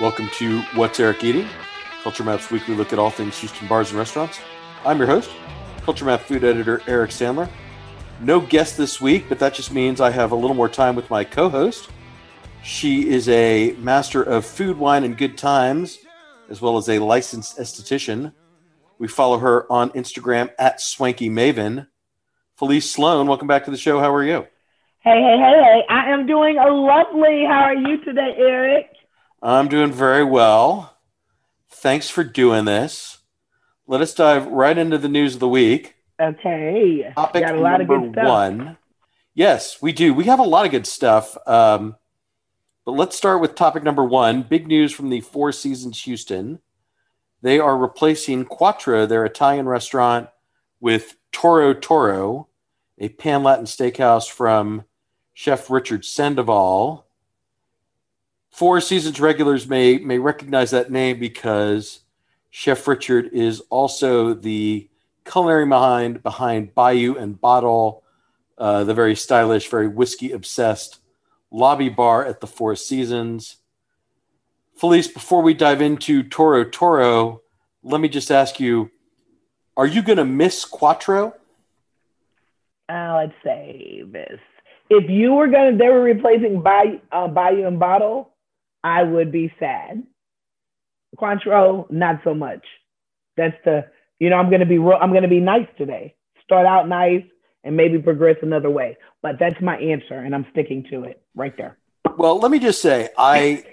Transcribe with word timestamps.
Welcome 0.00 0.28
to 0.34 0.60
What's 0.76 1.00
Eric 1.00 1.24
Eating, 1.24 1.48
Culture 2.04 2.22
Map's 2.22 2.52
weekly 2.52 2.76
look 2.76 2.92
at 2.92 3.00
all 3.00 3.10
things 3.10 3.36
Houston 3.38 3.66
bars 3.66 3.90
and 3.90 3.98
restaurants. 3.98 4.38
I'm 4.84 4.96
your 4.96 5.08
host, 5.08 5.28
Culture 5.82 6.04
Map 6.04 6.20
food 6.20 6.44
editor 6.44 6.80
Eric 6.86 7.10
Sandler. 7.10 7.50
No 8.20 8.38
guest 8.38 8.76
this 8.76 9.00
week, 9.00 9.28
but 9.28 9.40
that 9.40 9.54
just 9.54 9.72
means 9.72 10.00
I 10.00 10.10
have 10.10 10.30
a 10.30 10.36
little 10.36 10.54
more 10.54 10.68
time 10.68 10.94
with 10.94 11.10
my 11.10 11.24
co 11.24 11.48
host. 11.48 11.88
She 12.62 13.08
is 13.08 13.28
a 13.28 13.72
master 13.80 14.22
of 14.22 14.46
food, 14.46 14.78
wine, 14.78 15.02
and 15.02 15.18
good 15.18 15.36
times, 15.36 15.98
as 16.48 16.60
well 16.60 16.76
as 16.76 16.88
a 16.88 17.00
licensed 17.00 17.58
esthetician. 17.58 18.32
We 19.00 19.08
follow 19.08 19.38
her 19.38 19.66
on 19.68 19.90
Instagram 19.90 20.52
at 20.60 20.80
Swanky 20.80 21.28
Maven. 21.28 21.88
Felice 22.54 22.88
Sloan, 22.88 23.26
welcome 23.26 23.48
back 23.48 23.64
to 23.64 23.72
the 23.72 23.76
show. 23.76 23.98
How 23.98 24.14
are 24.14 24.24
you? 24.24 24.46
Hey, 25.00 25.20
hey, 25.20 25.38
hey, 25.38 25.60
hey. 25.60 25.82
I 25.90 26.08
am 26.12 26.24
doing 26.24 26.56
a 26.56 26.68
lovely. 26.68 27.44
How 27.44 27.62
are 27.62 27.74
you 27.74 28.04
today, 28.04 28.36
Eric? 28.38 28.94
I'm 29.42 29.68
doing 29.68 29.92
very 29.92 30.24
well. 30.24 30.96
Thanks 31.70 32.08
for 32.10 32.24
doing 32.24 32.64
this. 32.64 33.18
Let 33.86 34.00
us 34.00 34.14
dive 34.14 34.46
right 34.46 34.76
into 34.76 34.98
the 34.98 35.08
news 35.08 35.34
of 35.34 35.40
the 35.40 35.48
week. 35.48 35.94
Okay. 36.20 37.12
Topic 37.14 37.44
Got 37.44 37.54
a 37.54 37.60
lot 37.60 37.78
number 37.78 37.94
of 37.96 38.02
good 38.02 38.12
stuff. 38.12 38.28
one. 38.28 38.78
Yes, 39.34 39.80
we 39.80 39.92
do. 39.92 40.12
We 40.12 40.24
have 40.24 40.40
a 40.40 40.44
lot 40.44 40.64
of 40.66 40.72
good 40.72 40.86
stuff. 40.86 41.36
Um, 41.46 41.94
but 42.84 42.92
let's 42.92 43.16
start 43.16 43.40
with 43.40 43.54
topic 43.54 43.84
number 43.84 44.04
one. 44.04 44.42
Big 44.42 44.66
news 44.66 44.92
from 44.92 45.10
the 45.10 45.20
Four 45.20 45.52
Seasons 45.52 46.02
Houston. 46.02 46.58
They 47.40 47.60
are 47.60 47.76
replacing 47.76 48.46
Quattro, 48.46 49.06
their 49.06 49.24
Italian 49.24 49.68
restaurant, 49.68 50.28
with 50.80 51.16
Toro 51.30 51.72
Toro, 51.72 52.48
a 52.98 53.10
pan 53.10 53.44
Latin 53.44 53.66
steakhouse 53.66 54.28
from 54.28 54.84
Chef 55.34 55.70
Richard 55.70 56.04
Sandoval. 56.04 57.06
Four 58.58 58.80
Seasons 58.80 59.20
regulars 59.20 59.68
may 59.68 59.98
may 59.98 60.18
recognize 60.18 60.72
that 60.72 60.90
name 60.90 61.20
because 61.20 62.00
Chef 62.50 62.88
Richard 62.88 63.30
is 63.32 63.60
also 63.70 64.34
the 64.34 64.88
culinary 65.24 65.64
mind 65.64 66.24
behind 66.24 66.74
Bayou 66.74 67.14
and 67.14 67.40
Bottle, 67.40 68.02
uh, 68.58 68.82
the 68.82 68.94
very 68.94 69.14
stylish, 69.14 69.70
very 69.70 69.86
whiskey 69.86 70.32
obsessed 70.32 70.98
lobby 71.52 71.88
bar 71.88 72.24
at 72.26 72.40
the 72.40 72.48
Four 72.48 72.74
Seasons. 72.74 73.58
Felice, 74.74 75.06
before 75.06 75.40
we 75.40 75.54
dive 75.54 75.80
into 75.80 76.24
Toro 76.24 76.64
Toro, 76.64 77.42
let 77.84 78.00
me 78.00 78.08
just 78.08 78.32
ask 78.32 78.58
you: 78.58 78.90
Are 79.76 79.86
you 79.86 80.02
going 80.02 80.18
to 80.18 80.24
miss 80.24 80.64
Quattro? 80.64 81.32
Let's 82.88 83.34
say 83.44 84.02
this. 84.04 84.40
If 84.90 85.08
you 85.08 85.34
were 85.34 85.46
gonna, 85.46 85.76
they 85.76 85.90
were 85.90 86.02
replacing 86.02 86.60
Bayou, 86.60 86.98
uh, 87.12 87.28
Bayou 87.28 87.64
and 87.64 87.78
Bottle, 87.78 88.32
I 88.82 89.02
would 89.02 89.32
be 89.32 89.52
sad. 89.58 90.02
Quattro, 91.16 91.86
not 91.90 92.20
so 92.24 92.34
much. 92.34 92.64
That's 93.36 93.56
the, 93.64 93.86
you 94.18 94.30
know, 94.30 94.36
I'm 94.36 94.50
gonna 94.50 94.66
be, 94.66 94.78
real, 94.78 94.98
I'm 95.00 95.12
gonna 95.12 95.28
be 95.28 95.40
nice 95.40 95.68
today. 95.76 96.14
Start 96.44 96.66
out 96.66 96.88
nice 96.88 97.24
and 97.64 97.76
maybe 97.76 97.98
progress 97.98 98.36
another 98.42 98.70
way. 98.70 98.96
But 99.22 99.38
that's 99.38 99.60
my 99.60 99.76
answer, 99.78 100.14
and 100.14 100.34
I'm 100.34 100.46
sticking 100.52 100.84
to 100.90 101.04
it 101.04 101.22
right 101.34 101.56
there. 101.56 101.78
Well, 102.16 102.38
let 102.38 102.50
me 102.50 102.58
just 102.58 102.80
say, 102.80 103.10
I, 103.16 103.64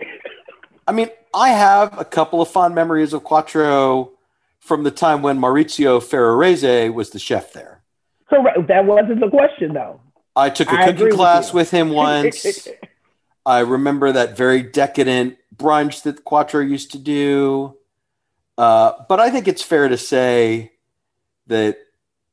I 0.88 0.92
mean, 0.92 1.10
I 1.34 1.50
have 1.50 2.00
a 2.00 2.06
couple 2.06 2.42
of 2.42 2.50
fond 2.50 2.76
memories 2.76 3.14
of 3.14 3.24
Quattro 3.24 4.12
from 4.60 4.84
the 4.84 4.92
time 4.92 5.22
when 5.22 5.40
Maurizio 5.40 6.00
Ferrarese 6.00 6.94
was 6.94 7.12
the 7.12 7.20
chef 7.20 7.54
there. 7.54 7.82
Correct. 8.28 8.68
That 8.68 8.86
wasn't 8.86 9.20
the 9.20 9.30
question, 9.30 9.74
though. 9.74 10.02
I 10.36 10.50
took 10.50 10.72
a 10.72 10.76
I 10.76 10.86
cooking 10.88 11.06
with 11.06 11.16
class 11.16 11.50
you. 11.52 11.56
with, 11.56 11.72
him 11.72 11.90
once. 11.92 12.68
I 13.46 13.60
remember 13.60 14.12
that 14.12 14.36
very 14.36 14.64
decadent 14.64 15.38
brunch 15.56 16.04
that 16.04 16.24
Quattro 16.24 16.62
used 16.62 16.92
to 16.92 16.98
do. 16.98 17.78
Uh, 18.58 18.94
but 19.08 19.20
I 19.20 19.30
think 19.30 19.48
it's 19.48 19.62
fair 19.62 19.88
to 19.88 19.98
say 19.98 20.74
that 21.48 21.78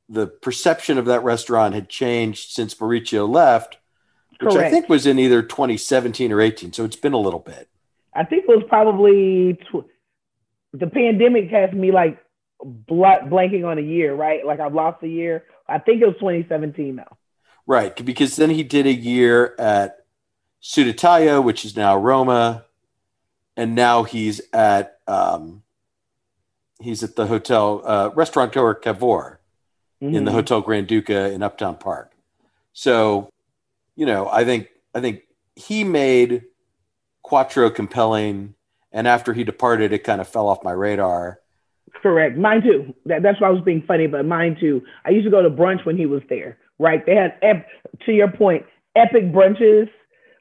the 0.08 0.26
perception 0.26 0.98
of 0.98 1.06
that 1.06 1.24
restaurant 1.24 1.74
had 1.74 1.88
changed 1.88 2.52
since 2.52 2.74
Maurizio 2.74 3.28
left, 3.28 3.78
which 4.40 4.54
I 4.54 4.70
think 4.70 4.88
was 4.88 5.06
in 5.06 5.18
either 5.18 5.42
2017 5.42 6.32
or 6.32 6.40
18. 6.40 6.72
So 6.72 6.84
it's 6.84 6.96
been 6.96 7.12
a 7.12 7.18
little 7.18 7.40
bit. 7.40 7.68
I 8.14 8.24
think 8.24 8.44
it 8.44 8.48
was 8.48 8.64
probably 8.68 9.54
tw- 9.54 9.88
the 10.72 10.86
pandemic 10.86 11.50
has 11.50 11.72
me 11.72 11.92
like 11.92 12.18
bl- 12.62 13.04
blanking 13.04 13.66
on 13.66 13.78
a 13.78 13.82
year, 13.82 14.14
right? 14.14 14.44
Like 14.44 14.60
I've 14.60 14.74
lost 14.74 15.02
a 15.02 15.08
year. 15.08 15.44
I 15.68 15.78
think 15.78 16.02
it 16.02 16.06
was 16.06 16.16
2017 16.16 16.96
though. 16.96 17.16
Right. 17.66 18.04
Because 18.04 18.36
then 18.36 18.50
he 18.50 18.62
did 18.62 18.86
a 18.86 18.92
year 18.92 19.54
at 19.58 20.01
Sud 20.62 20.86
Italia, 20.86 21.40
which 21.40 21.64
is 21.64 21.76
now 21.76 21.96
Roma. 21.96 22.64
And 23.56 23.74
now 23.74 24.04
he's 24.04 24.40
at 24.54 24.98
um, 25.06 25.62
he's 26.80 27.02
at 27.02 27.16
the 27.16 27.26
hotel 27.26 27.82
uh, 27.84 28.10
Ristorante 28.14 28.80
Cavour 28.80 29.40
in 30.00 30.24
the 30.24 30.30
Mhm. 30.30 30.34
Hotel 30.34 30.62
Granduca 30.62 31.30
in 31.30 31.42
Uptown 31.42 31.76
Park. 31.76 32.12
So, 32.72 33.28
you 33.94 34.06
know, 34.06 34.28
I 34.32 34.44
think 34.44 34.68
I 34.94 35.00
think 35.00 35.24
he 35.54 35.84
made 35.84 36.44
Quattro 37.22 37.68
compelling, 37.68 38.54
and 38.90 39.06
after 39.06 39.34
he 39.34 39.44
departed, 39.44 39.92
it 39.92 40.02
kind 40.02 40.20
of 40.22 40.26
fell 40.28 40.48
off 40.48 40.64
my 40.64 40.72
radar. 40.72 41.40
Correct. 42.02 42.38
Mine 42.38 42.62
too. 42.62 42.94
That, 43.04 43.22
that's 43.22 43.38
why 43.38 43.48
I 43.48 43.50
was 43.50 43.62
being 43.62 43.82
funny, 43.86 44.06
but 44.06 44.24
mine 44.24 44.56
too. 44.58 44.82
I 45.04 45.10
used 45.10 45.26
to 45.26 45.30
go 45.30 45.42
to 45.42 45.50
brunch 45.50 45.84
when 45.84 45.98
he 45.98 46.06
was 46.06 46.22
there, 46.30 46.56
right? 46.78 47.04
They 47.04 47.14
had, 47.14 47.34
ep- 47.42 47.68
to 48.06 48.12
your 48.12 48.28
point, 48.30 48.64
epic 48.96 49.24
brunches. 49.30 49.90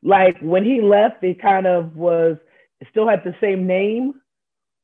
Like 0.04 0.40
when 0.40 0.64
he 0.64 0.82
left, 0.82 1.24
it 1.24 1.42
kind 1.42 1.68
of 1.68 1.96
was, 1.96 2.38
still 2.90 3.08
had 3.08 3.24
the 3.24 3.36
same 3.40 3.68
name, 3.68 4.16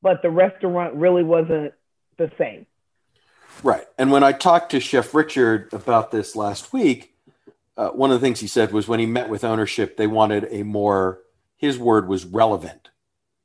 but 0.02 0.22
the 0.22 0.30
restaurant 0.30 0.94
really 0.94 1.24
wasn't 1.24 1.74
the 2.18 2.32
same. 2.38 2.66
Right. 3.64 3.86
And 3.98 4.12
when 4.12 4.24
I 4.24 4.32
talked 4.32 4.72
to 4.72 4.80
Chef 4.80 5.14
Richard 5.14 5.74
about 5.74 6.12
this 6.12 6.36
last 6.36 6.72
week, 6.74 7.16
uh, 7.76 7.90
one 7.90 8.12
of 8.12 8.20
the 8.20 8.26
things 8.26 8.40
he 8.40 8.48
said 8.48 8.72
was 8.72 8.88
when 8.88 9.00
he 9.00 9.06
met 9.06 9.30
with 9.30 9.44
ownership, 9.44 9.98
they 9.98 10.08
wanted 10.08 10.48
a 10.52 10.64
more, 10.64 11.22
his 11.56 11.78
word 11.78 12.08
was 12.08 12.26
relevant 12.26 12.90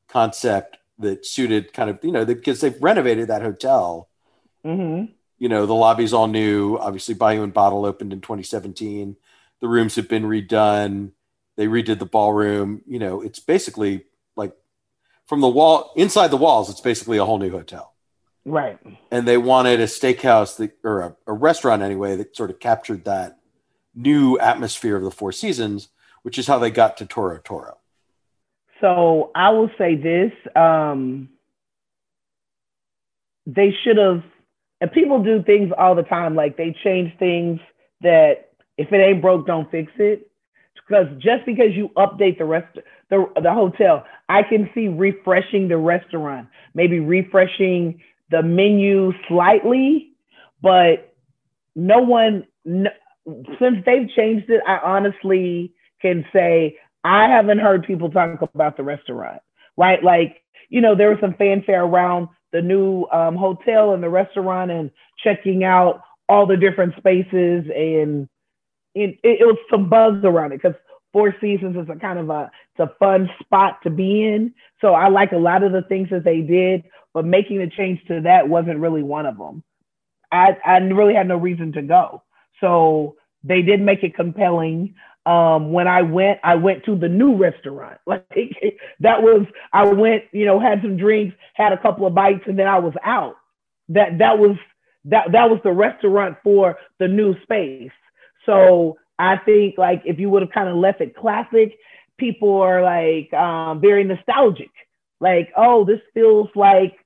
concept 0.08 0.76
that 0.98 1.24
suited 1.24 1.72
kind 1.72 1.88
of, 1.88 1.98
you 2.02 2.12
know, 2.12 2.24
because 2.24 2.60
they've 2.60 2.82
renovated 2.82 3.28
that 3.28 3.42
hotel. 3.42 4.08
hmm 4.64 5.04
You 5.38 5.48
know, 5.48 5.66
the 5.66 5.74
lobby's 5.74 6.12
all 6.12 6.28
new. 6.28 6.76
Obviously, 6.76 7.14
Bayou 7.14 7.42
and 7.42 7.52
Bottle 7.52 7.86
opened 7.86 8.12
in 8.12 8.20
2017. 8.20 9.16
The 9.60 9.68
rooms 9.68 9.96
have 9.96 10.08
been 10.08 10.24
redone. 10.24 11.12
They 11.56 11.66
redid 11.66 11.98
the 11.98 12.06
ballroom. 12.06 12.82
You 12.86 12.98
know, 12.98 13.20
it's 13.20 13.38
basically 13.38 14.04
like 14.36 14.52
from 15.26 15.40
the 15.40 15.48
wall, 15.48 15.92
inside 15.96 16.28
the 16.28 16.36
walls, 16.36 16.70
it's 16.70 16.80
basically 16.80 17.18
a 17.18 17.24
whole 17.24 17.38
new 17.38 17.50
hotel 17.50 17.94
Right. 18.44 18.78
and 19.10 19.26
they 19.26 19.38
wanted 19.38 19.80
a 19.80 19.84
steakhouse 19.84 20.56
that, 20.56 20.72
or 20.82 21.00
a, 21.00 21.16
a 21.28 21.32
restaurant 21.32 21.82
anyway 21.82 22.16
that 22.16 22.36
sort 22.36 22.50
of 22.50 22.58
captured 22.58 23.04
that 23.04 23.38
new 23.94 24.38
atmosphere 24.38 24.96
of 24.96 25.04
the 25.04 25.10
Four 25.10 25.32
Seasons, 25.32 25.88
which 26.22 26.38
is 26.38 26.46
how 26.46 26.58
they 26.58 26.70
got 26.70 26.96
to 26.96 27.06
Toro 27.06 27.38
Toro. 27.38 27.78
So 28.80 29.30
I 29.34 29.50
will 29.50 29.70
say 29.78 29.94
this: 29.94 30.32
um, 30.56 31.28
they 33.46 33.74
should 33.84 33.98
have. 33.98 34.24
And 34.80 34.90
people 34.90 35.22
do 35.22 35.44
things 35.44 35.70
all 35.78 35.94
the 35.94 36.02
time, 36.02 36.34
like 36.34 36.56
they 36.56 36.74
change 36.82 37.16
things 37.16 37.60
that 38.00 38.48
if 38.76 38.92
it 38.92 38.96
ain't 38.96 39.22
broke, 39.22 39.46
don't 39.46 39.70
fix 39.70 39.92
it. 39.98 40.28
Because 40.88 41.06
just 41.18 41.46
because 41.46 41.74
you 41.74 41.90
update 41.96 42.38
the 42.38 42.44
rest, 42.44 42.76
the 43.08 43.26
the 43.40 43.52
hotel, 43.52 44.04
I 44.28 44.42
can 44.42 44.68
see 44.74 44.88
refreshing 44.88 45.68
the 45.68 45.76
restaurant, 45.76 46.48
maybe 46.74 47.00
refreshing 47.00 48.00
the 48.30 48.42
menu 48.42 49.12
slightly, 49.28 50.12
but 50.60 51.14
no 51.74 51.98
one. 52.00 52.46
No, 52.64 52.90
since 53.58 53.78
they've 53.86 54.08
changed 54.16 54.50
it, 54.50 54.62
I 54.66 54.78
honestly 54.78 55.72
can 56.00 56.24
say, 56.32 56.78
I 57.04 57.28
haven't 57.28 57.58
heard 57.58 57.84
people 57.84 58.10
talk 58.10 58.42
about 58.54 58.76
the 58.76 58.82
restaurant, 58.82 59.40
right? 59.76 60.02
Like, 60.02 60.42
you 60.68 60.80
know, 60.80 60.94
there 60.94 61.10
was 61.10 61.18
some 61.20 61.34
fanfare 61.34 61.84
around 61.84 62.28
the 62.52 62.62
new 62.62 63.04
um, 63.12 63.36
hotel 63.36 63.94
and 63.94 64.02
the 64.02 64.08
restaurant 64.08 64.70
and 64.70 64.90
checking 65.22 65.64
out 65.64 66.02
all 66.28 66.46
the 66.46 66.56
different 66.56 66.94
spaces 66.96 67.64
and 67.74 68.28
it, 68.94 69.18
it, 69.22 69.40
it 69.40 69.46
was 69.46 69.58
some 69.70 69.88
buzz 69.88 70.22
around 70.24 70.52
it 70.52 70.62
because 70.62 70.78
Four 71.12 71.34
Seasons 71.40 71.76
is 71.76 71.88
a 71.88 71.98
kind 71.98 72.18
of 72.18 72.30
a 72.30 72.50
it's 72.76 72.90
a 72.90 72.94
fun 72.98 73.28
spot 73.42 73.78
to 73.82 73.90
be 73.90 74.24
in. 74.24 74.54
So 74.80 74.94
I 74.94 75.08
like 75.08 75.32
a 75.32 75.36
lot 75.36 75.62
of 75.62 75.72
the 75.72 75.82
things 75.82 76.08
that 76.10 76.24
they 76.24 76.40
did, 76.40 76.84
but 77.12 77.24
making 77.24 77.58
the 77.58 77.68
change 77.68 78.00
to 78.08 78.22
that 78.22 78.48
wasn't 78.48 78.78
really 78.78 79.02
one 79.02 79.26
of 79.26 79.36
them. 79.36 79.62
I 80.30 80.56
I 80.64 80.78
really 80.78 81.14
had 81.14 81.28
no 81.28 81.36
reason 81.36 81.72
to 81.72 81.82
go. 81.82 82.22
So 82.60 83.16
they 83.44 83.62
did 83.62 83.80
make 83.80 84.02
it 84.02 84.14
compelling. 84.14 84.94
Um, 85.24 85.70
when 85.72 85.86
I 85.86 86.02
went, 86.02 86.40
I 86.42 86.56
went 86.56 86.84
to 86.86 86.96
the 86.96 87.08
new 87.08 87.36
restaurant. 87.36 87.98
Like 88.06 88.26
that 89.00 89.22
was, 89.22 89.46
I 89.72 89.84
went, 89.84 90.24
you 90.32 90.44
know, 90.46 90.58
had 90.58 90.82
some 90.82 90.96
drinks, 90.96 91.36
had 91.54 91.72
a 91.72 91.78
couple 91.80 92.06
of 92.06 92.14
bites, 92.14 92.42
and 92.46 92.58
then 92.58 92.66
I 92.66 92.78
was 92.78 92.94
out. 93.04 93.36
That 93.90 94.18
that 94.18 94.38
was 94.38 94.56
that 95.04 95.32
that 95.32 95.50
was 95.50 95.60
the 95.62 95.72
restaurant 95.72 96.38
for 96.42 96.78
the 96.98 97.08
new 97.08 97.40
space. 97.42 97.90
So 98.46 98.98
I 99.18 99.36
think 99.36 99.78
like 99.78 100.02
if 100.04 100.18
you 100.18 100.30
would 100.30 100.42
have 100.42 100.50
kind 100.50 100.68
of 100.68 100.76
left 100.76 101.00
it 101.00 101.16
classic, 101.16 101.78
people 102.18 102.60
are 102.60 102.82
like 102.82 103.32
um, 103.32 103.80
very 103.80 104.04
nostalgic. 104.04 104.70
Like, 105.20 105.52
oh, 105.56 105.84
this 105.84 106.00
feels 106.14 106.48
like 106.56 106.96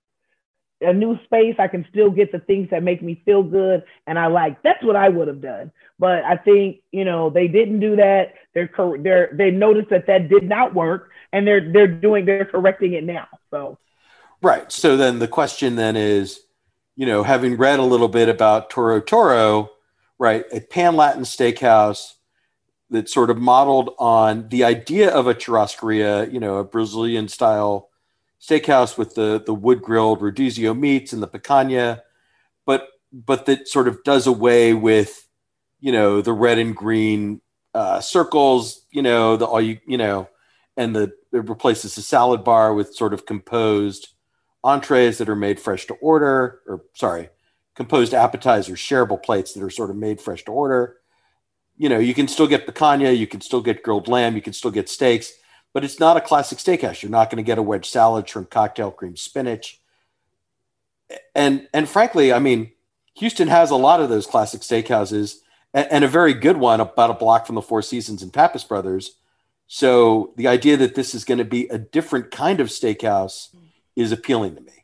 a 0.80 0.92
new 0.92 1.18
space. 1.24 1.56
I 1.58 1.68
can 1.68 1.86
still 1.90 2.10
get 2.10 2.32
the 2.32 2.38
things 2.38 2.68
that 2.70 2.82
make 2.82 3.02
me 3.02 3.22
feel 3.24 3.42
good, 3.42 3.84
and 4.06 4.18
I 4.18 4.26
like. 4.26 4.62
That's 4.62 4.82
what 4.82 4.96
I 4.96 5.08
would 5.08 5.28
have 5.28 5.40
done. 5.40 5.72
But 5.98 6.24
I 6.24 6.36
think 6.36 6.80
you 6.92 7.04
know 7.04 7.30
they 7.30 7.48
didn't 7.48 7.80
do 7.80 7.96
that. 7.96 8.34
They're 8.54 8.70
they're 9.00 9.30
they 9.32 9.50
noticed 9.50 9.90
that 9.90 10.06
that 10.06 10.28
did 10.28 10.48
not 10.48 10.74
work, 10.74 11.10
and 11.32 11.46
they're 11.46 11.72
they're 11.72 11.86
doing 11.86 12.24
they're 12.24 12.44
correcting 12.44 12.94
it 12.94 13.04
now. 13.04 13.28
So, 13.50 13.78
right. 14.42 14.70
So 14.70 14.96
then 14.96 15.18
the 15.18 15.28
question 15.28 15.76
then 15.76 15.96
is, 15.96 16.40
you 16.94 17.06
know, 17.06 17.22
having 17.22 17.56
read 17.56 17.78
a 17.78 17.84
little 17.84 18.08
bit 18.08 18.28
about 18.28 18.70
Toro 18.70 19.00
Toro 19.00 19.70
right? 20.18 20.44
A 20.52 20.60
pan 20.60 20.96
Latin 20.96 21.22
steakhouse 21.22 22.14
that 22.90 23.08
sort 23.08 23.30
of 23.30 23.38
modeled 23.38 23.94
on 23.98 24.48
the 24.48 24.64
idea 24.64 25.10
of 25.10 25.26
a 25.26 25.34
churrascaria, 25.34 26.32
you 26.32 26.40
know, 26.40 26.56
a 26.56 26.64
Brazilian 26.64 27.28
style 27.28 27.90
steakhouse 28.40 28.96
with 28.96 29.14
the 29.14 29.42
the 29.44 29.54
wood 29.54 29.82
grilled 29.82 30.20
rodizio 30.20 30.78
meats 30.78 31.12
and 31.12 31.22
the 31.22 31.28
picanha, 31.28 32.00
but 32.64 32.88
but 33.12 33.46
that 33.46 33.68
sort 33.68 33.88
of 33.88 34.02
does 34.04 34.26
away 34.26 34.74
with, 34.74 35.28
you 35.80 35.90
know, 35.90 36.20
the 36.20 36.32
red 36.32 36.58
and 36.58 36.76
green 36.76 37.40
uh, 37.74 38.00
circles, 38.00 38.84
you 38.90 39.02
know, 39.02 39.36
the 39.36 39.46
all 39.46 39.60
you 39.60 39.78
you 39.86 39.98
know, 39.98 40.28
and 40.76 40.94
the 40.94 41.12
it 41.32 41.48
replaces 41.48 41.94
the 41.94 42.02
salad 42.02 42.44
bar 42.44 42.72
with 42.72 42.94
sort 42.94 43.12
of 43.12 43.26
composed 43.26 44.08
entrees 44.64 45.18
that 45.18 45.28
are 45.28 45.36
made 45.36 45.60
fresh 45.60 45.86
to 45.86 45.94
order, 45.94 46.60
or 46.66 46.82
sorry, 46.94 47.28
composed 47.76 48.14
appetizers, 48.14 48.78
shareable 48.78 49.22
plates 49.22 49.52
that 49.52 49.62
are 49.62 49.70
sort 49.70 49.90
of 49.90 49.96
made 49.96 50.20
fresh 50.20 50.44
to 50.44 50.52
order. 50.52 50.96
You 51.76 51.88
know, 51.88 51.98
you 51.98 52.14
can 52.14 52.26
still 52.26 52.46
get 52.46 52.66
picanha, 52.66 53.16
you 53.16 53.26
can 53.26 53.42
still 53.42 53.60
get 53.60 53.82
grilled 53.82 54.08
lamb, 54.08 54.34
you 54.34 54.42
can 54.42 54.54
still 54.54 54.70
get 54.70 54.88
steaks, 54.88 55.32
but 55.74 55.84
it's 55.84 56.00
not 56.00 56.16
a 56.16 56.22
classic 56.22 56.58
steakhouse. 56.58 57.02
You're 57.02 57.10
not 57.10 57.30
going 57.30 57.36
to 57.36 57.46
get 57.46 57.58
a 57.58 57.62
wedge 57.62 57.88
salad, 57.88 58.28
shrimp 58.28 58.50
cocktail, 58.50 58.90
cream 58.90 59.16
spinach. 59.16 59.80
And 61.34 61.68
and 61.74 61.88
frankly, 61.88 62.32
I 62.32 62.38
mean, 62.38 62.72
Houston 63.16 63.48
has 63.48 63.70
a 63.70 63.76
lot 63.76 64.00
of 64.00 64.08
those 64.08 64.26
classic 64.26 64.62
steakhouses 64.62 65.36
and, 65.74 65.86
and 65.92 66.04
a 66.04 66.08
very 66.08 66.32
good 66.32 66.56
one 66.56 66.80
about 66.80 67.10
a 67.10 67.14
block 67.14 67.46
from 67.46 67.54
the 67.54 67.62
Four 67.62 67.82
Seasons 67.82 68.22
and 68.22 68.32
Pappas 68.32 68.64
Brothers. 68.64 69.18
So 69.68 70.32
the 70.36 70.48
idea 70.48 70.76
that 70.78 70.94
this 70.94 71.14
is 71.14 71.24
going 71.24 71.38
to 71.38 71.44
be 71.44 71.66
a 71.68 71.78
different 71.78 72.30
kind 72.30 72.60
of 72.60 72.68
steakhouse 72.68 73.54
is 73.94 74.12
appealing 74.12 74.54
to 74.54 74.60
me. 74.60 74.75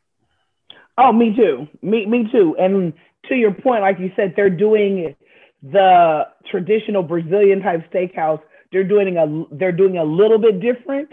Oh, 0.98 1.12
me 1.12 1.34
too. 1.34 1.68
Me, 1.80 2.06
me 2.06 2.28
too. 2.30 2.56
And 2.58 2.92
to 3.28 3.34
your 3.34 3.52
point, 3.52 3.82
like 3.82 3.98
you 3.98 4.12
said, 4.16 4.34
they're 4.36 4.50
doing 4.50 5.16
the 5.62 6.26
traditional 6.50 7.02
Brazilian 7.02 7.60
type 7.60 7.90
steakhouse. 7.92 8.40
They're 8.72 8.84
doing 8.84 9.16
a 9.16 9.54
they're 9.54 9.72
doing 9.72 9.98
a 9.98 10.04
little 10.04 10.38
bit 10.38 10.60
different. 10.60 11.10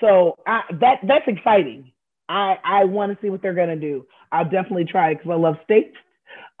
So 0.00 0.36
I, 0.46 0.62
that 0.80 1.00
that's 1.06 1.26
exciting. 1.26 1.92
I 2.28 2.58
I 2.62 2.84
want 2.84 3.12
to 3.12 3.18
see 3.24 3.30
what 3.30 3.42
they're 3.42 3.54
gonna 3.54 3.76
do. 3.76 4.06
I'll 4.30 4.44
definitely 4.44 4.84
try 4.84 5.10
it 5.10 5.14
because 5.16 5.30
I 5.30 5.36
love 5.36 5.56
steaks. 5.64 5.98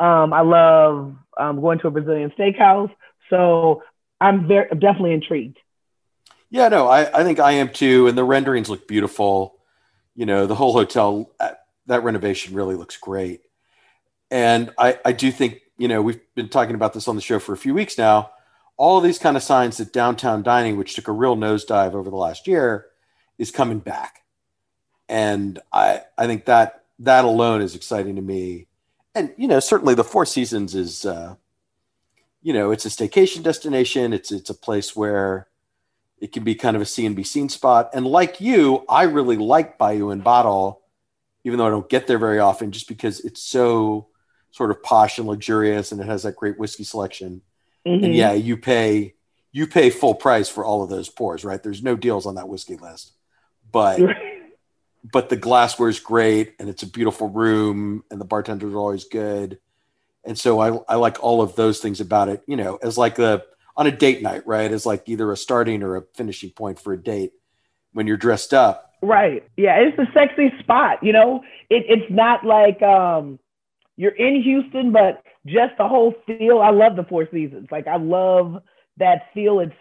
Um, 0.00 0.32
I 0.32 0.40
love 0.40 1.14
um, 1.38 1.60
going 1.60 1.78
to 1.80 1.88
a 1.88 1.90
Brazilian 1.90 2.32
steakhouse. 2.38 2.90
So 3.30 3.82
I'm 4.20 4.46
very 4.48 4.68
definitely 4.70 5.12
intrigued. 5.12 5.58
Yeah, 6.50 6.68
no, 6.68 6.86
I, 6.88 7.20
I 7.20 7.24
think 7.24 7.40
I 7.40 7.52
am 7.52 7.70
too. 7.70 8.06
And 8.06 8.16
the 8.16 8.24
renderings 8.24 8.68
look 8.68 8.86
beautiful. 8.88 9.58
You 10.14 10.26
know, 10.26 10.46
the 10.46 10.54
whole 10.54 10.72
hotel 10.72 11.30
that 11.86 12.04
renovation 12.04 12.54
really 12.54 12.74
looks 12.74 12.96
great. 12.96 13.42
And 14.30 14.72
I, 14.78 14.98
I 15.04 15.12
do 15.12 15.30
think, 15.30 15.62
you 15.78 15.88
know, 15.88 16.02
we've 16.02 16.20
been 16.34 16.48
talking 16.48 16.74
about 16.74 16.92
this 16.92 17.08
on 17.08 17.16
the 17.16 17.22
show 17.22 17.38
for 17.38 17.52
a 17.52 17.58
few 17.58 17.74
weeks 17.74 17.96
now. 17.96 18.30
All 18.76 19.00
these 19.00 19.18
kind 19.18 19.36
of 19.36 19.42
signs 19.42 19.76
that 19.78 19.92
downtown 19.92 20.42
dining, 20.42 20.76
which 20.76 20.94
took 20.94 21.08
a 21.08 21.12
real 21.12 21.36
nosedive 21.36 21.94
over 21.94 22.10
the 22.10 22.16
last 22.16 22.46
year, 22.46 22.86
is 23.38 23.50
coming 23.50 23.78
back. 23.78 24.22
And 25.08 25.60
I, 25.72 26.02
I 26.18 26.26
think 26.26 26.46
that 26.46 26.84
that 26.98 27.24
alone 27.24 27.62
is 27.62 27.74
exciting 27.74 28.16
to 28.16 28.22
me. 28.22 28.66
And, 29.14 29.32
you 29.36 29.48
know, 29.48 29.60
certainly 29.60 29.94
the 29.94 30.04
Four 30.04 30.26
Seasons 30.26 30.74
is, 30.74 31.06
uh, 31.06 31.36
you 32.42 32.52
know, 32.52 32.70
it's 32.70 32.84
a 32.84 32.88
staycation 32.88 33.42
destination. 33.42 34.12
It's, 34.12 34.32
it's 34.32 34.50
a 34.50 34.54
place 34.54 34.94
where 34.94 35.46
it 36.18 36.32
can 36.32 36.44
be 36.44 36.54
kind 36.54 36.76
of 36.76 36.82
a 36.82 36.86
see 36.86 37.06
and 37.06 37.52
spot. 37.52 37.90
And 37.94 38.06
like 38.06 38.40
you, 38.40 38.84
I 38.88 39.04
really 39.04 39.36
like 39.36 39.78
Bayou 39.78 40.10
and 40.10 40.24
Bottle 40.24 40.82
even 41.46 41.58
though 41.58 41.66
I 41.68 41.70
don't 41.70 41.88
get 41.88 42.08
there 42.08 42.18
very 42.18 42.40
often, 42.40 42.72
just 42.72 42.88
because 42.88 43.20
it's 43.20 43.40
so 43.40 44.08
sort 44.50 44.72
of 44.72 44.82
posh 44.82 45.18
and 45.18 45.28
luxurious 45.28 45.92
and 45.92 46.00
it 46.00 46.06
has 46.06 46.24
that 46.24 46.34
great 46.34 46.58
whiskey 46.58 46.82
selection. 46.82 47.40
Mm-hmm. 47.86 48.04
And 48.04 48.14
yeah, 48.16 48.32
you 48.32 48.56
pay 48.56 49.14
you 49.52 49.68
pay 49.68 49.90
full 49.90 50.16
price 50.16 50.48
for 50.48 50.64
all 50.64 50.82
of 50.82 50.90
those 50.90 51.08
pours, 51.08 51.44
right? 51.44 51.62
There's 51.62 51.84
no 51.84 51.94
deals 51.94 52.26
on 52.26 52.34
that 52.34 52.48
whiskey 52.48 52.76
list. 52.76 53.12
But 53.70 54.00
but 55.12 55.28
the 55.28 55.36
glassware 55.36 55.88
is 55.88 56.00
great 56.00 56.56
and 56.58 56.68
it's 56.68 56.82
a 56.82 56.90
beautiful 56.90 57.28
room 57.28 58.02
and 58.10 58.20
the 58.20 58.24
bartenders 58.24 58.72
are 58.72 58.78
always 58.78 59.04
good. 59.04 59.60
And 60.24 60.36
so 60.36 60.58
I, 60.58 60.76
I 60.88 60.96
like 60.96 61.22
all 61.22 61.42
of 61.42 61.54
those 61.54 61.78
things 61.78 62.00
about 62.00 62.28
it, 62.28 62.42
you 62.48 62.56
know, 62.56 62.76
as 62.82 62.98
like 62.98 63.20
a 63.20 63.44
on 63.76 63.86
a 63.86 63.92
date 63.92 64.20
night, 64.20 64.44
right? 64.48 64.72
As 64.72 64.84
like 64.84 65.08
either 65.08 65.30
a 65.30 65.36
starting 65.36 65.84
or 65.84 65.94
a 65.94 66.02
finishing 66.14 66.50
point 66.50 66.80
for 66.80 66.92
a 66.92 67.00
date 67.00 67.34
when 67.96 68.06
you're 68.06 68.16
dressed 68.16 68.54
up 68.54 68.86
Right. 69.02 69.44
Yeah, 69.56 69.76
it's 69.78 69.98
a 69.98 70.10
sexy 70.12 70.52
spot. 70.60 71.02
You 71.02 71.12
know, 71.12 71.42
it, 71.70 71.84
it's 71.88 72.10
not 72.10 72.44
like 72.44 72.82
um, 72.82 73.38
you're 73.96 74.16
in 74.16 74.42
Houston, 74.42 74.92
but 74.92 75.22
just 75.46 75.74
the 75.78 75.86
whole 75.86 76.14
feel. 76.26 76.60
I 76.60 76.70
love 76.70 76.96
the 76.96 77.04
Four 77.04 77.28
Seasons. 77.30 77.68
Like 77.70 77.86
I 77.86 77.96
love 77.96 78.62
that 78.96 79.28
feel. 79.34 79.60
It's 79.60 79.74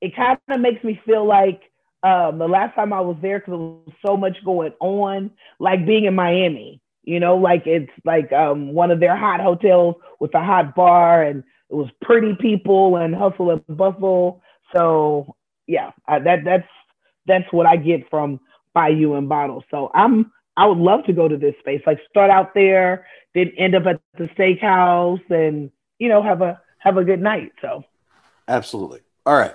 it 0.00 0.16
kind 0.16 0.38
of 0.48 0.60
makes 0.60 0.82
me 0.82 1.00
feel 1.04 1.26
like 1.26 1.60
um, 2.02 2.38
the 2.38 2.48
last 2.48 2.74
time 2.74 2.92
I 2.92 3.00
was 3.00 3.16
there 3.22 3.38
because 3.38 3.52
there 3.52 3.58
was 3.58 3.94
so 4.04 4.16
much 4.16 4.36
going 4.44 4.72
on, 4.80 5.30
like 5.60 5.86
being 5.86 6.06
in 6.06 6.14
Miami. 6.14 6.80
You 7.04 7.20
know, 7.20 7.36
like 7.36 7.66
it's 7.66 7.92
like 8.04 8.32
um, 8.32 8.72
one 8.72 8.90
of 8.90 9.00
their 9.00 9.16
hot 9.16 9.40
hotels 9.40 9.96
with 10.18 10.34
a 10.34 10.42
hot 10.42 10.74
bar, 10.74 11.22
and 11.22 11.44
it 11.68 11.74
was 11.74 11.88
pretty 12.00 12.34
people 12.40 12.96
and 12.96 13.14
hustle 13.14 13.50
and 13.50 13.76
bustle. 13.76 14.42
So 14.74 15.36
yeah, 15.66 15.90
I, 16.08 16.18
that 16.20 16.38
that's 16.44 16.66
that's 17.26 17.50
what 17.52 17.66
I 17.66 17.76
get 17.76 18.08
from 18.10 18.40
buy 18.74 18.90
Bayou 18.90 19.14
and 19.14 19.28
Bottle. 19.28 19.64
So 19.70 19.90
I'm 19.94 20.32
I 20.56 20.66
would 20.66 20.78
love 20.78 21.04
to 21.06 21.12
go 21.12 21.28
to 21.28 21.36
this 21.36 21.54
space. 21.60 21.80
Like 21.86 21.98
start 22.10 22.30
out 22.30 22.54
there, 22.54 23.06
then 23.34 23.52
end 23.56 23.74
up 23.74 23.86
at 23.86 24.00
the 24.18 24.28
steakhouse 24.36 25.22
and 25.30 25.70
you 25.98 26.08
know 26.08 26.22
have 26.22 26.42
a 26.42 26.60
have 26.78 26.96
a 26.96 27.04
good 27.04 27.20
night. 27.20 27.52
So 27.60 27.84
absolutely. 28.48 29.00
All 29.24 29.36
right. 29.36 29.54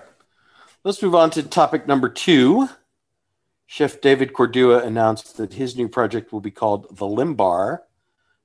Let's 0.83 1.01
move 1.01 1.15
on 1.15 1.29
to 1.31 1.43
topic 1.43 1.87
number 1.87 2.09
two. 2.09 2.69
Chef 3.65 3.99
David 3.99 4.31
Cordua 4.31 4.85
announced 4.85 5.35
that 5.35 5.53
his 5.53 5.75
new 5.75 5.89
project 5.89 6.31
will 6.31 6.39
be 6.39 6.51
called 6.51 6.87
the 6.95 7.05
Lymbar, 7.05 7.79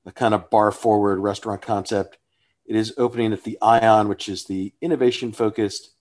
the 0.04 0.10
kind 0.10 0.34
of 0.34 0.50
bar 0.50 0.72
forward 0.72 1.20
restaurant 1.20 1.62
concept. 1.62 2.18
It 2.66 2.74
is 2.74 2.92
opening 2.98 3.32
at 3.32 3.44
the 3.44 3.56
Ion, 3.62 4.08
which 4.08 4.28
is 4.28 4.44
the 4.44 4.72
innovation 4.80 5.30
focused 5.30 5.92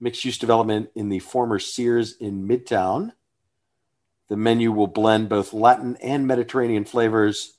mixed 0.00 0.24
use 0.24 0.38
development 0.38 0.90
in 0.94 1.08
the 1.08 1.18
former 1.18 1.58
Sears 1.58 2.16
in 2.16 2.46
Midtown. 2.46 3.12
The 4.28 4.36
menu 4.36 4.72
will 4.72 4.86
blend 4.86 5.28
both 5.28 5.52
Latin 5.52 5.96
and 6.02 6.26
Mediterranean 6.26 6.84
flavors 6.84 7.58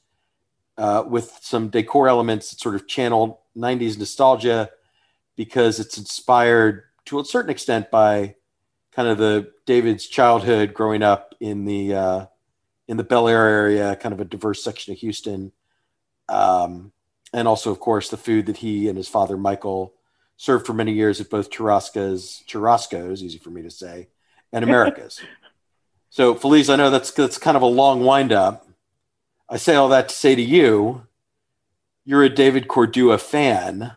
uh, 0.78 1.04
with 1.08 1.40
some 1.42 1.70
decor 1.70 2.08
elements 2.08 2.52
that 2.52 2.60
sort 2.60 2.76
of 2.76 2.88
channel 2.88 3.42
90s 3.58 3.98
nostalgia 3.98 4.70
because 5.36 5.80
it's 5.80 5.98
inspired 5.98 6.84
to 7.06 7.20
a 7.20 7.26
certain 7.26 7.50
extent 7.50 7.90
by 7.90 8.36
kind 8.92 9.08
of 9.08 9.18
the 9.18 9.52
David's 9.66 10.08
childhood 10.08 10.74
growing 10.74 11.04
up 11.04 11.36
in 11.40 11.66
the 11.66 11.94
uh, 11.94 12.26
in 12.88 12.98
the 12.98 13.04
Bel 13.04 13.28
Air 13.28 13.46
area, 13.46 13.96
kind 13.96 14.14
of 14.14 14.22
a 14.22 14.26
diverse 14.26 14.64
section 14.64 14.94
of 14.94 15.00
Houston, 15.00 15.52
um, 16.30 16.92
and 17.34 17.48
also, 17.48 17.72
of 17.72 17.80
course, 17.80 18.10
the 18.10 18.18
food 18.18 18.46
that 18.46 18.58
he 18.58 18.88
and 18.88 18.98
his 18.98 19.08
father 19.08 19.38
Michael 19.38 19.94
served 20.38 20.66
for 20.66 20.74
many 20.74 20.94
years 20.94 21.20
at 21.20 21.30
both 21.30 21.50
Churrasco's, 21.50 22.44
Churrasco's, 22.48 23.24
easy 23.24 23.40
for 23.40 23.50
me 23.50 23.64
to 23.64 23.72
say, 23.72 24.08
and 24.54 24.64
America's. 24.64 25.20
so, 26.10 26.36
Felice, 26.36 26.70
I 26.70 26.76
know 26.76 26.90
that's 26.90 27.12
that's 27.12 27.38
kind 27.38 27.58
of 27.58 27.64
a 27.64 27.68
long 27.68 28.06
windup. 28.06 28.68
I 29.50 29.58
say 29.58 29.76
all 29.76 29.90
that 29.90 30.10
to 30.10 30.16
say 30.16 30.36
to 30.36 30.42
you, 30.42 31.08
you're 32.06 32.24
a 32.24 32.30
David 32.30 32.68
Cordua 32.68 33.20
fan. 33.20 33.94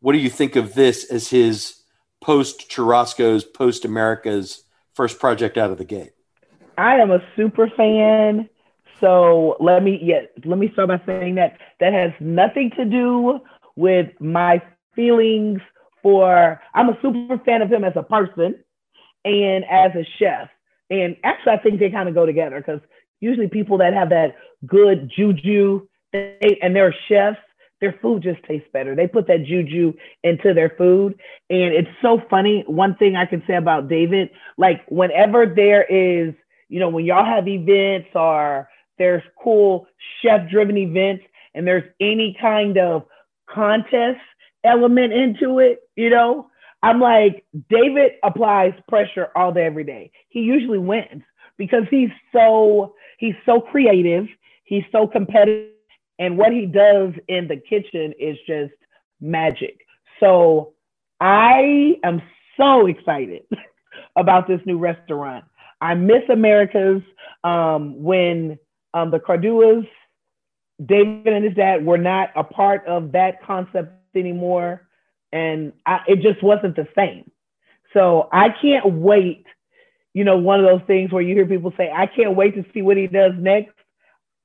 What 0.00 0.12
do 0.12 0.18
you 0.18 0.30
think 0.30 0.56
of 0.56 0.74
this 0.74 1.04
as 1.04 1.28
his 1.28 1.82
post 2.20 2.70
Churrasco's, 2.70 3.44
post 3.44 3.84
America's 3.84 4.64
first 4.94 5.18
project 5.18 5.56
out 5.56 5.70
of 5.70 5.78
the 5.78 5.84
gate? 5.84 6.12
I 6.76 6.96
am 6.96 7.10
a 7.10 7.22
super 7.36 7.70
fan. 7.76 8.48
So 9.00 9.56
let 9.60 9.82
me 9.82 10.00
yeah, 10.02 10.22
let 10.44 10.58
me 10.58 10.70
start 10.72 10.88
by 10.88 11.00
saying 11.06 11.36
that 11.36 11.58
that 11.80 11.92
has 11.92 12.12
nothing 12.18 12.70
to 12.76 12.84
do 12.84 13.40
with 13.76 14.08
my 14.20 14.62
feelings 14.96 15.60
for 16.02 16.60
I'm 16.74 16.88
a 16.88 16.98
super 17.00 17.38
fan 17.44 17.62
of 17.62 17.70
him 17.70 17.84
as 17.84 17.92
a 17.94 18.02
person 18.02 18.56
and 19.24 19.64
as 19.64 19.92
a 19.94 20.06
chef. 20.18 20.48
And 20.90 21.16
actually 21.22 21.52
I 21.52 21.58
think 21.58 21.78
they 21.78 21.90
kind 21.90 22.08
of 22.08 22.14
go 22.14 22.26
together 22.26 22.58
because 22.58 22.80
usually 23.20 23.48
people 23.48 23.78
that 23.78 23.92
have 23.94 24.10
that 24.10 24.36
good 24.66 25.10
juju 25.14 25.86
they, 26.12 26.58
and 26.62 26.74
they're 26.74 26.94
chefs, 27.08 27.38
their 27.80 27.98
food 28.00 28.22
just 28.22 28.42
tastes 28.44 28.68
better. 28.72 28.94
They 28.94 29.06
put 29.06 29.26
that 29.26 29.44
juju 29.44 29.92
into 30.22 30.54
their 30.54 30.70
food. 30.78 31.18
And 31.50 31.74
it's 31.74 31.90
so 32.00 32.22
funny. 32.30 32.64
One 32.66 32.96
thing 32.96 33.16
I 33.16 33.26
can 33.26 33.42
say 33.46 33.56
about 33.56 33.88
David, 33.88 34.30
like 34.56 34.82
whenever 34.88 35.46
there 35.46 35.82
is, 35.82 36.34
you 36.68 36.80
know, 36.80 36.88
when 36.88 37.04
y'all 37.04 37.24
have 37.24 37.46
events 37.46 38.08
or 38.14 38.68
there's 38.98 39.22
cool 39.42 39.86
chef 40.22 40.48
driven 40.50 40.78
events 40.78 41.24
and 41.54 41.66
there's 41.66 41.84
any 42.00 42.36
kind 42.40 42.78
of 42.78 43.04
contest 43.48 44.20
element 44.66 45.12
into 45.12 45.58
it, 45.58 45.80
you 45.96 46.10
know, 46.10 46.50
I'm 46.82 47.00
like, 47.00 47.44
David 47.70 48.12
applies 48.22 48.72
pressure 48.88 49.28
all 49.34 49.52
day, 49.52 49.64
every 49.64 49.84
day. 49.84 50.10
He 50.28 50.40
usually 50.40 50.78
wins 50.78 51.22
because 51.56 51.84
he's 51.90 52.10
so 52.32 52.94
he's 53.18 53.34
so 53.44 53.60
creative, 53.60 54.26
he's 54.64 54.84
so 54.92 55.06
competitive, 55.06 55.70
and 56.18 56.38
what 56.38 56.52
he 56.52 56.66
does 56.66 57.12
in 57.28 57.48
the 57.48 57.56
kitchen 57.56 58.12
is 58.18 58.36
just 58.46 58.72
magic. 59.20 59.78
So 60.20 60.74
I 61.20 61.96
am 62.04 62.22
so 62.56 62.86
excited 62.86 63.42
about 64.16 64.46
this 64.46 64.60
new 64.66 64.78
restaurant. 64.78 65.44
I 65.80 65.94
miss 65.94 66.22
America's 66.30 67.02
um, 67.44 68.02
when 68.02 68.58
um, 68.94 69.10
the 69.10 69.18
Corduas, 69.18 69.86
David 70.84 71.26
and 71.26 71.44
his 71.44 71.54
dad 71.54 71.84
were 71.84 71.98
not 71.98 72.30
a 72.34 72.44
part 72.44 72.86
of 72.86 73.12
that 73.12 73.42
concept 73.44 73.92
anymore. 74.16 74.86
And 75.32 75.72
I, 75.84 76.00
it 76.08 76.22
just 76.22 76.42
wasn't 76.42 76.76
the 76.76 76.88
same. 76.96 77.30
So 77.92 78.28
I 78.32 78.48
can't 78.50 78.92
wait. 78.92 79.46
You 80.14 80.24
know, 80.24 80.38
one 80.38 80.64
of 80.64 80.66
those 80.66 80.86
things 80.86 81.12
where 81.12 81.22
you 81.22 81.34
hear 81.34 81.46
people 81.46 81.72
say, 81.76 81.90
I 81.94 82.06
can't 82.06 82.36
wait 82.36 82.54
to 82.54 82.64
see 82.72 82.82
what 82.82 82.96
he 82.96 83.06
does 83.06 83.32
next. 83.36 83.74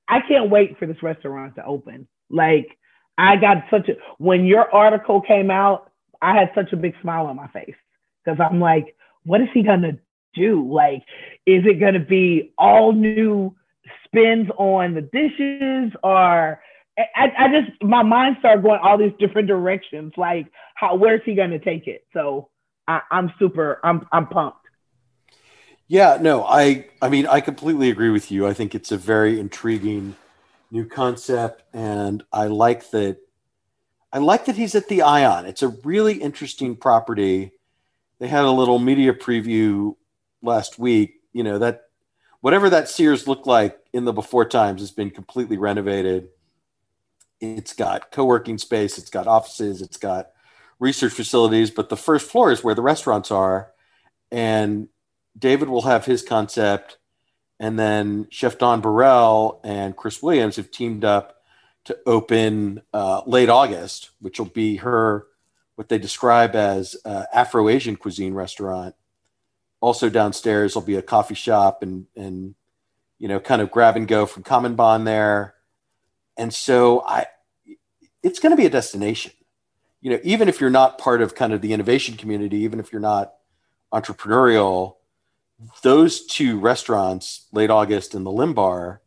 I 0.08 0.20
can't 0.28 0.50
wait 0.50 0.78
for 0.78 0.86
this 0.86 1.02
restaurant 1.02 1.56
to 1.56 1.66
open. 1.66 2.08
Like, 2.30 2.78
I 3.18 3.38
got 3.38 3.66
such 3.70 3.88
a, 3.88 3.94
when 4.18 4.46
your 4.46 4.74
article 4.74 5.22
came 5.22 5.50
out, 5.50 5.92
I 6.22 6.36
had 6.36 6.52
such 6.54 6.74
a 6.74 6.78
big 6.78 6.94
smile 7.02 7.28
on 7.28 7.36
my 7.36 7.48
face 7.48 7.76
because 8.24 8.40
I'm 8.40 8.60
like, 8.60 8.96
what 9.24 9.42
is 9.42 9.48
he 9.54 9.64
going 9.64 9.82
to 9.82 9.98
do? 10.34 10.72
Like, 10.72 11.04
is 11.46 11.64
it 11.66 11.80
going 11.80 11.94
to 11.94 12.00
be 12.00 12.54
all 12.58 12.94
new 12.94 13.56
spins 14.06 14.50
on 14.58 14.94
the 14.94 15.02
dishes 15.02 15.94
or 16.04 16.62
I, 17.16 17.32
I 17.38 17.62
just 17.62 17.84
my 17.84 18.04
mind 18.04 18.38
started 18.40 18.64
going 18.64 18.80
all 18.82 18.98
these 18.98 19.14
different 19.20 19.48
directions. 19.48 20.14
Like, 20.18 20.48
how 20.76 20.96
where's 20.96 21.22
he 21.26 21.36
gonna 21.36 21.60
take 21.60 21.88
it? 21.88 22.06
So 22.14 22.50
I, 22.88 23.02
I'm 23.12 23.32
super. 23.40 23.80
I'm 23.84 24.08
I'm 24.12 24.28
pumped. 24.28 24.58
Yeah, 25.88 26.18
no, 26.22 26.46
I 26.46 26.88
I 27.02 27.10
mean 27.10 27.28
I 27.28 27.42
completely 27.42 27.90
agree 27.90 28.10
with 28.10 28.32
you. 28.32 28.48
I 28.48 28.54
think 28.54 28.74
it's 28.74 28.92
a 28.92 28.98
very 28.98 29.40
intriguing 29.40 30.16
new 30.72 30.86
concept, 30.86 31.64
and 31.74 32.24
I 32.32 32.48
like 32.48 32.92
that. 32.92 33.18
I 34.14 34.20
like 34.20 34.46
that 34.46 34.56
he's 34.56 34.76
at 34.76 34.88
the 34.88 35.02
Ion. 35.02 35.46
It's 35.46 35.64
a 35.64 35.70
really 35.70 36.16
interesting 36.16 36.76
property. 36.76 37.52
They 38.20 38.28
had 38.28 38.44
a 38.44 38.52
little 38.52 38.80
media 38.80 39.14
preview 39.14 39.96
last 40.42 40.80
week. 40.80 41.16
You 41.34 41.44
know 41.44 41.60
that 41.60 41.84
whatever 42.42 42.70
that 42.70 42.90
Sears 42.90 43.28
looked 43.28 43.48
like 43.48 43.78
in 43.94 44.06
the 44.06 44.14
before 44.14 44.46
times 44.46 44.82
has 44.82 44.92
been 44.92 45.12
completely 45.12 45.58
renovated. 45.58 46.30
It's 47.42 47.74
got 47.74 48.12
co-working 48.12 48.58
space, 48.58 48.98
it's 48.98 49.10
got 49.10 49.28
offices, 49.28 49.82
it's 49.82 49.98
got 49.98 50.30
research 50.80 51.14
facilities, 51.14 51.72
but 51.72 51.90
the 51.90 51.98
first 51.98 52.30
floor 52.30 52.52
is 52.52 52.64
where 52.64 52.76
the 52.76 52.82
restaurants 52.82 53.32
are. 53.32 53.72
And 54.32 54.88
David 55.38 55.68
will 55.68 55.82
have 55.84 56.06
his 56.06 56.22
concept, 56.24 56.98
and 57.60 57.78
then 57.78 58.28
Chef 58.30 58.58
Dawn 58.58 58.82
Burrell 58.82 59.60
and 59.64 59.96
Chris 59.96 60.22
Williams 60.22 60.56
have 60.56 60.72
teamed 60.72 61.04
up 61.04 61.42
to 61.86 61.98
open 62.06 62.82
uh, 62.94 63.24
late 63.26 63.50
August, 63.50 64.12
which 64.20 64.40
will 64.40 64.46
be 64.46 64.78
her 64.78 65.28
what 65.76 65.90
they 65.90 65.98
describe 65.98 66.56
as 66.56 66.96
uh, 67.06 67.24
Afro 67.34 67.68
Asian 67.68 67.96
cuisine 67.96 68.34
restaurant 68.34 68.96
also 69.82 70.10
downstairs 70.10 70.76
will 70.76 70.84
be 70.84 70.96
a 70.96 71.02
coffee 71.02 71.36
shop 71.36 71.84
and 71.84 72.06
and 72.16 72.56
you 73.18 73.28
know 73.28 73.40
kind 73.40 73.62
of 73.62 73.72
grab 73.72 73.98
and 73.98 74.08
go 74.08 74.26
from 74.26 74.44
Common 74.44 74.76
Bond 74.76 75.06
there, 75.06 75.56
and 76.42 76.52
so 76.52 77.04
I 77.06 77.28
it's 78.24 78.40
going 78.40 78.52
to 78.52 78.58
be 78.58 78.66
a 78.66 78.70
destination. 78.70 79.32
You 80.02 80.12
know, 80.12 80.20
even 80.24 80.50
if 80.50 80.60
you're 80.60 80.72
not 80.72 80.98
part 80.98 81.22
of 81.22 81.36
kind 81.36 81.54
of 81.54 81.62
the 81.62 81.72
innovation 81.72 82.18
community, 82.18 82.58
even 82.58 82.80
if 82.80 82.92
you're 82.92 83.00
not 83.00 83.34
entrepreneurial, 83.94 84.96
those 85.84 86.26
two 86.26 86.60
restaurants, 86.60 87.48
late 87.52 87.70
August 87.70 88.16
and 88.16 88.26
the 88.26 88.32
Lymbar, 88.32 89.00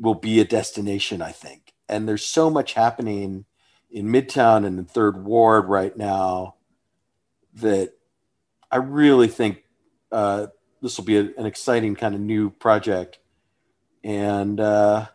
will 0.00 0.16
be 0.16 0.40
a 0.40 0.44
destination, 0.44 1.22
I 1.22 1.30
think. 1.30 1.72
And 1.88 2.08
there's 2.08 2.24
so 2.24 2.50
much 2.50 2.72
happening 2.72 3.44
in 3.88 4.06
Midtown 4.06 4.66
and 4.66 4.76
in 4.80 4.84
Third 4.86 5.24
Ward 5.24 5.66
right 5.66 5.96
now 5.96 6.56
that 7.54 7.92
I 8.72 8.78
really 8.78 9.28
think 9.28 9.62
uh, 10.10 10.48
this 10.82 10.98
will 10.98 11.04
be 11.04 11.18
a, 11.18 11.28
an 11.38 11.46
exciting 11.46 11.94
kind 11.94 12.16
of 12.16 12.20
new 12.20 12.50
project, 12.50 13.20
and 14.02 14.58
uh, 14.58 15.06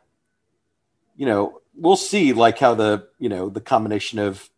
you 1.15 1.25
know 1.25 1.59
we'll 1.75 1.95
see 1.95 2.33
like 2.33 2.59
how 2.59 2.73
the 2.75 3.07
you 3.19 3.29
know 3.29 3.49
the 3.49 3.61
combination 3.61 4.19
of 4.19 4.49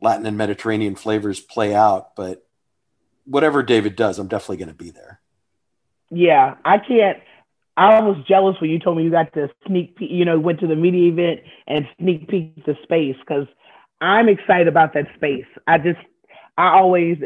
Latin 0.00 0.26
and 0.26 0.36
Mediterranean 0.36 0.94
flavors 0.94 1.40
play 1.40 1.74
out, 1.74 2.16
but 2.16 2.46
whatever 3.26 3.62
David 3.62 3.96
does, 3.96 4.18
I'm 4.18 4.28
definitely 4.28 4.56
going 4.58 4.68
to 4.68 4.74
be 4.74 4.90
there. 4.90 5.20
Yeah, 6.10 6.56
I 6.64 6.78
can't. 6.78 7.18
I 7.76 8.00
was 8.00 8.16
jealous 8.26 8.60
when 8.60 8.70
you 8.70 8.78
told 8.78 8.96
me 8.98 9.04
you 9.04 9.10
got 9.10 9.32
to 9.34 9.48
sneak 9.66 9.96
peek, 9.96 10.10
you 10.10 10.24
know, 10.24 10.38
went 10.38 10.60
to 10.60 10.66
the 10.66 10.76
media 10.76 11.12
event 11.12 11.40
and 11.66 11.86
sneak 11.98 12.28
peek 12.28 12.64
the 12.66 12.76
space 12.82 13.16
because 13.20 13.46
I'm 14.00 14.28
excited 14.28 14.68
about 14.68 14.92
that 14.94 15.06
space. 15.14 15.46
I 15.66 15.78
just, 15.78 15.98
I 16.58 16.78
always, 16.78 17.18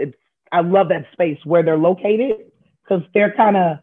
I 0.52 0.60
love 0.60 0.90
that 0.90 1.06
space 1.12 1.38
where 1.44 1.62
they're 1.62 1.78
located 1.78 2.52
because 2.82 3.02
they're 3.14 3.32
kind 3.32 3.56
of 3.56 3.78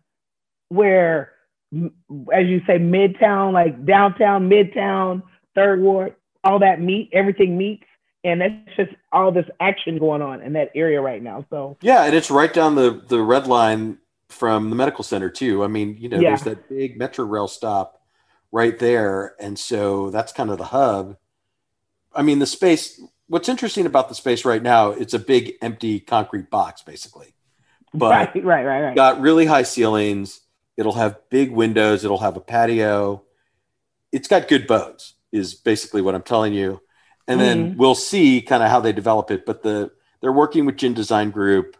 where, 0.69 1.33
as 1.73 2.47
you 2.47 2.61
say, 2.67 2.77
midtown, 2.77 3.53
like 3.53 3.85
downtown, 3.85 4.49
midtown, 4.49 5.23
third 5.55 5.81
ward, 5.81 6.15
all 6.43 6.59
that 6.59 6.81
meet, 6.81 7.09
everything 7.13 7.57
meets. 7.57 7.83
And 8.23 8.41
that's 8.41 8.75
just 8.77 8.91
all 9.11 9.31
this 9.31 9.47
action 9.59 9.97
going 9.97 10.21
on 10.21 10.41
in 10.41 10.53
that 10.53 10.69
area 10.75 11.01
right 11.01 11.23
now. 11.23 11.45
So 11.49 11.77
yeah, 11.81 12.03
and 12.03 12.15
it's 12.15 12.29
right 12.29 12.53
down 12.53 12.75
the 12.75 13.01
the 13.07 13.19
red 13.19 13.47
line 13.47 13.97
from 14.29 14.69
the 14.69 14.75
medical 14.75 15.03
center 15.03 15.29
too. 15.29 15.63
I 15.63 15.67
mean, 15.67 15.97
you 15.97 16.07
know, 16.07 16.19
yeah. 16.19 16.29
there's 16.29 16.43
that 16.43 16.69
big 16.69 16.99
metro 16.99 17.25
rail 17.25 17.47
stop 17.47 17.99
right 18.51 18.77
there, 18.77 19.35
and 19.39 19.57
so 19.57 20.11
that's 20.11 20.33
kind 20.33 20.51
of 20.51 20.59
the 20.59 20.65
hub. 20.65 21.17
I 22.13 22.21
mean, 22.21 22.37
the 22.37 22.45
space 22.45 23.01
what's 23.31 23.47
interesting 23.47 23.85
about 23.85 24.09
the 24.09 24.15
space 24.15 24.43
right 24.43 24.61
now, 24.61 24.89
it's 24.91 25.13
a 25.13 25.19
big 25.19 25.53
empty 25.61 26.01
concrete 26.01 26.49
box, 26.49 26.81
basically. 26.81 27.33
But 27.93 28.09
right, 28.35 28.43
right, 28.43 28.65
right, 28.65 28.81
right. 28.81 28.95
Got 28.95 29.21
really 29.21 29.45
high 29.45 29.63
ceilings. 29.63 30.40
It'll 30.77 30.93
have 30.93 31.29
big 31.29 31.51
windows. 31.51 32.03
It'll 32.03 32.17
have 32.19 32.37
a 32.37 32.41
patio. 32.41 33.23
It's 34.11 34.27
got 34.27 34.47
good 34.47 34.67
bones, 34.67 35.15
is 35.31 35.53
basically 35.53 36.01
what 36.01 36.15
I'm 36.15 36.23
telling 36.23 36.53
you. 36.53 36.81
And 37.27 37.39
mm-hmm. 37.39 37.47
then 37.47 37.77
we'll 37.77 37.95
see 37.95 38.41
kind 38.41 38.63
of 38.63 38.69
how 38.69 38.79
they 38.79 38.93
develop 38.93 39.31
it. 39.31 39.45
But 39.45 39.63
the 39.63 39.91
they're 40.21 40.31
working 40.31 40.65
with 40.65 40.77
Gin 40.77 40.93
Design 40.93 41.31
Group 41.31 41.77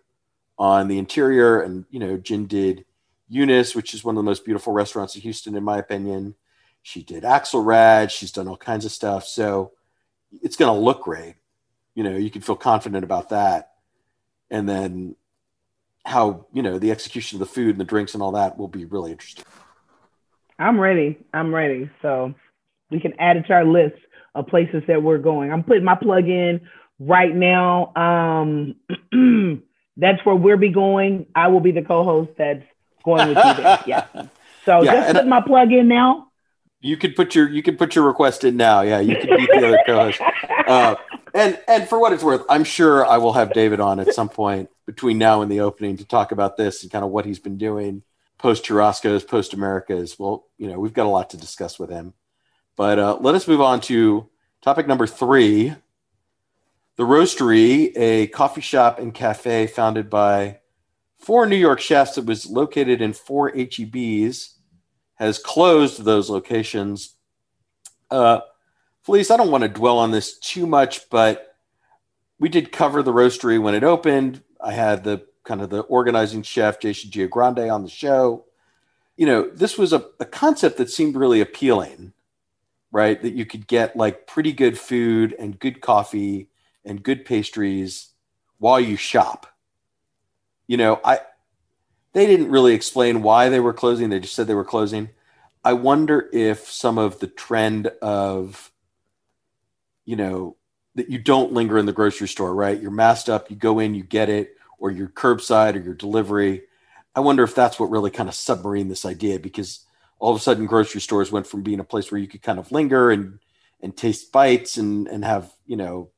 on 0.58 0.88
the 0.88 0.98
interior, 0.98 1.62
and 1.62 1.86
you 1.90 2.00
know, 2.00 2.18
Gin 2.18 2.48
did 2.48 2.86
Eunice, 3.28 3.76
which 3.76 3.94
is 3.94 4.04
one 4.04 4.16
of 4.16 4.18
the 4.18 4.30
most 4.30 4.46
beautiful 4.46 4.74
restaurants 4.74 5.16
in 5.16 5.22
Houston, 5.22 5.56
in 5.56 5.64
my 5.64 5.78
opinion. 5.78 6.36
She 6.84 7.04
did 7.04 7.24
Axelrad. 7.24 8.10
She's 8.10 8.32
done 8.32 8.48
all 8.48 8.58
kinds 8.58 8.86
of 8.86 8.92
stuff. 8.92 9.26
So 9.26 9.74
it's 10.42 10.56
going 10.56 10.74
to 10.74 10.80
look 10.80 11.04
great 11.04 11.36
you 11.96 12.04
know 12.04 12.16
you 12.16 12.30
can 12.30 12.42
feel 12.42 12.56
confident 12.56 13.04
about 13.04 13.30
that 13.30 13.72
and 14.50 14.68
then 14.68 15.16
how 16.06 16.46
you 16.52 16.62
know 16.62 16.80
the 16.80 16.92
execution 16.92 17.36
of 17.36 17.40
the 17.40 17.54
food 17.54 17.72
and 17.72 17.80
the 17.80 17.86
drinks 17.86 18.14
and 18.14 18.24
all 18.24 18.32
that 18.32 18.58
will 18.58 18.68
be 18.68 18.86
really 18.86 19.12
interesting 19.12 19.46
i'm 20.60 20.80
ready 20.80 21.18
i'm 21.34 21.54
ready 21.54 21.90
so 22.02 22.34
we 22.90 23.00
can 23.00 23.14
add 23.20 23.38
it 23.38 23.44
to 23.44 23.54
our 23.54 23.66
list 23.66 23.96
of 24.34 24.48
places 24.48 24.84
that 24.88 25.02
we're 25.02 25.18
going 25.18 25.52
i'm 25.52 25.64
putting 25.64 25.84
my 25.84 25.96
plug 25.96 26.28
in 26.28 26.62
right 27.02 27.36
now, 27.36 27.92
um, 27.96 28.76
that's 29.98 30.24
where 30.26 30.36
we'll 30.36 30.58
be 30.58 30.70
going. 30.70 31.26
I 31.36 31.48
will 31.48 31.60
be 31.60 31.72
the 31.72 31.82
co-host 31.82 32.32
that's 32.38 32.64
going 33.04 33.30
with 33.30 33.38
you 33.38 33.54
there. 33.56 33.84
Yeah. 33.86 34.06
So 34.64 34.84
yeah, 34.84 34.92
just 34.92 35.14
put 35.16 35.28
my 35.28 35.42
plug 35.42 35.72
in 35.72 35.88
now. 35.88 36.28
You 36.82 36.96
could 36.96 37.16
put 37.16 37.34
your 37.34 37.50
you 37.50 37.64
could 37.64 37.80
put 37.80 37.96
your 37.96 38.06
request 38.06 38.44
in 38.44 38.58
now. 38.58 38.82
Yeah, 38.82 39.00
you 39.00 39.16
can 39.16 39.36
be 39.36 39.48
the 39.48 39.68
other 39.68 39.80
co-host. 39.88 40.22
Uh, 40.68 40.96
and 41.34 41.60
and 41.68 41.88
for 41.88 42.00
what 42.00 42.14
it's 42.14 42.24
worth, 42.24 42.46
I'm 42.50 42.64
sure 42.64 43.06
I 43.06 43.18
will 43.18 43.34
have 43.34 43.54
David 43.54 43.80
on 43.80 44.00
at 44.00 44.14
some 44.14 44.30
point 44.30 44.70
between 44.86 45.18
now 45.18 45.42
and 45.42 45.52
the 45.52 45.62
opening 45.62 45.98
to 45.98 46.06
talk 46.06 46.32
about 46.32 46.58
this 46.58 46.84
and 46.84 46.92
kind 46.92 47.06
of 47.06 47.12
what 47.12 47.26
he's 47.26 47.40
been 47.40 47.58
doing 47.58 48.04
post 48.42 48.66
Churrasco's, 48.66 49.24
post 49.24 49.54
Americas. 49.54 50.18
Well, 50.18 50.48
you 50.58 50.68
know, 50.68 50.80
we've 50.80 50.94
got 50.94 51.06
a 51.06 51.10
lot 51.10 51.30
to 51.30 51.38
discuss 51.38 51.78
with 51.78 51.90
him. 51.90 52.14
But 52.76 52.98
uh, 52.98 53.18
let 53.22 53.36
us 53.36 53.48
move 53.48 53.62
on 53.62 53.82
to 53.82 54.28
topic 54.62 54.88
number 54.88 55.06
three. 55.06 55.76
The 56.98 57.04
Roastery, 57.04 57.94
a 57.96 58.28
coffee 58.28 58.62
shop 58.62 59.00
and 59.00 59.14
cafe 59.14 59.68
founded 59.68 60.10
by 60.10 60.60
four 61.20 61.46
New 61.46 61.56
York 61.56 61.80
chefs 61.80 62.16
that 62.16 62.26
was 62.26 62.48
located 62.48 63.02
in 63.02 63.14
four 63.14 63.52
HEBs, 63.52 64.56
has 65.16 65.38
closed 65.38 66.04
those 66.04 66.30
locations. 66.30 67.16
Uh, 68.10 68.42
Felice, 69.04 69.32
I 69.32 69.38
don't 69.38 69.52
want 69.52 69.64
to 69.64 69.68
dwell 69.68 69.98
on 69.98 70.12
this 70.12 70.38
too 70.38 70.68
much, 70.68 71.10
but 71.10 71.56
we 72.40 72.50
did 72.50 72.72
cover 72.72 73.02
the 73.02 73.14
roastery 73.14 73.62
when 73.62 73.76
it 73.76 73.84
opened. 73.84 74.44
I 74.60 74.74
had 74.74 75.04
the 75.04 75.26
kind 75.44 75.62
of 75.62 75.70
the 75.70 75.82
organizing 75.82 76.44
chef, 76.44 76.80
Jason 76.80 77.10
Giagrande, 77.10 77.74
on 77.74 77.84
the 77.84 77.90
show. 77.90 78.46
You 79.18 79.26
know, 79.26 79.50
this 79.50 79.78
was 79.78 79.92
a, 79.94 80.06
a 80.20 80.26
concept 80.26 80.78
that 80.78 80.90
seemed 80.90 81.16
really 81.16 81.42
appealing, 81.42 82.14
right? 82.92 83.22
That 83.22 83.34
you 83.34 83.46
could 83.46 83.68
get 83.68 83.96
like 83.96 84.28
pretty 84.28 84.54
good 84.54 84.78
food 84.78 85.36
and 85.38 85.60
good 85.60 85.82
coffee 85.82 86.50
and 86.86 87.04
good 87.04 87.26
pastries 87.26 88.10
while 88.60 88.80
you 88.80 88.96
shop. 88.96 89.48
You 90.68 90.78
know, 90.78 91.02
I 91.04 91.20
they 92.14 92.26
didn't 92.26 92.52
really 92.52 92.74
explain 92.74 93.22
why 93.22 93.50
they 93.50 93.60
were 93.60 93.74
closing. 93.74 94.10
They 94.10 94.20
just 94.20 94.36
said 94.36 94.48
they 94.48 94.54
were 94.54 94.64
closing. 94.64 95.10
I 95.64 95.74
wonder 95.74 96.30
if 96.34 96.70
some 96.70 96.98
of 96.98 97.20
the 97.20 97.28
trend 97.28 97.88
of 98.02 98.71
you 100.06 100.16
know, 100.16 100.58
that 100.96 101.10
you 101.10 101.20
don't 101.20 101.54
linger 101.54 101.78
in 101.78 101.86
the 101.86 101.94
grocery 101.94 102.28
store, 102.28 102.54
right? 102.54 102.82
You're 102.82 102.92
masked 102.92 103.30
up, 103.30 103.50
you 103.50 103.56
go 103.56 103.80
in, 103.80 103.96
you 103.96 104.04
get 104.04 104.30
it, 104.30 104.56
or 104.78 104.92
your 104.92 105.08
curbside 105.08 105.76
or 105.76 105.80
your 105.80 105.94
delivery. 105.94 106.64
I 107.16 107.20
wonder 107.20 107.44
if 107.44 107.56
that's 107.56 107.80
what 107.80 107.92
really 107.92 108.12
kind 108.12 108.28
of 108.28 108.36
submarined 108.36 108.90
this 108.90 109.06
idea 109.06 109.40
because 109.40 109.86
all 110.20 110.32
of 110.32 110.38
a 110.38 110.44
sudden 110.44 110.66
grocery 110.66 111.02
stores 111.02 111.32
went 111.32 111.48
from 111.48 111.62
being 111.62 111.80
a 111.80 111.86
place 111.86 112.12
where 112.12 112.20
you 112.20 112.28
could 112.28 112.42
kind 112.42 112.60
of 112.60 112.72
linger 112.72 113.12
and 113.12 113.40
and 113.82 113.96
taste 113.98 114.32
bites 114.32 114.78
and 114.78 115.08
and 115.08 115.26
have, 115.26 115.52
you 115.66 115.76
know, 115.76 116.10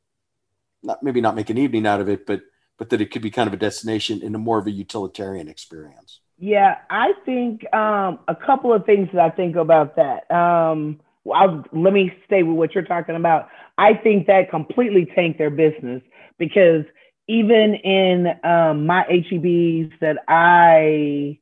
not 0.82 1.02
maybe 1.04 1.22
not 1.22 1.36
make 1.36 1.50
an 1.50 1.58
evening 1.58 1.86
out 1.86 2.02
of 2.02 2.10
it, 2.10 2.26
but 2.26 2.42
but 2.78 2.90
that 2.90 3.02
it 3.02 3.12
could 3.12 3.22
be 3.22 3.32
kind 3.32 3.48
of 3.48 3.54
a 3.54 3.58
destination 3.58 4.22
in 4.22 4.36
a 4.36 4.40
more 4.40 4.60
of 4.60 4.68
a 4.68 4.72
utilitarian 4.72 5.48
experience. 5.48 6.20
Yeah, 6.38 6.78
I 6.90 7.14
think 7.26 7.72
um, 7.74 8.20
a 8.28 8.36
couple 8.36 8.74
of 8.74 8.86
things 8.86 9.10
that 9.14 9.22
I 9.22 9.30
think 9.30 9.56
about 9.56 9.96
that. 9.96 10.30
Um, 10.30 11.00
let 11.26 11.94
me 11.94 12.12
stay 12.26 12.44
with 12.44 12.58
what 12.58 12.76
you're 12.76 12.84
talking 12.84 13.16
about. 13.16 13.50
I 13.78 13.94
think 13.96 14.28
that 14.28 14.50
completely 14.50 15.06
tanked 15.16 15.38
their 15.38 15.50
business 15.50 16.02
because 16.38 16.86
even 17.28 17.76
in 17.76 18.28
um, 18.44 18.86
my 18.86 19.04
HEBs 19.10 19.92
that 20.00 20.18
I, 20.28 21.40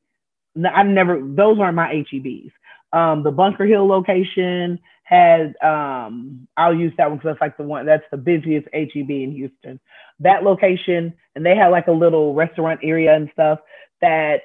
I've 0.64 0.88
never, 0.88 1.20
those 1.22 1.60
aren't 1.60 1.76
my 1.76 2.04
HEBs. 2.12 2.52
Um, 2.94 3.24
the 3.24 3.32
Bunker 3.32 3.66
Hill 3.66 3.88
location 3.88 4.80
had, 5.04 5.56
um, 5.64 6.48
I'll 6.56 6.76
use 6.76 6.94
that 6.98 7.10
one 7.10 7.18
because 7.18 7.32
that's 7.32 7.42
like 7.42 7.58
the 7.58 7.64
one, 7.64 7.86
that's 7.86 8.04
the 8.12 8.18
busiest 8.18 8.68
HEB 8.74 9.10
in 9.10 9.32
Houston. 9.34 9.80
That 10.20 10.44
location, 10.44 11.14
and 11.36 11.46
they 11.46 11.56
had 11.56 11.70
like 11.70 11.88
a 11.88 11.92
little 11.92 12.34
restaurant 12.34 12.82
area 12.84 13.16
and 13.16 13.30
stuff 13.34 13.60
that 14.02 14.42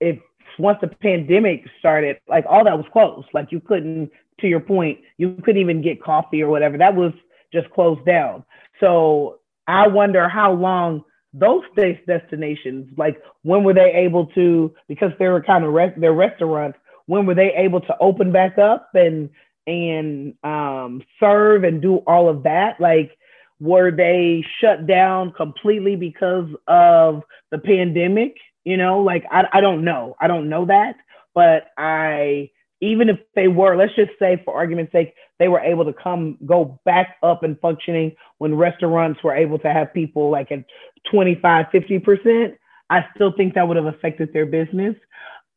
if 0.00 0.18
once 0.58 0.78
the 0.80 0.88
pandemic 0.88 1.64
started, 1.78 2.18
like 2.28 2.44
all 2.48 2.64
that 2.64 2.76
was 2.76 2.86
closed. 2.92 3.28
Like 3.32 3.50
you 3.50 3.60
couldn't 3.60 4.10
to 4.40 4.48
your 4.48 4.60
point, 4.60 4.98
you 5.18 5.36
couldn't 5.44 5.60
even 5.60 5.82
get 5.82 6.02
coffee 6.02 6.42
or 6.42 6.48
whatever. 6.48 6.78
That 6.78 6.94
was 6.94 7.12
just 7.52 7.70
closed 7.70 8.04
down. 8.06 8.44
So 8.80 9.40
I 9.66 9.88
wonder 9.88 10.28
how 10.28 10.52
long 10.52 11.04
those 11.32 11.62
destinations, 12.06 12.88
like 12.96 13.20
when 13.42 13.62
were 13.64 13.74
they 13.74 13.92
able 13.94 14.26
to, 14.26 14.74
because 14.88 15.10
they 15.18 15.28
were 15.28 15.42
kind 15.42 15.64
of 15.64 15.74
their 16.00 16.12
restaurants, 16.12 16.78
when 17.06 17.26
were 17.26 17.34
they 17.34 17.52
able 17.56 17.80
to 17.80 17.96
open 18.00 18.32
back 18.32 18.58
up 18.58 18.90
and 18.94 19.30
and 19.66 20.34
um, 20.42 21.02
serve 21.20 21.64
and 21.64 21.82
do 21.82 21.96
all 22.06 22.28
of 22.28 22.44
that? 22.44 22.80
Like, 22.80 23.16
were 23.60 23.90
they 23.90 24.44
shut 24.60 24.86
down 24.86 25.32
completely 25.32 25.96
because 25.96 26.48
of 26.66 27.22
the 27.50 27.58
pandemic? 27.58 28.34
You 28.64 28.76
know, 28.76 29.00
like 29.00 29.24
I, 29.30 29.44
I 29.52 29.60
don't 29.60 29.84
know. 29.84 30.16
I 30.20 30.26
don't 30.26 30.48
know 30.48 30.66
that, 30.66 30.96
but 31.34 31.66
I 31.76 32.50
even 32.80 33.08
if 33.08 33.18
they 33.34 33.48
were, 33.48 33.76
let's 33.76 33.94
just 33.94 34.12
say 34.18 34.40
for 34.44 34.54
argument's 34.54 34.92
sake, 34.92 35.14
they 35.38 35.48
were 35.48 35.60
able 35.60 35.84
to 35.84 35.92
come 35.92 36.38
go 36.46 36.80
back 36.84 37.16
up 37.22 37.42
and 37.42 37.58
functioning 37.60 38.14
when 38.38 38.54
restaurants 38.54 39.22
were 39.22 39.34
able 39.34 39.58
to 39.58 39.72
have 39.72 39.92
people 39.92 40.30
like 40.30 40.50
at 40.50 40.64
25, 41.10 41.66
50%, 41.72 42.56
I 42.88 43.06
still 43.14 43.32
think 43.36 43.54
that 43.54 43.66
would 43.66 43.76
have 43.76 43.86
affected 43.86 44.32
their 44.32 44.46
business. 44.46 44.96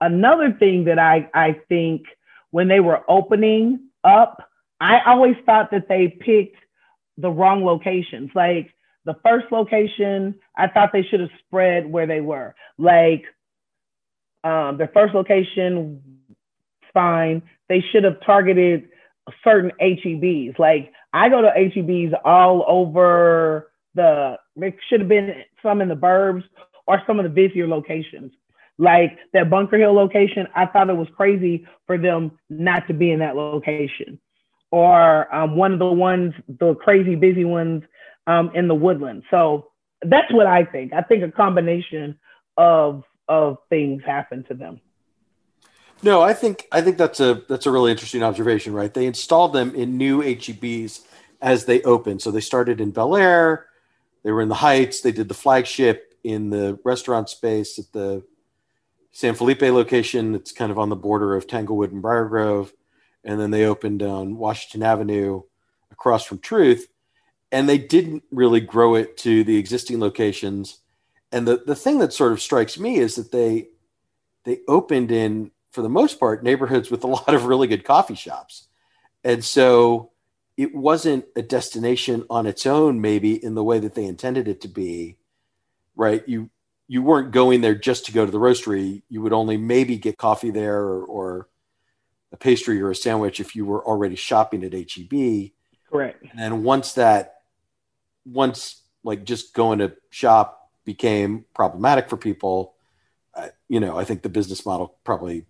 Another 0.01 0.51
thing 0.59 0.85
that 0.85 0.99
I, 0.99 1.29
I 1.33 1.59
think 1.69 2.03
when 2.51 2.67
they 2.67 2.79
were 2.79 3.01
opening 3.09 3.87
up, 4.03 4.49
I 4.79 4.99
always 5.05 5.35
thought 5.45 5.71
that 5.71 5.87
they 5.87 6.09
picked 6.19 6.57
the 7.17 7.29
wrong 7.29 7.63
locations. 7.63 8.31
Like 8.35 8.73
the 9.05 9.15
first 9.23 9.51
location, 9.51 10.35
I 10.57 10.67
thought 10.67 10.91
they 10.91 11.03
should 11.03 11.21
have 11.21 11.29
spread 11.45 11.85
where 11.85 12.05
they 12.07 12.21
were. 12.21 12.53
Like 12.77 13.23
um, 14.43 14.77
their 14.77 14.91
first 14.93 15.13
location 15.13 16.01
fine. 16.93 17.41
They 17.69 17.83
should 17.91 18.03
have 18.03 18.21
targeted 18.25 18.89
certain 19.43 19.71
HEBs. 19.81 20.59
Like 20.59 20.91
I 21.13 21.29
go 21.29 21.41
to 21.41 21.49
HEBs 21.49 22.13
all 22.23 22.65
over 22.67 23.71
the, 23.95 24.37
there 24.55 24.73
should 24.89 25.01
have 25.01 25.09
been 25.09 25.43
some 25.61 25.81
in 25.81 25.87
the 25.87 25.95
burbs 25.95 26.43
or 26.87 27.01
some 27.07 27.19
of 27.19 27.23
the 27.23 27.29
busier 27.29 27.67
locations. 27.67 28.31
Like 28.79 29.19
that 29.33 29.49
Bunker 29.49 29.77
Hill 29.77 29.93
location, 29.93 30.47
I 30.55 30.65
thought 30.65 30.89
it 30.89 30.97
was 30.97 31.07
crazy 31.15 31.65
for 31.85 31.97
them 31.97 32.39
not 32.49 32.87
to 32.87 32.93
be 32.93 33.11
in 33.11 33.19
that 33.19 33.35
location. 33.35 34.19
Or 34.71 35.33
um, 35.33 35.55
one 35.55 35.73
of 35.73 35.79
the 35.79 35.85
ones, 35.85 36.33
the 36.47 36.73
crazy 36.75 37.15
busy 37.15 37.45
ones 37.45 37.83
um, 38.25 38.51
in 38.55 38.67
the 38.67 38.73
woodland. 38.73 39.23
So 39.29 39.67
that's 40.01 40.31
what 40.33 40.47
I 40.47 40.65
think. 40.65 40.93
I 40.93 41.01
think 41.01 41.23
a 41.23 41.31
combination 41.31 42.17
of 42.57 43.03
of 43.27 43.57
things 43.69 44.01
happened 44.05 44.45
to 44.49 44.53
them. 44.53 44.81
No, 46.03 46.21
I 46.21 46.33
think 46.33 46.67
I 46.71 46.81
think 46.81 46.97
that's 46.97 47.21
a 47.21 47.43
that's 47.47 47.65
a 47.65 47.71
really 47.71 47.91
interesting 47.91 48.23
observation, 48.23 48.73
right? 48.73 48.93
They 48.93 49.05
installed 49.05 49.53
them 49.53 49.73
in 49.73 49.97
new 49.97 50.21
HEBs 50.21 51.01
as 51.41 51.65
they 51.65 51.81
opened. 51.83 52.21
So 52.21 52.29
they 52.29 52.41
started 52.41 52.81
in 52.81 52.91
Bel 52.91 53.15
Air, 53.15 53.67
they 54.23 54.31
were 54.31 54.41
in 54.41 54.49
the 54.49 54.55
Heights, 54.55 55.01
they 55.01 55.13
did 55.13 55.29
the 55.29 55.33
flagship 55.33 56.13
in 56.23 56.49
the 56.49 56.77
restaurant 56.83 57.29
space 57.29 57.79
at 57.79 57.91
the 57.93 58.23
San 59.11 59.35
Felipe 59.35 59.61
location 59.61 60.35
It's 60.35 60.51
kind 60.51 60.71
of 60.71 60.79
on 60.79 60.89
the 60.89 60.95
border 60.95 61.35
of 61.35 61.47
Tanglewood 61.47 61.91
and 61.91 62.01
Briar 62.01 62.25
Grove. 62.25 62.73
And 63.23 63.39
then 63.39 63.51
they 63.51 63.65
opened 63.65 64.03
on 64.03 64.37
Washington 64.37 64.83
Avenue 64.83 65.43
across 65.91 66.25
from 66.25 66.39
Truth. 66.39 66.87
And 67.51 67.69
they 67.69 67.77
didn't 67.77 68.23
really 68.31 68.59
grow 68.59 68.95
it 68.95 69.15
to 69.17 69.43
the 69.43 69.57
existing 69.57 69.99
locations. 69.99 70.79
And 71.31 71.47
the, 71.47 71.63
the 71.65 71.75
thing 71.75 71.99
that 71.99 72.11
sort 72.11 72.31
of 72.31 72.41
strikes 72.41 72.77
me 72.77 72.97
is 72.97 73.15
that 73.15 73.31
they 73.31 73.67
they 74.45 74.59
opened 74.67 75.09
in 75.09 75.51
for 75.73 75.81
the 75.81 75.89
most 75.89 76.19
part, 76.19 76.43
neighborhoods 76.43 76.89
with 76.89 77.03
a 77.03 77.07
lot 77.17 77.33
of 77.33 77.45
really 77.45 77.67
good 77.67 77.83
coffee 77.83 78.15
shops. 78.15 78.67
And 79.23 79.43
so 79.43 80.11
it 80.55 80.73
wasn't 80.73 81.25
a 81.35 81.41
destination 81.41 82.25
on 82.29 82.45
its 82.45 82.65
own, 82.65 83.01
maybe 83.01 83.43
in 83.43 83.55
the 83.55 83.63
way 83.63 83.79
that 83.79 83.95
they 83.95 84.05
intended 84.05 84.47
it 84.47 84.61
to 84.61 84.67
be, 84.67 85.17
right? 85.95 86.23
You 86.27 86.49
you 86.87 87.01
weren't 87.01 87.31
going 87.31 87.61
there 87.61 87.75
just 87.75 88.05
to 88.05 88.11
go 88.11 88.25
to 88.25 88.31
the 88.31 88.39
roastery. 88.39 89.01
You 89.09 89.21
would 89.21 89.33
only 89.33 89.57
maybe 89.57 89.97
get 89.97 90.17
coffee 90.17 90.51
there 90.51 90.79
or, 90.79 91.05
or 91.05 91.49
a 92.33 92.37
pastry 92.37 92.81
or 92.81 92.91
a 92.91 92.95
sandwich 92.95 93.39
if 93.39 93.55
you 93.55 93.65
were 93.65 93.83
already 93.83 94.15
shopping 94.15 94.63
at 94.63 94.73
HEB. 94.73 95.51
Correct. 95.89 96.21
And 96.21 96.37
then 96.37 96.63
once 96.63 96.93
that, 96.93 97.35
once 98.25 98.81
like 99.03 99.23
just 99.23 99.53
going 99.53 99.79
to 99.79 99.93
shop 100.09 100.71
became 100.83 101.45
problematic 101.55 102.09
for 102.09 102.17
people, 102.17 102.75
uh, 103.33 103.47
you 103.69 103.79
know, 103.79 103.97
I 103.97 104.03
think 104.03 104.21
the 104.21 104.29
business 104.29 104.65
model 104.65 104.97
probably 105.03 105.45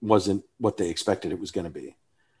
wasn't 0.00 0.44
what 0.58 0.76
they 0.76 0.90
expected 0.90 1.32
it 1.32 1.40
was 1.40 1.50
going 1.50 1.64
to 1.64 1.70
be. 1.70 1.96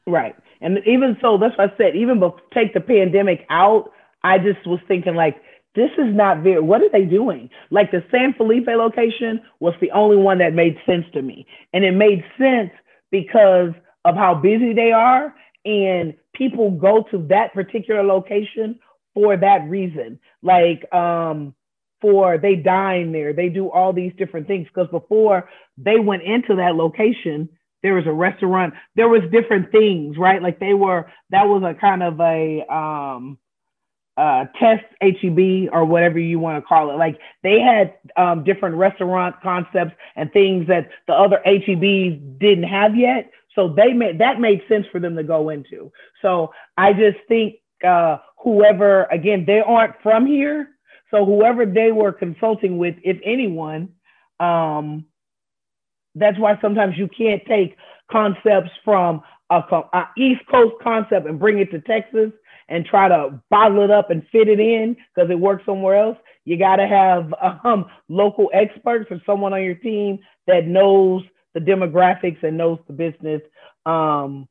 Right. 0.06 0.36
And 0.60 0.78
even 0.86 1.16
so, 1.20 1.38
that's 1.38 1.56
what 1.58 1.72
I 1.72 1.76
said, 1.76 1.96
even 1.96 2.18
before, 2.18 2.40
take 2.54 2.72
the 2.74 2.80
pandemic 2.80 3.46
out, 3.50 3.92
I 4.22 4.38
just 4.38 4.66
was 4.66 4.80
thinking 4.88 5.14
like, 5.14 5.36
this 5.74 5.90
is 5.98 6.14
not 6.14 6.42
very, 6.42 6.60
what 6.60 6.82
are 6.82 6.90
they 6.90 7.04
doing? 7.04 7.50
Like 7.70 7.90
the 7.90 8.02
San 8.10 8.34
Felipe 8.34 8.66
location 8.66 9.40
was 9.60 9.74
the 9.80 9.90
only 9.92 10.16
one 10.16 10.38
that 10.38 10.54
made 10.54 10.76
sense 10.86 11.04
to 11.12 11.22
me. 11.22 11.46
And 11.72 11.84
it 11.84 11.92
made 11.92 12.24
sense 12.38 12.70
because 13.10 13.70
of 14.04 14.16
how 14.16 14.34
busy 14.34 14.72
they 14.72 14.92
are. 14.92 15.34
And 15.64 16.14
people 16.34 16.70
go 16.70 17.04
to 17.10 17.26
that 17.28 17.52
particular 17.52 18.02
location 18.02 18.78
for 19.14 19.36
that 19.36 19.68
reason. 19.68 20.18
Like 20.42 20.92
um 20.92 21.54
for 22.00 22.38
they 22.38 22.56
dine 22.56 23.12
there, 23.12 23.32
they 23.32 23.48
do 23.48 23.70
all 23.70 23.92
these 23.92 24.12
different 24.18 24.46
things 24.46 24.66
because 24.68 24.88
before 24.90 25.48
they 25.76 25.98
went 25.98 26.22
into 26.22 26.56
that 26.56 26.76
location, 26.76 27.48
there 27.82 27.94
was 27.94 28.06
a 28.06 28.12
restaurant, 28.12 28.74
there 28.96 29.08
was 29.08 29.22
different 29.30 29.70
things, 29.70 30.16
right? 30.18 30.42
Like 30.42 30.58
they 30.58 30.74
were 30.74 31.10
that 31.30 31.46
was 31.46 31.62
a 31.62 31.78
kind 31.78 32.02
of 32.02 32.20
a 32.20 32.64
um 32.72 33.38
uh, 34.18 34.46
test 34.58 34.84
HEB 35.00 35.68
or 35.72 35.84
whatever 35.84 36.18
you 36.18 36.40
want 36.40 36.56
to 36.60 36.66
call 36.66 36.90
it. 36.90 36.94
Like 36.94 37.18
they 37.44 37.60
had 37.60 37.94
um, 38.16 38.42
different 38.42 38.74
restaurant 38.74 39.36
concepts 39.40 39.94
and 40.16 40.30
things 40.32 40.66
that 40.66 40.90
the 41.06 41.12
other 41.14 41.40
HEBs 41.46 42.38
didn't 42.40 42.64
have 42.64 42.96
yet. 42.96 43.30
So 43.54 43.68
they 43.68 43.92
made 43.92 44.18
that 44.18 44.40
made 44.40 44.62
sense 44.68 44.86
for 44.90 45.00
them 45.00 45.16
to 45.16 45.22
go 45.22 45.50
into. 45.50 45.92
So 46.20 46.52
I 46.76 46.92
just 46.92 47.18
think 47.28 47.56
uh, 47.86 48.18
whoever, 48.42 49.04
again, 49.04 49.44
they 49.46 49.60
aren't 49.60 49.94
from 50.02 50.26
here. 50.26 50.70
So 51.10 51.24
whoever 51.24 51.64
they 51.64 51.92
were 51.92 52.12
consulting 52.12 52.78
with, 52.78 52.96
if 53.02 53.18
anyone, 53.24 53.90
um, 54.40 55.06
that's 56.14 56.38
why 56.38 56.58
sometimes 56.60 56.96
you 56.96 57.08
can't 57.08 57.42
take 57.46 57.76
concepts 58.10 58.70
from 58.84 59.22
a, 59.50 59.56
a 59.92 60.08
East 60.16 60.42
Coast 60.50 60.74
concept 60.82 61.26
and 61.26 61.38
bring 61.38 61.58
it 61.58 61.70
to 61.70 61.80
Texas 61.80 62.32
and 62.68 62.84
try 62.84 63.08
to 63.08 63.40
bottle 63.50 63.82
it 63.82 63.90
up 63.90 64.10
and 64.10 64.26
fit 64.30 64.48
it 64.48 64.60
in 64.60 64.96
because 65.14 65.30
it 65.30 65.38
works 65.38 65.64
somewhere 65.64 65.96
else. 65.96 66.18
You 66.44 66.58
got 66.58 66.76
to 66.76 66.86
have 66.86 67.32
um, 67.64 67.86
local 68.08 68.50
experts 68.52 69.10
or 69.10 69.20
someone 69.24 69.52
on 69.52 69.62
your 69.62 69.74
team 69.74 70.18
that 70.46 70.66
knows 70.66 71.22
the 71.54 71.60
demographics 71.60 72.42
and 72.42 72.58
knows 72.58 72.78
the 72.86 72.92
business 72.92 73.42
um, 73.86 74.46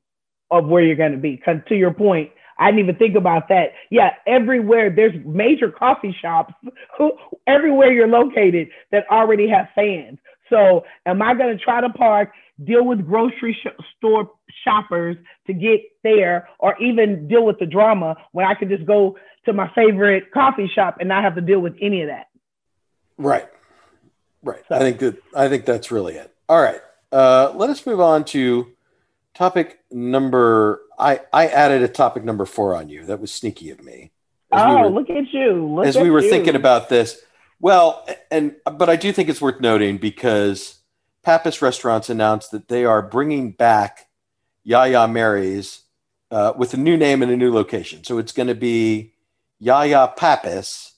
of 0.49 0.65
where 0.65 0.83
you're 0.83 0.95
going 0.95 1.11
to 1.11 1.17
be. 1.17 1.35
Because 1.35 1.57
to 1.69 1.75
your 1.75 1.93
point, 1.93 2.31
I 2.59 2.71
didn't 2.71 2.79
even 2.79 2.95
think 2.95 3.15
about 3.15 3.49
that. 3.49 3.73
Yeah, 3.89 4.11
everywhere 4.25 4.89
there's 4.89 5.13
major 5.25 5.71
coffee 5.71 6.15
shops, 6.21 6.53
everywhere 7.47 7.91
you're 7.91 8.07
located 8.07 8.69
that 8.91 9.05
already 9.11 9.47
have 9.49 9.67
fans. 9.75 10.19
So, 10.49 10.85
am 11.05 11.21
I 11.21 11.33
going 11.33 11.57
to 11.57 11.63
try 11.63 11.81
to 11.81 11.89
park 11.89 12.31
deal 12.63 12.85
with 12.85 13.05
grocery 13.05 13.55
sh- 13.61 13.83
store 13.97 14.31
shoppers 14.63 15.17
to 15.45 15.53
get 15.53 15.81
there 16.03 16.49
or 16.59 16.81
even 16.81 17.27
deal 17.27 17.45
with 17.45 17.59
the 17.59 17.65
drama 17.65 18.15
when 18.31 18.45
I 18.45 18.53
could 18.55 18.69
just 18.69 18.85
go 18.85 19.17
to 19.45 19.53
my 19.53 19.69
favorite 19.75 20.31
coffee 20.31 20.69
shop 20.73 20.97
and 20.99 21.09
not 21.09 21.23
have 21.23 21.35
to 21.35 21.41
deal 21.41 21.59
with 21.59 21.75
any 21.81 22.01
of 22.01 22.07
that. 22.07 22.27
Right. 23.17 23.47
Right. 24.43 24.61
So. 24.69 24.75
I 24.75 24.79
think 24.79 24.99
that 24.99 25.21
I 25.35 25.49
think 25.49 25.65
that's 25.65 25.91
really 25.91 26.15
it. 26.15 26.33
All 26.47 26.61
right. 26.61 26.81
Uh, 27.11 27.51
let 27.55 27.69
us 27.69 27.85
move 27.85 27.99
on 27.99 28.23
to 28.25 28.67
topic 29.33 29.79
number 29.91 30.81
I, 30.97 31.21
I 31.31 31.47
added 31.47 31.83
a 31.83 31.87
topic 31.87 32.23
number 32.23 32.45
four 32.45 32.75
on 32.75 32.89
you. 32.89 33.05
That 33.05 33.19
was 33.19 33.31
sneaky 33.31 33.69
of 33.69 33.83
me. 33.83 34.11
oh, 34.51 34.75
we 34.75 34.81
were, 34.81 34.89
look 34.89 35.09
at 35.09 35.31
you. 35.33 35.65
Look 35.75 35.85
as 35.85 35.95
at 35.95 36.03
we 36.03 36.09
were 36.09 36.21
you. 36.21 36.29
thinking 36.29 36.55
about 36.55 36.89
this. 36.89 37.21
Well, 37.59 38.07
and 38.31 38.55
but 38.71 38.89
I 38.89 38.95
do 38.95 39.11
think 39.11 39.29
it's 39.29 39.41
worth 39.41 39.59
noting 39.59 39.97
because 39.97 40.79
Pappas 41.23 41.61
Restaurants 41.61 42.09
announced 42.09 42.51
that 42.51 42.67
they 42.67 42.85
are 42.85 43.01
bringing 43.01 43.51
back 43.51 44.07
Yia 44.63 44.87
Yia 44.87 45.07
Mary's 45.07 45.81
uh, 46.31 46.53
with 46.57 46.73
a 46.73 46.77
new 46.77 46.97
name 46.97 47.21
and 47.21 47.31
a 47.31 47.37
new 47.37 47.53
location. 47.53 48.03
So 48.03 48.17
it's 48.17 48.31
going 48.31 48.47
to 48.47 48.55
be 48.55 49.13
Yia 49.59 49.87
Yia 49.87 50.13
Pappas 50.15 50.93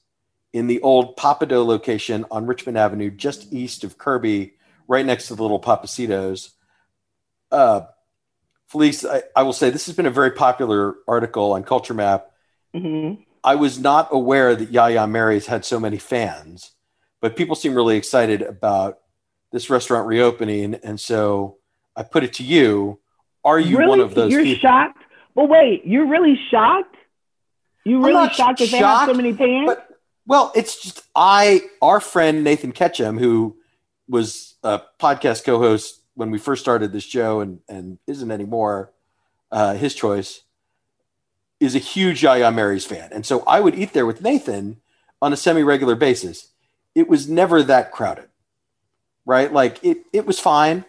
in 0.51 0.67
the 0.67 0.81
old 0.81 1.15
Pappadeaux 1.15 1.65
location 1.65 2.25
on 2.31 2.45
Richmond 2.45 2.77
Avenue, 2.77 3.11
just 3.11 3.53
east 3.53 3.83
of 3.83 3.97
Kirby, 3.97 4.53
right 4.87 5.05
next 5.05 5.27
to 5.27 5.35
the 5.35 5.41
little 5.41 5.61
Pappasitos. 5.61 6.51
Uh, 7.51 7.81
Felice, 8.69 9.03
I, 9.03 9.23
I, 9.35 9.43
will 9.43 9.53
say 9.53 9.71
this 9.71 9.87
has 9.87 9.95
been 9.95 10.05
a 10.05 10.11
very 10.11 10.31
popular 10.31 10.95
article 11.07 11.53
on 11.53 11.63
Culture 11.63 11.95
Map. 11.95 12.29
Mm-hmm. 12.75 13.21
I 13.43 13.55
was 13.55 13.79
not 13.79 14.09
aware 14.11 14.55
that 14.55 14.69
Yia 14.71 14.89
Yia 14.89 15.07
Mary's 15.07 15.47
had 15.47 15.65
so 15.65 15.79
many 15.79 15.97
fans, 15.97 16.71
but 17.19 17.35
people 17.35 17.55
seem 17.55 17.73
really 17.73 17.97
excited 17.97 18.43
about 18.43 18.99
this 19.51 19.71
restaurant 19.71 20.07
reopening, 20.07 20.75
and 20.75 20.99
so 20.99 21.57
I 21.95 22.03
put 22.03 22.23
it 22.23 22.33
to 22.33 22.43
you: 22.43 22.99
Are 23.43 23.59
you 23.59 23.77
really? 23.77 23.89
one 23.89 23.99
of 24.01 24.13
those? 24.13 24.31
You're 24.31 24.43
people? 24.43 24.61
shocked. 24.61 25.01
Well, 25.33 25.47
wait, 25.47 25.85
you're 25.85 26.07
really 26.07 26.39
shocked. 26.51 26.95
You 27.85 28.05
really 28.05 28.29
shocked 28.33 28.59
that 28.59 28.69
they 28.69 28.77
have 28.77 29.07
so 29.07 29.13
many 29.15 29.33
fans? 29.33 29.65
But, 29.65 29.87
well, 30.27 30.51
it's 30.55 30.79
just 30.79 31.01
I, 31.15 31.61
our 31.81 31.99
friend 31.99 32.43
Nathan 32.43 32.71
Ketchum, 32.71 33.17
who 33.17 33.57
was 34.07 34.53
a 34.63 34.81
podcast 34.99 35.43
co-host 35.43 35.98
when 36.19 36.31
we 36.31 36.37
first 36.37 36.61
started 36.61 36.91
this 36.91 37.03
show 37.03 37.39
and 37.39 37.59
and 37.67 37.97
isn't 38.05 38.31
anymore. 38.31 38.91
Uh, 39.51 39.73
his 39.73 39.95
choice 39.95 40.41
is 41.59 41.73
a 41.75 41.79
huge 41.79 42.21
Yia 42.21 42.37
Yia 42.37 42.51
Mary's 42.51 42.85
fan, 42.85 43.09
and 43.11 43.25
so 43.25 43.43
I 43.47 43.59
would 43.59 43.75
eat 43.75 43.93
there 43.93 44.05
with 44.05 44.21
Nathan 44.21 44.77
on 45.21 45.33
a 45.33 45.37
semi-regular 45.37 45.95
basis. 45.95 46.49
It 46.93 47.09
was 47.09 47.27
never 47.27 47.63
that 47.63 47.91
crowded 47.91 48.29
right? 49.29 49.53
Like 49.53 49.81
it, 49.83 49.99
it 50.11 50.25
was 50.25 50.39
fine, 50.39 50.83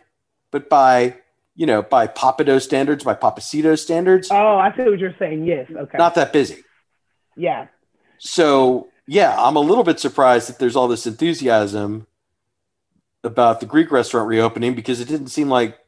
but 0.51 0.69
by 0.71 1.17
you 1.55 1.67
know 1.67 1.83
by 1.83 2.07
Pappadeaux 2.07 2.61
standards, 2.61 3.05
by 3.05 3.15
Pappasito 3.15 3.79
standards. 3.79 4.31
Oh, 4.31 4.57
I 4.57 4.75
see 4.75 4.83
what 4.83 4.99
you're 4.99 5.15
saying. 5.19 5.45
Yes, 5.45 5.71
okay. 5.71 5.99
Not 5.99 6.15
that 6.15 6.33
busy. 6.33 6.65
Yeah. 7.37 7.67
So 8.19 8.89
yeah, 9.07 9.37
I'm 9.39 9.57
a 9.57 9.61
little 9.61 9.85
bit 9.85 10.01
surprised 10.01 10.49
that 10.49 10.59
there's 10.59 10.75
all 10.75 10.89
this 10.89 11.07
enthusiasm 11.07 12.07
about 13.25 13.61
the 13.61 13.67
Greek 13.67 13.91
restaurant 13.91 14.29
reopening 14.29 14.75
because 14.75 15.01
it 15.01 15.09
didn't 15.09 15.29
seem 15.29 15.49
like 15.49 15.79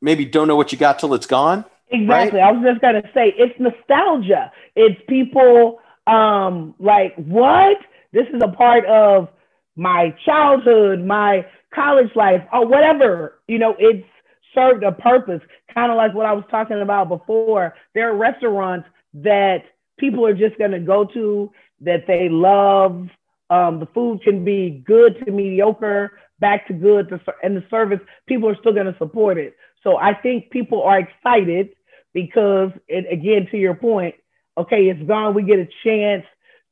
maybe 0.00 0.24
don't 0.24 0.48
know 0.48 0.56
what 0.56 0.72
you 0.72 0.78
got 0.78 0.98
till 0.98 1.14
it's 1.14 1.26
gone. 1.26 1.64
Exactly. 1.90 2.40
Right? 2.40 2.48
I 2.48 2.52
was 2.52 2.64
just 2.64 2.80
gonna 2.80 3.02
say 3.14 3.34
it's 3.36 3.58
nostalgia. 3.58 4.52
It's 4.74 5.00
people 5.08 5.80
um 6.06 6.74
like 6.78 7.14
what? 7.16 7.78
This 8.12 8.26
is 8.32 8.40
a 8.42 8.48
part 8.48 8.84
of 8.86 9.28
my 9.76 10.14
childhood, 10.24 11.00
my 11.04 11.46
college 11.74 12.10
life 12.14 12.42
or 12.52 12.66
whatever, 12.66 13.38
you 13.48 13.58
know, 13.58 13.74
it's 13.78 14.06
served 14.54 14.82
a 14.84 14.92
purpose. 14.92 15.40
Kind 15.72 15.90
of 15.90 15.96
like 15.96 16.14
what 16.14 16.26
I 16.26 16.32
was 16.32 16.44
talking 16.50 16.80
about 16.80 17.08
before. 17.08 17.74
There 17.94 18.10
are 18.10 18.16
restaurants 18.16 18.86
that 19.14 19.64
people 19.98 20.26
are 20.26 20.34
just 20.34 20.58
going 20.58 20.72
to 20.72 20.80
go 20.80 21.04
to 21.04 21.50
that 21.80 22.06
they 22.06 22.28
love. 22.28 23.08
Um, 23.50 23.80
the 23.80 23.88
food 23.94 24.22
can 24.22 24.44
be 24.44 24.82
good 24.86 25.24
to 25.24 25.30
mediocre, 25.30 26.12
back 26.42 26.66
to 26.66 26.74
good, 26.74 27.08
to, 27.08 27.18
and 27.42 27.56
the 27.56 27.64
service, 27.70 28.00
people 28.26 28.50
are 28.50 28.56
still 28.60 28.74
going 28.74 28.92
to 28.92 28.98
support 28.98 29.38
it. 29.38 29.56
So 29.82 29.96
I 29.96 30.12
think 30.12 30.50
people 30.50 30.82
are 30.82 30.98
excited 30.98 31.70
because, 32.12 32.70
it, 32.86 33.10
again, 33.10 33.48
to 33.50 33.56
your 33.56 33.74
point, 33.74 34.16
okay, 34.58 34.82
it's 34.90 35.02
gone. 35.08 35.32
We 35.34 35.44
get 35.44 35.58
a 35.58 35.68
chance 35.84 36.26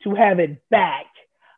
to 0.04 0.14
have 0.14 0.38
it 0.38 0.62
back. 0.68 1.06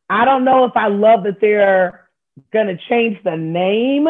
I 0.09 0.25
don't 0.25 0.44
know 0.44 0.64
if 0.64 0.77
I 0.77 0.88
love 0.88 1.25
that 1.25 1.40
they're 1.40 2.09
gonna 2.53 2.77
change 2.88 3.18
the 3.25 3.37
name, 3.37 4.07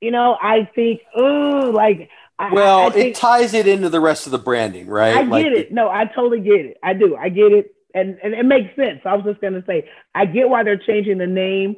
you 0.00 0.10
know, 0.10 0.36
I 0.40 0.68
think, 0.74 1.00
oh, 1.14 1.70
like. 1.72 2.10
Well, 2.38 2.80
I, 2.80 2.86
I 2.86 2.90
think, 2.90 3.06
it 3.06 3.14
ties 3.14 3.54
it 3.54 3.66
into 3.68 3.88
the 3.88 4.00
rest 4.00 4.26
of 4.26 4.32
the 4.32 4.38
branding, 4.38 4.86
right? 4.88 5.16
I 5.16 5.22
like 5.22 5.44
get 5.44 5.52
it. 5.52 5.72
No, 5.72 5.88
I 5.88 6.06
totally 6.06 6.40
get 6.40 6.60
it. 6.66 6.76
I 6.82 6.92
do. 6.92 7.14
I 7.14 7.28
get 7.28 7.52
it, 7.52 7.74
and 7.94 8.18
and 8.22 8.34
it 8.34 8.44
makes 8.44 8.74
sense. 8.74 9.00
I 9.04 9.14
was 9.14 9.24
just 9.24 9.40
gonna 9.40 9.62
say, 9.66 9.88
I 10.14 10.26
get 10.26 10.48
why 10.48 10.64
they're 10.64 10.76
changing 10.76 11.18
the 11.18 11.26
name 11.26 11.76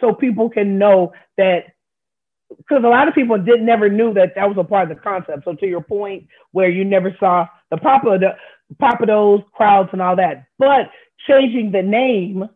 so 0.00 0.14
people 0.14 0.50
can 0.50 0.78
know 0.78 1.12
that 1.36 1.64
because 2.58 2.82
a 2.84 2.88
lot 2.88 3.08
of 3.08 3.14
people 3.14 3.38
did 3.38 3.62
never 3.62 3.88
knew 3.88 4.12
that 4.14 4.34
that 4.34 4.48
was 4.48 4.58
a 4.58 4.64
part 4.64 4.90
of 4.90 4.96
the 4.96 5.02
concept. 5.02 5.44
So 5.44 5.54
to 5.54 5.66
your 5.66 5.82
point, 5.82 6.26
where 6.52 6.68
you 6.68 6.84
never 6.84 7.16
saw 7.20 7.46
the 7.70 7.76
Papa 7.76 8.18
the 8.18 8.36
Pappadeaux 8.80 9.44
crowds 9.52 9.90
and 9.92 10.02
all 10.02 10.16
that, 10.16 10.46
but 10.58 10.90
changing 11.28 11.72
the 11.72 11.82
name 11.82 12.48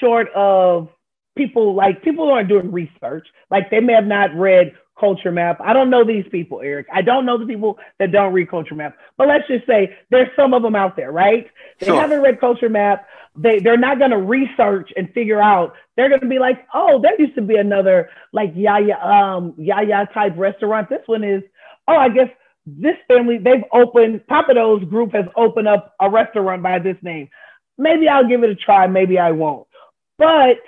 short 0.00 0.28
of 0.34 0.88
people 1.36 1.74
like 1.74 2.02
people 2.02 2.30
aren't 2.30 2.48
doing 2.48 2.70
research. 2.72 3.26
Like 3.50 3.70
they 3.70 3.80
may 3.80 3.94
have 3.94 4.06
not 4.06 4.34
read 4.34 4.72
Culture 4.98 5.32
Map. 5.32 5.60
I 5.60 5.72
don't 5.72 5.90
know 5.90 6.04
these 6.04 6.26
people, 6.30 6.60
Eric. 6.62 6.86
I 6.92 7.02
don't 7.02 7.26
know 7.26 7.38
the 7.38 7.46
people 7.46 7.78
that 7.98 8.12
don't 8.12 8.32
read 8.32 8.50
Culture 8.50 8.74
Map. 8.74 8.96
But 9.16 9.28
let's 9.28 9.46
just 9.48 9.66
say 9.66 9.96
there's 10.10 10.28
some 10.36 10.54
of 10.54 10.62
them 10.62 10.76
out 10.76 10.96
there, 10.96 11.12
right? 11.12 11.50
They 11.80 11.86
sure. 11.86 12.00
haven't 12.00 12.20
read 12.20 12.40
Culture 12.40 12.68
Map. 12.68 13.06
They 13.34 13.60
they're 13.60 13.78
not 13.78 13.98
going 13.98 14.10
to 14.10 14.18
research 14.18 14.92
and 14.96 15.10
figure 15.12 15.40
out. 15.40 15.74
They're 15.96 16.08
going 16.08 16.20
to 16.20 16.28
be 16.28 16.38
like, 16.38 16.66
oh, 16.74 17.00
there 17.00 17.18
used 17.20 17.34
to 17.36 17.42
be 17.42 17.56
another 17.56 18.10
like 18.32 18.52
Ya-Ya 18.54 18.96
um 18.96 19.54
Ya-Ya 19.56 20.04
type 20.06 20.34
restaurant. 20.36 20.88
This 20.88 21.02
one 21.06 21.24
is. 21.24 21.42
Oh, 21.88 21.96
I 21.96 22.08
guess 22.10 22.28
this 22.66 22.96
family 23.08 23.38
they've 23.38 23.64
opened 23.72 24.20
Pappadeaux's 24.30 24.88
group 24.88 25.12
has 25.12 25.24
opened 25.36 25.68
up 25.68 25.94
a 26.00 26.08
restaurant 26.08 26.62
by 26.62 26.78
this 26.78 26.96
name. 27.02 27.28
Maybe 27.78 28.08
I'll 28.08 28.28
give 28.28 28.44
it 28.44 28.50
a 28.50 28.54
try. 28.54 28.86
Maybe 28.86 29.18
I 29.18 29.32
won't. 29.32 29.66
But 30.18 30.58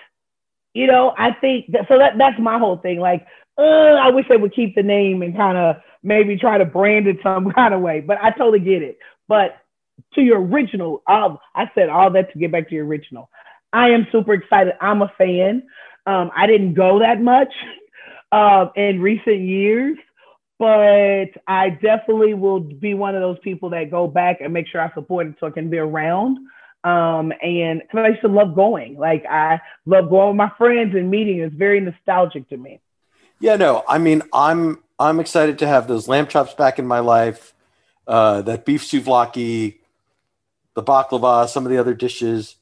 you 0.75 0.89
know, 0.89 1.15
I 1.17 1.33
think 1.33 1.71
that, 1.73 1.87
so 1.89 1.99
that 1.99 2.19
that's 2.19 2.39
my 2.41 2.59
whole 2.59 2.79
thing. 2.79 2.99
Like, 2.99 3.27
uh, 3.57 3.63
I 3.63 4.11
wish 4.11 4.27
they 4.29 4.37
would 4.37 4.55
keep 4.55 4.75
the 4.75 4.83
name 4.83 5.23
and 5.23 5.37
kind 5.37 5.57
of 5.57 5.77
maybe 6.03 6.37
try 6.37 6.59
to 6.59 6.65
brand 6.65 7.07
it 7.07 7.19
some 7.23 7.51
kind 7.55 7.73
of 7.73 7.81
way. 7.81 8.01
But 8.01 8.19
I 8.23 8.31
totally 8.31 8.61
get 8.61 8.83
it. 8.83 8.99
But 9.29 9.57
to 10.15 10.23
your 10.23 10.41
original, 10.41 11.03
um, 11.07 11.39
I 11.55 11.71
said 11.75 11.89
all 11.89 12.11
that 12.13 12.33
to 12.33 12.39
get 12.39 12.53
back 12.53 12.69
to 12.69 12.75
your 12.75 12.87
original. 12.87 13.31
I 13.73 13.91
am 13.91 14.07
super 14.13 14.35
excited. 14.35 14.75
I'm 14.81 15.03
a 15.03 15.13
fan. 15.19 15.65
Um, 16.07 16.31
I 16.35 16.47
didn't 16.47 16.75
go 16.75 17.01
that 17.01 17.21
much 17.21 17.53
uh, 18.31 18.67
in 18.77 19.01
recent 19.01 19.41
years, 19.41 19.99
but 20.59 21.27
I 21.47 21.71
definitely 21.83 22.35
will 22.35 22.61
be 22.61 22.95
one 22.95 23.15
of 23.15 23.21
those 23.21 23.39
people 23.41 23.71
that 23.71 23.91
go 23.91 24.07
back 24.07 24.41
and 24.41 24.53
make 24.53 24.69
sure 24.69 24.81
I 24.81 24.93
support 24.95 25.27
it 25.27 25.35
so 25.41 25.49
I 25.49 25.51
can 25.51 25.71
be 25.71 25.79
around. 25.79 26.39
Um, 26.85 27.33
and 27.43 27.83
I 27.95 28.09
used 28.09 28.21
to 28.21 28.29
love 28.29 28.55
going. 28.55 28.97
Like 28.97 29.25
I 29.25 29.61
love 29.87 30.11
going 30.11 30.29
with 30.29 30.37
my 30.37 30.53
friends 30.59 30.95
and 30.95 31.11
meeting. 31.11 31.41
It's 31.41 31.55
very 31.55 31.81
nostalgic 31.81 32.49
to 32.51 32.57
me. 32.57 32.81
Yeah, 33.41 33.57
no, 33.57 33.85
I 33.89 33.99
mean, 33.99 34.23
I'm 34.33 34.83
I'm 34.99 35.19
excited 35.19 35.59
to 35.61 35.67
have 35.67 35.89
those 35.89 36.09
lamb 36.09 36.27
chops 36.27 36.55
back 36.55 36.79
in 36.79 36.87
my 36.87 37.01
life. 37.01 37.55
Uh, 38.07 38.43
that 38.43 38.65
beef 38.67 38.83
souvlaki, 38.83 39.79
the 40.75 40.83
baklava, 40.83 41.49
some 41.49 41.65
of 41.65 41.71
the 41.71 41.79
other 41.79 41.95
dishes. 41.95 42.57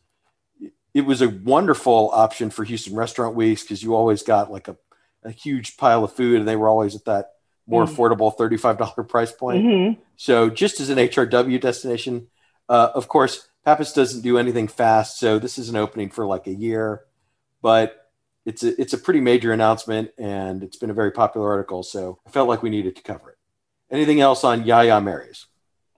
It 0.94 1.02
was 1.02 1.22
a 1.22 1.28
wonderful 1.28 2.10
option 2.12 2.50
for 2.50 2.64
Houston 2.64 2.94
Restaurant 2.94 3.34
Weeks 3.34 3.62
because 3.62 3.82
you 3.82 3.94
always 3.94 4.22
got 4.22 4.52
like 4.52 4.68
a, 4.68 4.76
a 5.24 5.30
huge 5.30 5.76
pile 5.76 6.04
of 6.04 6.12
food, 6.12 6.38
and 6.38 6.46
they 6.46 6.56
were 6.56 6.68
always 6.68 6.94
at 6.94 7.06
that 7.06 7.32
more 7.66 7.84
mm. 7.84 7.88
affordable 7.88 8.36
$35 8.36 9.08
price 9.08 9.32
point. 9.32 9.64
Mm-hmm. 9.64 10.00
So, 10.16 10.50
just 10.50 10.80
as 10.80 10.90
an 10.90 10.98
HRW 10.98 11.60
destination, 11.60 12.28
uh, 12.68 12.90
of 12.94 13.08
course, 13.08 13.48
Pappas 13.64 13.92
doesn't 13.92 14.22
do 14.22 14.38
anything 14.38 14.68
fast. 14.68 15.18
So, 15.18 15.38
this 15.38 15.58
is 15.58 15.68
an 15.68 15.76
opening 15.76 16.10
for 16.10 16.26
like 16.26 16.46
a 16.46 16.54
year, 16.54 17.02
but 17.62 18.10
it's 18.44 18.62
a, 18.62 18.80
it's 18.80 18.92
a 18.92 18.98
pretty 18.98 19.20
major 19.20 19.52
announcement 19.52 20.10
and 20.18 20.64
it's 20.64 20.76
been 20.76 20.90
a 20.90 20.94
very 20.94 21.12
popular 21.12 21.48
article. 21.50 21.82
So, 21.82 22.18
I 22.26 22.30
felt 22.30 22.48
like 22.48 22.62
we 22.62 22.70
needed 22.70 22.96
to 22.96 23.02
cover 23.02 23.30
it. 23.30 23.38
Anything 23.90 24.20
else 24.20 24.44
on 24.44 24.64
Yia 24.64 24.84
Yia 24.84 25.00
Mary's? 25.00 25.46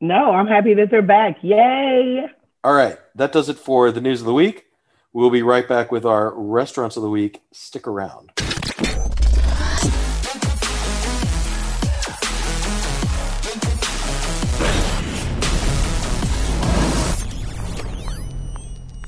No, 0.04 0.32
I'm 0.32 0.46
happy 0.46 0.74
that 0.74 0.90
they're 0.90 1.00
back. 1.00 1.38
Yay! 1.40 2.26
All 2.62 2.74
right, 2.74 2.98
that 3.14 3.32
does 3.32 3.48
it 3.48 3.56
for 3.56 3.90
the 3.90 4.02
news 4.02 4.20
of 4.20 4.26
the 4.26 4.34
week. 4.34 4.66
We'll 5.14 5.30
be 5.30 5.40
right 5.40 5.66
back 5.66 5.90
with 5.90 6.04
our 6.04 6.30
restaurants 6.38 6.98
of 6.98 7.02
the 7.02 7.08
week. 7.08 7.40
Stick 7.52 7.86
around. 7.86 8.30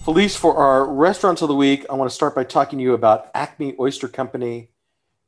Felice, 0.02 0.34
for 0.34 0.56
our 0.56 0.90
restaurants 0.90 1.42
of 1.42 1.48
the 1.48 1.54
week, 1.54 1.84
I 1.90 1.94
want 1.94 2.10
to 2.10 2.14
start 2.14 2.34
by 2.34 2.44
talking 2.44 2.78
to 2.78 2.82
you 2.82 2.94
about 2.94 3.30
Acme 3.34 3.76
Oyster 3.78 4.08
Company. 4.08 4.70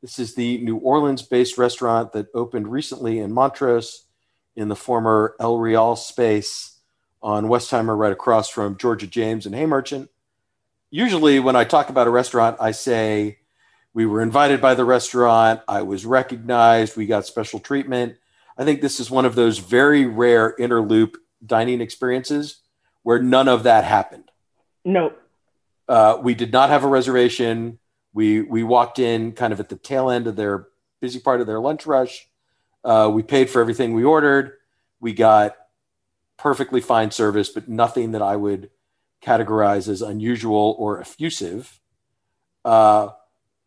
This 0.00 0.18
is 0.18 0.34
the 0.34 0.56
New 0.64 0.78
Orleans 0.78 1.20
based 1.20 1.58
restaurant 1.58 2.14
that 2.14 2.28
opened 2.32 2.72
recently 2.72 3.18
in 3.18 3.34
Montrose 3.34 4.06
in 4.58 4.68
the 4.68 4.76
former 4.76 5.36
El 5.38 5.58
Real 5.58 5.94
space 5.94 6.80
on 7.22 7.46
Westheimer, 7.46 7.96
right 7.96 8.12
across 8.12 8.48
from 8.48 8.76
Georgia 8.76 9.06
James 9.06 9.46
and 9.46 9.54
Haymerchant. 9.54 10.08
Usually, 10.90 11.38
when 11.38 11.54
I 11.54 11.62
talk 11.62 11.90
about 11.90 12.08
a 12.08 12.10
restaurant, 12.10 12.56
I 12.60 12.72
say 12.72 13.38
we 13.94 14.04
were 14.04 14.20
invited 14.20 14.60
by 14.60 14.74
the 14.74 14.84
restaurant, 14.84 15.60
I 15.68 15.82
was 15.82 16.04
recognized, 16.04 16.96
we 16.96 17.06
got 17.06 17.24
special 17.24 17.60
treatment. 17.60 18.16
I 18.56 18.64
think 18.64 18.80
this 18.80 18.98
is 18.98 19.10
one 19.10 19.24
of 19.24 19.36
those 19.36 19.58
very 19.58 20.06
rare 20.06 20.56
interloop 20.58 21.14
dining 21.44 21.80
experiences 21.80 22.60
where 23.04 23.22
none 23.22 23.46
of 23.46 23.62
that 23.62 23.84
happened. 23.84 24.30
Nope. 24.84 25.22
Uh, 25.88 26.18
we 26.20 26.34
did 26.34 26.52
not 26.52 26.68
have 26.70 26.82
a 26.82 26.88
reservation. 26.88 27.78
We 28.12 28.42
we 28.42 28.64
walked 28.64 28.98
in 28.98 29.32
kind 29.32 29.52
of 29.52 29.60
at 29.60 29.68
the 29.68 29.76
tail 29.76 30.10
end 30.10 30.26
of 30.26 30.34
their 30.34 30.66
busy 31.00 31.20
part 31.20 31.40
of 31.40 31.46
their 31.46 31.60
lunch 31.60 31.86
rush. 31.86 32.28
Uh, 32.84 33.10
we 33.12 33.22
paid 33.22 33.50
for 33.50 33.60
everything 33.60 33.92
we 33.92 34.04
ordered. 34.04 34.52
We 35.00 35.12
got 35.12 35.56
perfectly 36.38 36.80
fine 36.80 37.10
service, 37.10 37.48
but 37.48 37.68
nothing 37.68 38.12
that 38.12 38.22
I 38.22 38.36
would 38.36 38.70
categorize 39.22 39.88
as 39.88 40.02
unusual 40.02 40.76
or 40.78 41.00
effusive. 41.00 41.80
Uh, 42.64 43.10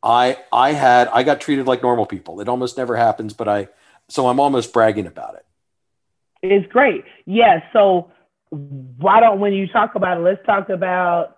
I 0.03 0.37
I 0.51 0.71
had 0.73 1.07
I 1.09 1.23
got 1.23 1.41
treated 1.41 1.67
like 1.67 1.83
normal 1.83 2.05
people. 2.05 2.41
It 2.41 2.49
almost 2.49 2.77
never 2.77 2.95
happens, 2.95 3.33
but 3.33 3.47
I 3.47 3.67
so 4.09 4.27
I'm 4.27 4.39
almost 4.39 4.73
bragging 4.73 5.07
about 5.07 5.35
it. 5.35 5.45
It's 6.41 6.71
great. 6.71 7.03
Yes. 7.25 7.61
Yeah, 7.61 7.73
so 7.73 8.11
why 8.49 9.19
don't 9.19 9.39
when 9.39 9.53
you 9.53 9.67
talk 9.67 9.95
about 9.95 10.17
it, 10.17 10.21
let's 10.21 10.45
talk 10.45 10.69
about 10.69 11.37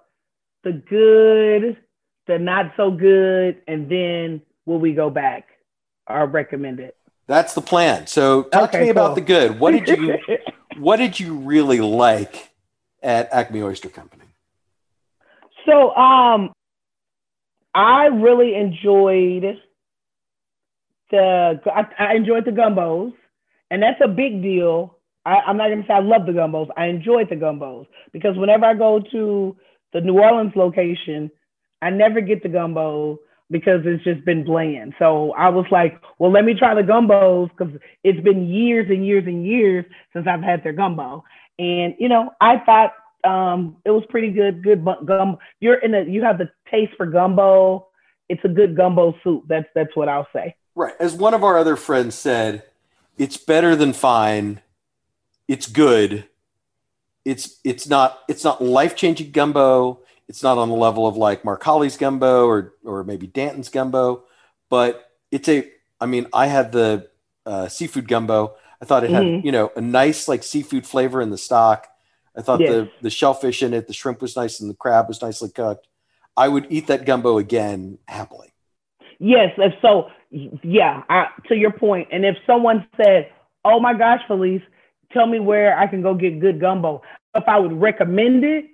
the 0.64 0.72
good, 0.72 1.78
the 2.28 2.40
not 2.40 2.74
so 2.78 2.90
good, 2.90 3.62
and 3.68 3.90
then 3.90 4.42
will 4.66 4.80
we 4.80 4.94
go 4.94 5.10
back 5.10 5.48
or 6.08 6.26
recommend 6.26 6.80
it? 6.80 6.96
That's 7.28 7.54
the 7.54 7.62
plan. 7.62 8.08
So 8.08 8.44
talk 8.44 8.70
okay, 8.70 8.80
to 8.80 8.86
me 8.86 8.94
cool. 8.94 9.04
about 9.04 9.16
the 9.16 9.22
good. 9.22 9.60
What 9.60 9.72
did 9.72 9.88
you 9.88 10.18
what 10.78 10.98
did 10.98 11.20
you 11.20 11.36
really 11.36 11.80
like 11.80 12.52
at 13.02 13.32
Acme 13.32 13.62
Oyster 13.62 13.90
Company? 13.90 14.26
So 15.66 15.96
um 15.96 16.54
I 17.74 18.06
really 18.08 18.56
enjoyed 18.56 19.60
the 21.12 21.62
I, 21.66 21.88
I 21.98 22.14
enjoyed 22.16 22.46
the 22.46 22.52
gumbos, 22.52 23.14
and 23.72 23.82
that's 23.82 24.02
a 24.04 24.08
big 24.08 24.42
deal 24.42 24.98
I, 25.26 25.50
am 25.50 25.58
not 25.58 25.70
gonna 25.70 25.84
say 25.88 25.94
I 25.94 26.00
love 26.00 26.26
the 26.26 26.34
gumbos. 26.34 26.68
I 26.76 26.88
enjoyed 26.88 27.30
the 27.30 27.36
gumbos 27.36 27.88
because 28.12 28.38
whenever 28.38 28.66
I 28.66 28.74
go 28.74 29.02
to 29.12 29.56
the 29.94 30.02
New 30.02 30.20
Orleans 30.20 30.54
location, 30.56 31.32
I 31.82 31.90
never 31.90 32.22
get 32.22 32.44
the 32.44 32.50
gumbo 32.50 33.20
because 33.54 33.82
it's 33.86 34.04
just 34.04 34.26
been 34.26 34.44
bland. 34.44 34.94
So 35.00 35.32
I 35.32 35.48
was 35.48 35.66
like, 35.72 36.02
well, 36.20 36.30
let 36.30 36.44
me 36.44 36.54
try 36.54 36.76
the 36.76 36.82
gumbos 36.82 37.50
because 37.58 37.74
it's 38.04 38.20
been 38.20 38.50
years 38.50 38.90
and 38.90 39.06
years 39.06 39.24
and 39.26 39.46
years 39.46 39.86
since 40.12 40.28
I've 40.28 40.44
had 40.44 40.62
their 40.62 40.74
gumbo. 40.74 41.24
And 41.58 41.96
you 41.98 42.10
know, 42.10 42.32
I 42.42 42.58
thought 42.60 42.94
um, 43.24 43.78
it 43.86 43.92
was 43.92 44.04
pretty 44.10 44.32
good. 44.32 44.62
Good 44.62 44.86
gum. 45.06 45.38
You're 45.62 45.76
in 45.76 45.92
the 45.92 46.04
you 46.04 46.22
have 46.24 46.38
the 46.38 46.50
taste 46.70 46.94
for 46.98 47.06
gumbo. 47.06 47.88
It's 48.28 48.44
a 48.44 48.50
good 48.50 48.76
gumbo 48.76 49.16
soup. 49.24 49.46
That's 49.48 49.68
that's 49.74 49.96
what 49.96 50.10
I'll 50.10 50.28
say. 50.34 50.56
Right. 50.76 50.96
As 51.00 51.14
one 51.14 51.34
of 51.34 51.44
our 51.46 51.58
other 51.58 51.78
friends 51.78 52.16
said, 52.16 52.64
it's 53.18 53.38
better 53.38 53.78
than 53.78 53.94
fine 53.94 54.60
it's 55.48 55.68
good. 55.68 56.28
It's 57.26 57.60
it's 57.64 57.88
not 57.88 58.20
it's 58.28 58.44
not 58.44 58.62
life 58.62 58.96
changing 58.96 59.32
gumbo. 59.32 60.00
It's 60.28 60.44
not 60.44 60.58
on 60.58 60.70
the 60.70 60.76
level 60.76 61.08
of 61.08 61.18
like 61.18 61.44
Mark 61.44 61.64
Holley's 61.64 61.98
gumbo 61.98 62.46
or 62.46 62.74
or 62.84 63.04
maybe 63.04 63.28
Danton's 63.28 63.70
gumbo, 63.70 64.24
but 64.70 65.12
it's 65.32 65.50
a. 65.50 65.70
I 66.00 66.06
mean, 66.06 66.28
I 66.34 66.48
had 66.48 66.72
the 66.72 67.10
uh, 67.46 67.68
seafood 67.68 68.08
gumbo. 68.08 68.56
I 68.82 68.86
thought 68.86 69.04
it 69.04 69.12
had 69.12 69.24
mm-hmm. 69.24 69.46
you 69.46 69.52
know 69.52 69.72
a 69.76 69.82
nice 69.82 70.28
like 70.28 70.44
seafood 70.44 70.86
flavor 70.86 71.22
in 71.22 71.30
the 71.30 71.38
stock. 71.38 71.88
I 72.36 72.42
thought 72.42 72.62
yes. 72.62 72.70
the 72.70 72.92
the 73.02 73.10
shellfish 73.10 73.62
in 73.64 73.74
it, 73.74 73.88
the 73.88 73.94
shrimp 73.94 74.22
was 74.22 74.36
nice, 74.36 74.60
and 74.60 74.70
the 74.70 74.76
crab 74.76 75.08
was 75.08 75.22
nicely 75.22 75.50
cooked. 75.50 75.88
I 76.36 76.48
would 76.48 76.68
eat 76.70 76.88
that 76.88 77.06
gumbo 77.06 77.38
again 77.38 78.00
happily. 78.08 78.54
Yes, 79.20 79.54
if 79.58 79.74
so, 79.82 80.10
yeah. 80.64 81.04
I, 81.10 81.28
to 81.48 81.56
your 81.56 81.72
point, 81.72 82.10
and 82.12 82.26
if 82.26 82.36
someone 82.48 82.88
said, 82.98 83.32
"Oh 83.64 83.80
my 83.80 83.94
gosh, 83.94 84.22
Felice, 84.28 84.64
tell 85.12 85.28
me 85.28 85.40
where 85.40 85.78
I 85.78 85.88
can 85.88 86.02
go 86.02 86.14
get 86.14 86.40
good 86.40 86.60
gumbo. 86.60 87.04
If 87.36 87.44
I 87.48 87.60
would 87.60 87.80
recommend 87.80 88.44
it, 88.44 88.66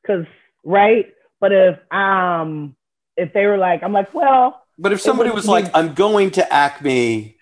because 0.00 0.26
right. 0.64 1.06
But 1.40 1.52
if 1.52 1.78
um 1.92 2.76
if 3.16 3.32
they 3.32 3.46
were 3.46 3.58
like, 3.58 3.82
I'm 3.82 3.92
like, 3.92 4.14
well. 4.14 4.62
But 4.78 4.92
if 4.92 5.00
somebody 5.00 5.30
was, 5.30 5.46
was 5.46 5.48
like, 5.48 5.70
I'm 5.74 5.94
going 5.94 6.30
to 6.32 6.52
Acme, 6.52 7.36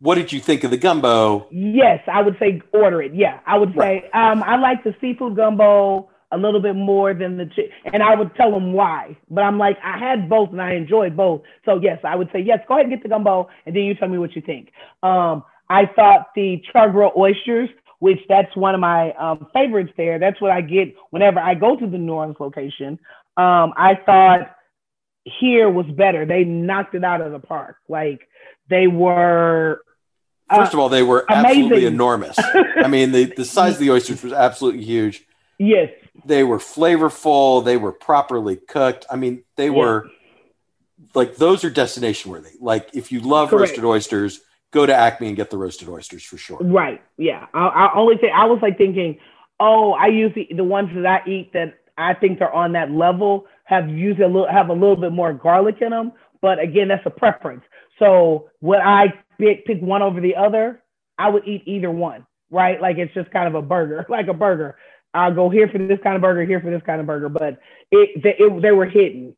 what 0.00 0.16
did 0.16 0.32
you 0.32 0.40
think 0.40 0.64
of 0.64 0.72
the 0.72 0.76
gumbo? 0.76 1.46
Yes, 1.50 2.00
I 2.12 2.22
would 2.22 2.36
say 2.38 2.60
order 2.72 3.00
it. 3.00 3.14
Yeah, 3.14 3.38
I 3.46 3.56
would 3.56 3.76
right. 3.76 4.02
say 4.02 4.10
um, 4.10 4.42
I 4.42 4.56
like 4.56 4.82
the 4.82 4.94
seafood 5.00 5.36
gumbo 5.36 6.10
a 6.32 6.38
little 6.38 6.60
bit 6.60 6.74
more 6.74 7.12
than 7.12 7.36
the 7.36 7.46
chick, 7.46 7.70
and 7.92 8.02
I 8.02 8.14
would 8.14 8.34
tell 8.34 8.50
them 8.50 8.72
why. 8.72 9.16
But 9.28 9.42
I'm 9.42 9.58
like, 9.58 9.78
I 9.84 9.98
had 9.98 10.28
both 10.28 10.50
and 10.50 10.62
I 10.62 10.74
enjoyed 10.74 11.16
both. 11.16 11.42
So 11.64 11.80
yes, 11.80 11.98
I 12.04 12.16
would 12.16 12.30
say 12.32 12.40
yes. 12.40 12.60
Go 12.66 12.74
ahead 12.74 12.86
and 12.86 12.94
get 12.94 13.02
the 13.02 13.08
gumbo, 13.08 13.48
and 13.66 13.74
then 13.74 13.82
you 13.84 13.94
tell 13.94 14.08
me 14.08 14.18
what 14.18 14.34
you 14.34 14.42
think. 14.42 14.72
Um, 15.02 15.44
I 15.68 15.86
thought 15.86 16.28
the 16.34 16.62
char 16.72 16.92
oysters 17.16 17.68
which 18.00 18.18
that's 18.28 18.54
one 18.56 18.74
of 18.74 18.80
my 18.80 19.12
um, 19.12 19.46
favorites 19.52 19.92
there. 19.96 20.18
That's 20.18 20.40
what 20.40 20.50
I 20.50 20.62
get 20.62 20.96
whenever 21.10 21.38
I 21.38 21.54
go 21.54 21.76
to 21.76 21.86
the 21.86 21.98
New 21.98 22.14
Orleans 22.14 22.36
location. 22.40 22.98
Um, 23.36 23.72
I 23.76 23.98
thought 24.04 24.56
here 25.24 25.70
was 25.70 25.86
better. 25.86 26.26
They 26.26 26.44
knocked 26.44 26.94
it 26.94 27.04
out 27.04 27.20
of 27.20 27.30
the 27.30 27.38
park. 27.38 27.76
Like 27.88 28.26
they 28.68 28.86
were. 28.86 29.82
Uh, 30.48 30.56
First 30.56 30.72
of 30.72 30.80
all, 30.80 30.88
they 30.88 31.02
were 31.02 31.24
amazing. 31.28 31.64
absolutely 31.64 31.86
enormous. 31.86 32.36
I 32.76 32.88
mean, 32.88 33.12
the, 33.12 33.26
the 33.26 33.44
size 33.44 33.74
of 33.74 33.80
the 33.80 33.90
oysters 33.90 34.22
was 34.22 34.32
absolutely 34.32 34.82
huge. 34.82 35.24
Yes. 35.58 35.90
They 36.24 36.42
were 36.42 36.58
flavorful. 36.58 37.64
They 37.64 37.76
were 37.76 37.92
properly 37.92 38.56
cooked. 38.56 39.06
I 39.10 39.16
mean, 39.16 39.44
they 39.56 39.66
yes. 39.66 39.76
were 39.76 40.10
like 41.14 41.36
those 41.36 41.64
are 41.64 41.70
destination 41.70 42.30
worthy. 42.30 42.56
Like 42.60 42.90
if 42.94 43.12
you 43.12 43.20
love 43.20 43.50
Correct. 43.50 43.70
roasted 43.70 43.84
oysters, 43.84 44.40
go 44.72 44.86
to 44.86 44.94
Acme 44.94 45.28
and 45.28 45.36
get 45.36 45.50
the 45.50 45.58
roasted 45.58 45.88
oysters 45.88 46.22
for 46.22 46.36
sure. 46.36 46.58
Right. 46.60 47.02
Yeah. 47.16 47.46
I, 47.54 47.66
I 47.66 47.94
only 47.96 48.16
say 48.20 48.30
I 48.30 48.44
was 48.44 48.60
like 48.62 48.78
thinking, 48.78 49.18
oh, 49.58 49.92
I 49.92 50.06
use 50.06 50.32
the 50.34 50.64
ones 50.64 50.90
that 50.94 51.06
I 51.06 51.28
eat 51.28 51.52
that 51.52 51.74
I 51.98 52.14
think 52.14 52.40
are 52.40 52.52
on 52.52 52.72
that 52.72 52.90
level 52.90 53.46
have 53.64 53.88
used 53.88 54.20
a 54.20 54.26
little 54.26 54.48
have 54.50 54.68
a 54.68 54.72
little 54.72 54.96
bit 54.96 55.12
more 55.12 55.32
garlic 55.32 55.76
in 55.80 55.90
them. 55.90 56.12
But 56.40 56.58
again, 56.58 56.88
that's 56.88 57.04
a 57.06 57.10
preference. 57.10 57.62
So 57.98 58.50
would 58.60 58.80
I 58.80 59.12
pick, 59.38 59.66
pick 59.66 59.80
one 59.80 60.02
over 60.02 60.20
the 60.20 60.36
other? 60.36 60.82
I 61.18 61.28
would 61.28 61.46
eat 61.46 61.62
either 61.66 61.90
one. 61.90 62.26
Right. 62.50 62.80
Like 62.80 62.98
it's 62.98 63.14
just 63.14 63.30
kind 63.30 63.48
of 63.48 63.54
a 63.54 63.62
burger, 63.62 64.06
like 64.10 64.28
a 64.28 64.34
burger. 64.34 64.76
I'll 65.12 65.34
go 65.34 65.50
here 65.50 65.68
for 65.68 65.78
this 65.78 65.98
kind 66.04 66.14
of 66.14 66.22
burger, 66.22 66.44
here 66.44 66.60
for 66.60 66.70
this 66.70 66.82
kind 66.86 67.00
of 67.00 67.06
burger. 67.06 67.28
But 67.28 67.58
it, 67.90 68.22
they, 68.22 68.36
it, 68.38 68.62
they 68.62 68.70
were 68.72 68.86
hidden. 68.86 69.36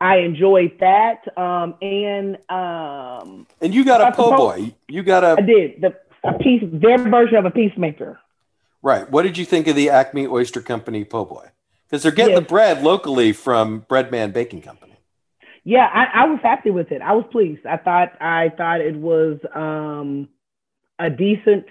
I 0.00 0.18
enjoyed 0.18 0.78
that. 0.80 1.26
Um, 1.36 1.74
and 1.82 2.38
um, 2.48 3.46
and 3.60 3.74
you 3.74 3.84
got 3.84 4.00
a 4.00 4.14
po' 4.14 4.36
boy. 4.36 4.74
You 4.88 5.02
got 5.02 5.24
a. 5.24 5.36
I 5.38 5.40
did 5.40 5.80
the 5.80 5.96
a 6.24 6.38
piece 6.38 6.62
their 6.72 6.98
version 6.98 7.36
of 7.36 7.44
a 7.44 7.50
peacemaker. 7.50 8.18
Right. 8.82 9.10
What 9.10 9.22
did 9.22 9.36
you 9.36 9.44
think 9.44 9.66
of 9.66 9.76
the 9.76 9.90
Acme 9.90 10.26
Oyster 10.26 10.60
Company 10.60 11.04
po' 11.04 11.24
boy? 11.24 11.50
because 11.88 12.02
they're 12.02 12.12
getting 12.12 12.34
yes. 12.34 12.42
the 12.42 12.46
bread 12.46 12.82
locally 12.82 13.32
from 13.32 13.82
Breadman 13.88 14.32
Baking 14.32 14.62
Company. 14.62 14.94
Yeah, 15.64 15.88
I, 15.92 16.22
I, 16.22 16.26
was 16.26 16.38
happy 16.42 16.70
with 16.70 16.92
it. 16.92 17.02
I 17.02 17.12
was 17.12 17.24
pleased. 17.30 17.66
I 17.66 17.76
thought 17.76 18.12
I 18.20 18.50
thought 18.56 18.80
it 18.80 18.96
was 18.96 19.38
um, 19.54 20.28
a 20.98 21.10
decent 21.10 21.66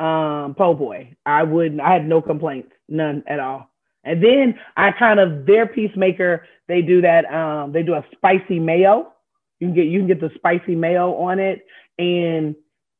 um, 0.00 0.54
po' 0.56 0.74
boy. 0.74 1.16
I 1.24 1.42
would 1.42 1.78
I 1.80 1.92
had 1.92 2.06
no 2.06 2.22
complaints, 2.22 2.72
none 2.88 3.22
at 3.26 3.38
all. 3.38 3.69
And 4.04 4.22
then 4.22 4.58
I 4.76 4.92
kind 4.92 5.20
of 5.20 5.46
their 5.46 5.66
peacemaker. 5.66 6.46
They 6.68 6.82
do 6.82 7.02
that. 7.02 7.26
Um, 7.32 7.72
they 7.72 7.82
do 7.82 7.94
a 7.94 8.04
spicy 8.12 8.58
mayo. 8.58 9.12
You 9.58 9.68
can 9.68 9.74
get 9.74 9.86
you 9.86 9.98
can 10.00 10.08
get 10.08 10.20
the 10.20 10.30
spicy 10.34 10.74
mayo 10.74 11.14
on 11.16 11.38
it. 11.38 11.66
And 11.98 12.54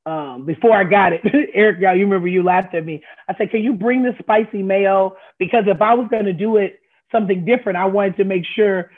um, 0.06 0.44
before 0.44 0.76
I 0.76 0.84
got 0.84 1.12
it, 1.12 1.22
Eric, 1.54 1.80
y'all, 1.80 1.94
you 1.94 2.04
remember 2.04 2.28
you 2.28 2.42
laughed 2.42 2.74
at 2.74 2.84
me. 2.84 3.02
I 3.28 3.34
said, 3.36 3.50
"Can 3.50 3.62
you 3.62 3.72
bring 3.72 4.02
the 4.02 4.14
spicy 4.18 4.62
mayo?" 4.62 5.16
Because 5.38 5.64
if 5.66 5.80
I 5.80 5.94
was 5.94 6.08
to 6.10 6.32
do 6.32 6.56
it 6.56 6.80
something 7.12 7.44
different, 7.44 7.78
I 7.78 7.86
wanted 7.86 8.16
to 8.18 8.24
make 8.24 8.44
sure 8.54 8.90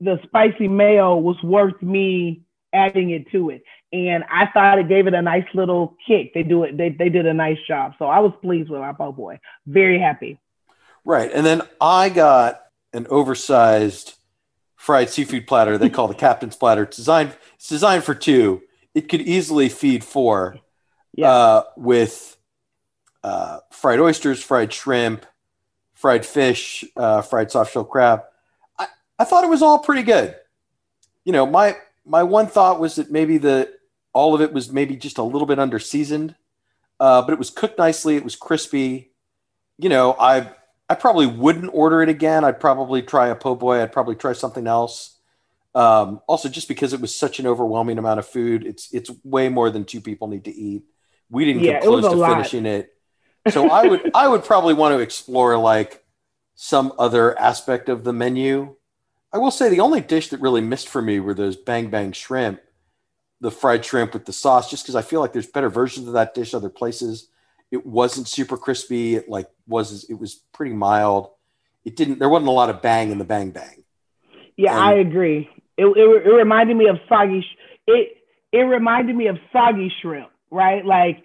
the 0.00 0.20
spicy 0.24 0.68
mayo 0.68 1.16
was 1.16 1.42
worth 1.42 1.80
me 1.82 2.42
adding 2.72 3.10
it 3.10 3.30
to 3.32 3.50
it. 3.50 3.62
And 3.92 4.24
I 4.30 4.46
thought 4.52 4.78
it 4.78 4.88
gave 4.88 5.06
it 5.06 5.14
a 5.14 5.22
nice 5.22 5.46
little 5.54 5.96
kick. 6.06 6.34
They 6.34 6.42
do 6.42 6.64
it. 6.64 6.76
They, 6.76 6.90
they 6.90 7.08
did 7.08 7.26
a 7.26 7.32
nice 7.32 7.58
job. 7.66 7.92
So 7.98 8.06
I 8.06 8.18
was 8.18 8.32
pleased 8.42 8.68
with 8.68 8.80
our 8.80 8.94
po' 8.94 9.12
boy. 9.12 9.40
Very 9.66 9.98
happy. 9.98 10.38
Right. 11.06 11.30
And 11.32 11.46
then 11.46 11.62
I 11.80 12.08
got 12.08 12.62
an 12.92 13.06
oversized 13.08 14.14
fried 14.74 15.08
seafood 15.08 15.46
platter 15.46 15.78
they 15.78 15.88
call 15.88 16.08
the 16.08 16.14
captain's 16.14 16.56
platter. 16.56 16.82
It's 16.82 16.96
designed, 16.96 17.34
it's 17.54 17.68
designed 17.68 18.02
for 18.02 18.14
two. 18.14 18.62
It 18.92 19.08
could 19.08 19.20
easily 19.20 19.68
feed 19.68 20.02
four 20.02 20.58
yeah. 21.14 21.30
uh, 21.30 21.62
with 21.76 22.36
uh, 23.22 23.60
fried 23.70 24.00
oysters, 24.00 24.42
fried 24.42 24.72
shrimp, 24.72 25.24
fried 25.94 26.26
fish, 26.26 26.84
uh, 26.96 27.22
fried 27.22 27.52
soft 27.52 27.72
shell 27.72 27.84
crab. 27.84 28.22
I, 28.76 28.88
I 29.18 29.24
thought 29.24 29.44
it 29.44 29.50
was 29.50 29.62
all 29.62 29.78
pretty 29.78 30.02
good. 30.02 30.34
You 31.24 31.32
know, 31.32 31.46
my 31.46 31.76
my 32.04 32.24
one 32.24 32.48
thought 32.48 32.80
was 32.80 32.96
that 32.96 33.12
maybe 33.12 33.38
the 33.38 33.72
all 34.12 34.34
of 34.34 34.40
it 34.40 34.52
was 34.52 34.72
maybe 34.72 34.96
just 34.96 35.18
a 35.18 35.22
little 35.22 35.46
bit 35.46 35.58
under 35.60 35.78
seasoned, 35.78 36.34
uh, 36.98 37.22
but 37.22 37.32
it 37.32 37.38
was 37.38 37.50
cooked 37.50 37.78
nicely. 37.78 38.16
It 38.16 38.24
was 38.24 38.34
crispy. 38.34 39.12
You 39.78 39.88
know, 39.88 40.16
I 40.18 40.50
I 40.88 40.94
probably 40.94 41.26
wouldn't 41.26 41.70
order 41.72 42.02
it 42.02 42.08
again. 42.08 42.44
I'd 42.44 42.60
probably 42.60 43.02
try 43.02 43.28
a 43.28 43.34
po' 43.34 43.56
boy. 43.56 43.82
I'd 43.82 43.92
probably 43.92 44.14
try 44.14 44.32
something 44.32 44.66
else. 44.66 45.18
Um, 45.74 46.20
also, 46.26 46.48
just 46.48 46.68
because 46.68 46.92
it 46.92 47.00
was 47.00 47.16
such 47.16 47.38
an 47.38 47.46
overwhelming 47.46 47.98
amount 47.98 48.18
of 48.18 48.26
food, 48.26 48.64
it's 48.64 48.92
it's 48.94 49.10
way 49.24 49.48
more 49.48 49.68
than 49.68 49.84
two 49.84 50.00
people 50.00 50.28
need 50.28 50.44
to 50.44 50.54
eat. 50.54 50.84
We 51.28 51.44
didn't 51.44 51.62
yeah, 51.62 51.72
get 51.72 51.82
close 51.82 52.04
to 52.04 52.12
lot. 52.12 52.30
finishing 52.30 52.64
it, 52.64 52.94
so 53.48 53.68
I 53.68 53.86
would 53.86 54.10
I 54.14 54.28
would 54.28 54.44
probably 54.44 54.72
want 54.74 54.94
to 54.94 55.00
explore 55.00 55.58
like 55.58 56.02
some 56.54 56.94
other 56.98 57.38
aspect 57.38 57.90
of 57.90 58.04
the 58.04 58.12
menu. 58.12 58.74
I 59.32 59.38
will 59.38 59.50
say 59.50 59.68
the 59.68 59.80
only 59.80 60.00
dish 60.00 60.30
that 60.30 60.40
really 60.40 60.62
missed 60.62 60.88
for 60.88 61.02
me 61.02 61.20
were 61.20 61.34
those 61.34 61.56
bang 61.56 61.90
bang 61.90 62.12
shrimp, 62.12 62.60
the 63.42 63.50
fried 63.50 63.84
shrimp 63.84 64.14
with 64.14 64.24
the 64.24 64.32
sauce, 64.32 64.70
just 64.70 64.84
because 64.84 64.96
I 64.96 65.02
feel 65.02 65.20
like 65.20 65.34
there's 65.34 65.46
better 65.46 65.68
versions 65.68 66.06
of 66.06 66.14
that 66.14 66.32
dish 66.32 66.54
other 66.54 66.70
places. 66.70 67.28
It 67.70 67.84
wasn't 67.84 68.28
super 68.28 68.56
crispy. 68.56 69.16
It 69.16 69.28
like 69.28 69.48
was 69.66 70.04
it 70.08 70.14
was 70.14 70.42
pretty 70.52 70.74
mild. 70.74 71.30
It 71.84 71.96
didn't. 71.96 72.18
There 72.18 72.28
wasn't 72.28 72.48
a 72.48 72.52
lot 72.52 72.70
of 72.70 72.82
bang 72.82 73.10
in 73.10 73.18
the 73.18 73.24
bang 73.24 73.50
bang. 73.50 73.84
Yeah, 74.56 74.72
and, 74.72 74.80
I 74.80 74.92
agree. 74.94 75.48
It, 75.76 75.84
it, 75.84 76.26
it 76.26 76.30
reminded 76.30 76.76
me 76.76 76.88
of 76.88 76.96
soggy. 77.08 77.44
It 77.86 78.16
it 78.52 78.58
reminded 78.60 79.14
me 79.14 79.26
of 79.26 79.36
soggy 79.52 79.92
shrimp, 80.00 80.30
right? 80.50 80.84
Like 80.84 81.22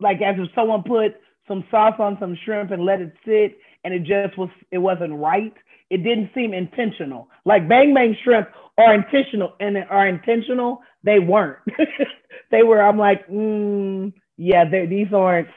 like 0.00 0.20
as 0.22 0.36
if 0.38 0.48
someone 0.54 0.82
put 0.82 1.16
some 1.46 1.64
sauce 1.70 1.94
on 1.98 2.16
some 2.18 2.36
shrimp 2.44 2.70
and 2.70 2.84
let 2.84 3.00
it 3.00 3.12
sit, 3.24 3.58
and 3.84 3.94
it 3.94 4.00
just 4.00 4.36
was 4.38 4.50
it 4.70 4.78
wasn't 4.78 5.14
right. 5.14 5.54
It 5.90 5.98
didn't 5.98 6.30
seem 6.34 6.54
intentional. 6.54 7.28
Like 7.44 7.68
bang 7.68 7.94
bang 7.94 8.16
shrimp 8.24 8.48
are 8.78 8.94
intentional 8.94 9.54
and 9.60 9.76
are 9.88 10.08
intentional. 10.08 10.82
They 11.02 11.18
weren't. 11.18 11.58
they 12.50 12.62
were. 12.62 12.82
I'm 12.82 12.98
like, 12.98 13.28
mm, 13.28 14.12
yeah, 14.36 14.64
these 14.64 15.12
aren't 15.12 15.48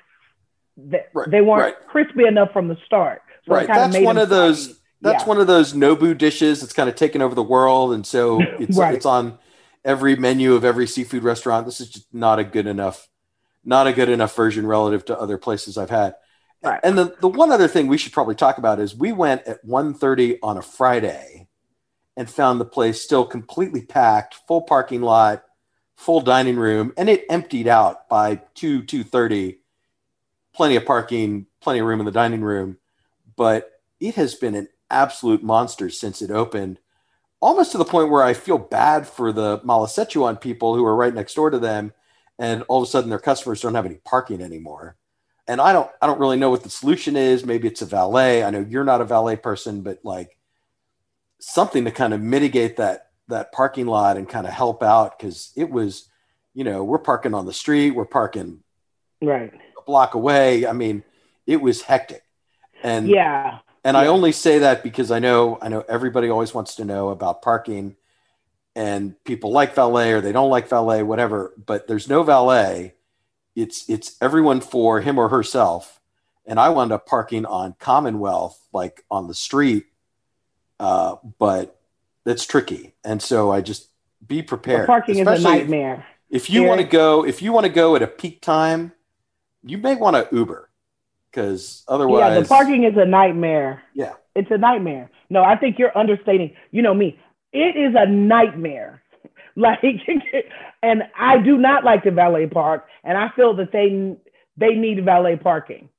they, 0.78 1.04
right, 1.14 1.30
they 1.30 1.42
weren't 1.42 1.62
right. 1.62 1.88
crispy 1.88 2.26
enough 2.26 2.52
from 2.54 2.68
the 2.68 2.78
start. 2.86 3.22
So 3.46 3.54
right. 3.54 3.68
That's 3.68 3.98
one 3.98 4.18
of 4.18 4.30
those. 4.30 4.80
That's 5.02 5.24
yeah. 5.24 5.28
one 5.28 5.40
of 5.40 5.48
those 5.48 5.74
Nobu 5.74 6.18
dishes 6.18 6.62
that's 6.62 6.74
kind 6.74 6.90
of 6.90 6.96
taken 6.96 7.22
over 7.22 7.36
the 7.36 7.44
world, 7.44 7.94
and 7.94 8.06
so 8.06 8.42
it's 8.60 8.78
right. 8.78 8.94
it's 8.94 9.06
on 9.06 9.38
every 9.84 10.16
menu 10.16 10.54
of 10.54 10.66
every 10.66 10.88
seafood 10.88 11.24
restaurant. 11.24 11.66
This 11.66 11.82
is 11.82 11.90
just 11.90 12.14
not 12.14 12.40
a 12.40 12.44
good 12.44 12.68
enough, 12.68 13.08
not 13.64 13.88
a 13.88 13.94
good 13.94 14.10
enough 14.10 14.36
version 14.36 14.68
relative 14.68 15.06
to 15.06 15.20
other 15.20 15.38
places 15.38 15.78
I've 15.78 15.90
had. 15.90 16.16
Right. 16.64 16.80
And 16.84 16.98
the, 16.98 17.16
the 17.22 17.28
one 17.28 17.52
other 17.52 17.68
thing 17.68 17.88
we 17.88 17.98
should 17.98 18.14
probably 18.14 18.36
talk 18.36 18.58
about 18.58 18.80
is 18.80 18.96
we 18.96 19.12
went 19.12 19.44
at 19.44 19.66
1.30 19.66 20.40
on 20.42 20.58
a 20.58 20.62
Friday 20.64 21.48
and 22.16 22.28
found 22.28 22.60
the 22.60 22.66
place 22.66 23.00
still 23.00 23.26
completely 23.26 23.84
packed, 23.84 24.36
full 24.48 24.64
parking 24.64 25.02
lot, 25.02 25.44
full 25.98 26.22
dining 26.22 26.56
room, 26.56 26.94
and 26.96 27.10
it 27.10 27.26
emptied 27.30 27.68
out 27.68 28.08
by 28.08 28.36
2, 28.56 28.84
2.30 28.84 29.58
plenty 30.54 30.76
of 30.76 30.86
parking, 30.86 31.46
plenty 31.60 31.80
of 31.80 31.86
room 31.86 32.00
in 32.00 32.06
the 32.06 32.12
dining 32.12 32.42
room, 32.42 32.78
but 33.36 33.82
it 34.00 34.16
has 34.16 34.34
been 34.34 34.56
an 34.56 34.68
absolute 34.90 35.44
monster 35.44 35.90
since 35.90 36.22
it 36.22 36.32
opened, 36.32 36.80
almost 37.40 37.72
to 37.72 37.78
the 37.78 37.86
point 37.86 38.10
where 38.10 38.24
I 38.24 38.34
feel 38.34 38.58
bad 38.58 39.08
for 39.08 39.32
the 39.32 39.60
Mala 39.64 39.88
people 40.36 40.76
who 40.76 40.86
are 40.86 40.96
right 40.96 41.14
next 41.14 41.36
door 41.36 41.50
to 41.50 41.60
them, 41.60 41.94
and 42.40 42.64
all 42.64 42.82
of 42.82 42.88
a 42.88 42.90
sudden 42.90 43.10
their 43.10 43.20
customers 43.20 43.62
don't 43.62 43.76
have 43.76 43.86
any 43.86 44.00
parking 44.04 44.42
anymore. 44.42 44.96
And 45.48 45.62
I 45.62 45.74
don't, 45.74 45.90
I 46.02 46.08
don't 46.08 46.20
really 46.20 46.38
know 46.38 46.50
what 46.50 46.64
the 46.64 46.70
solution 46.70 47.16
is. 47.16 47.46
Maybe 47.46 47.68
it's 47.68 47.82
a 47.82 47.86
valet. 47.86 48.44
I 48.44 48.50
know 48.50 48.66
you're 48.68 48.84
not 48.84 49.02
a 49.02 49.06
valet 49.06 49.38
person, 49.38 49.82
but 49.82 50.00
like 50.04 50.38
something 51.40 51.86
to 51.86 51.92
kind 51.92 52.14
of 52.14 52.22
mitigate 52.22 52.78
that 52.78 53.07
that 53.28 53.52
parking 53.52 53.88
lot 53.88 54.18
and 54.18 54.28
kind 54.28 54.48
of 54.48 54.54
help 54.54 54.82
out 54.84 55.18
because 55.18 55.52
it 55.56 55.70
was, 55.70 56.08
you 56.54 56.64
know, 56.64 56.84
we're 56.84 57.00
parking 57.00 57.34
on 57.34 57.46
the 57.46 57.54
street, 57.54 57.92
we're 57.92 58.06
parking 58.06 58.64
right 59.22 59.54
a 59.78 59.82
block 59.84 60.14
away. 60.14 60.66
I 60.66 60.74
mean, 60.74 61.04
it 61.46 61.62
was 61.62 61.82
hectic. 61.82 62.24
And 62.84 63.08
yeah. 63.08 63.60
And 63.84 63.96
yeah. 63.96 64.02
I 64.02 64.08
only 64.08 64.32
say 64.32 64.60
that 64.60 64.84
because 64.84 65.12
I 65.12 65.20
know 65.20 65.58
I 65.62 65.70
know 65.70 65.84
everybody 65.88 66.30
always 66.30 66.54
wants 66.54 66.76
to 66.76 66.86
know 66.86 67.10
about 67.10 67.42
parking 67.42 67.96
and 68.76 69.22
people 69.24 69.52
like 69.52 69.74
valet 69.74 70.12
or 70.12 70.22
they 70.22 70.32
don't 70.32 70.52
like 70.52 70.70
valet, 70.70 71.04
whatever, 71.04 71.54
but 71.58 71.88
there's 71.88 72.08
no 72.08 72.24
valet. 72.24 72.94
It's 73.56 73.90
it's 73.90 74.16
everyone 74.22 74.62
for 74.62 75.02
him 75.02 75.18
or 75.18 75.30
herself. 75.30 76.00
And 76.46 76.60
I 76.60 76.70
wound 76.70 76.92
up 76.92 77.06
parking 77.06 77.46
on 77.46 77.76
Commonwealth, 77.80 78.58
like 78.72 79.04
on 79.12 79.28
the 79.28 79.34
street. 79.34 79.86
Uh, 80.80 81.16
but 81.40 81.77
that's 82.28 82.46
tricky. 82.46 82.94
And 83.06 83.22
so 83.22 83.52
I 83.52 83.62
just 83.62 83.88
be 84.26 84.44
prepared. 84.44 84.86
Parking 84.86 85.20
is 85.20 85.28
a 85.28 85.40
nightmare. 85.40 86.06
If, 86.30 86.44
if 86.44 86.50
you 86.50 86.64
want 86.64 86.82
to 86.82 86.86
go, 86.86 87.26
if 87.26 87.42
you 87.42 87.54
want 87.54 87.66
to 87.66 87.72
go 87.72 87.96
at 87.96 88.04
a 88.04 88.08
peak 88.08 88.42
time, 88.42 88.92
you 89.64 89.78
may 89.78 89.96
want 89.96 90.18
to 90.18 90.36
Uber 90.36 90.70
because 91.32 91.86
otherwise, 91.88 92.34
yeah, 92.34 92.40
the 92.42 92.46
parking 92.46 92.84
is 92.84 92.96
a 92.98 93.06
nightmare. 93.06 93.82
Yeah, 93.94 94.14
it's 94.36 94.52
a 94.52 94.58
nightmare. 94.58 95.10
No, 95.30 95.42
I 95.42 95.56
think 95.56 95.80
you're 95.80 95.98
understating. 95.98 96.54
You 96.72 96.82
know 96.82 96.94
me. 96.94 97.18
It 97.54 97.78
is 97.78 97.96
a 97.98 98.06
nightmare. 98.06 99.02
Like, 99.60 99.80
and 100.84 101.02
I 101.20 101.40
do 101.40 101.58
not 101.58 101.84
like 101.84 102.04
to 102.04 102.12
valet 102.12 102.46
park, 102.46 102.86
and 103.04 103.18
I 103.18 103.30
feel 103.36 103.56
that 103.56 103.72
they 103.72 104.16
they 104.56 104.76
need 104.76 105.04
valet 105.04 105.36
parking. 105.36 105.90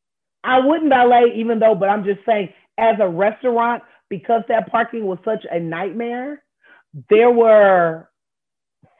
I 0.45 0.61
wouldn't 0.65 0.91
valet 0.91 1.33
even 1.35 1.59
though, 1.59 1.75
but 1.75 1.89
I'm 1.89 2.05
just 2.05 2.21
saying, 2.25 2.51
as 2.79 2.95
a 3.01 3.09
restaurant, 3.09 3.83
because 4.11 4.43
that 4.49 4.71
parking 4.71 5.07
was 5.07 5.19
such 5.25 5.45
a 5.51 5.59
nightmare, 5.59 6.43
there 7.11 7.31
were 7.31 8.09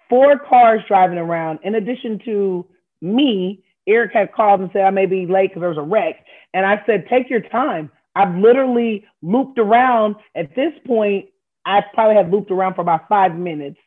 four 0.09 0.39
cars 0.39 0.83
driving 0.89 1.19
around 1.19 1.59
in 1.63 1.75
addition 1.75 2.19
to 2.25 2.67
me 3.01 3.63
Eric 3.89 4.13
had 4.13 4.33
called 4.33 4.61
and 4.61 4.71
said 4.73 4.83
I 4.83 4.91
may 4.91 5.07
be 5.07 5.27
late 5.27 5.51
because 5.51 5.61
there 5.61 5.71
was 5.71 5.79
a 5.79 5.83
wreck. 5.83 6.25
And 6.53 6.65
I 6.67 6.83
said, 6.87 7.07
take 7.09 7.31
your 7.31 7.41
time. 7.41 7.91
I've 8.15 8.37
literally 8.37 9.07
looped 9.23 9.59
around. 9.59 10.17
At 10.35 10.55
this 10.55 10.73
point, 10.87 11.27
I 11.65 11.83
probably 11.95 12.17
have 12.17 12.31
looped 12.31 12.51
around 12.51 12.75
for 12.75 12.83
about 12.83 13.09
five 13.09 13.35
minutes 13.35 13.79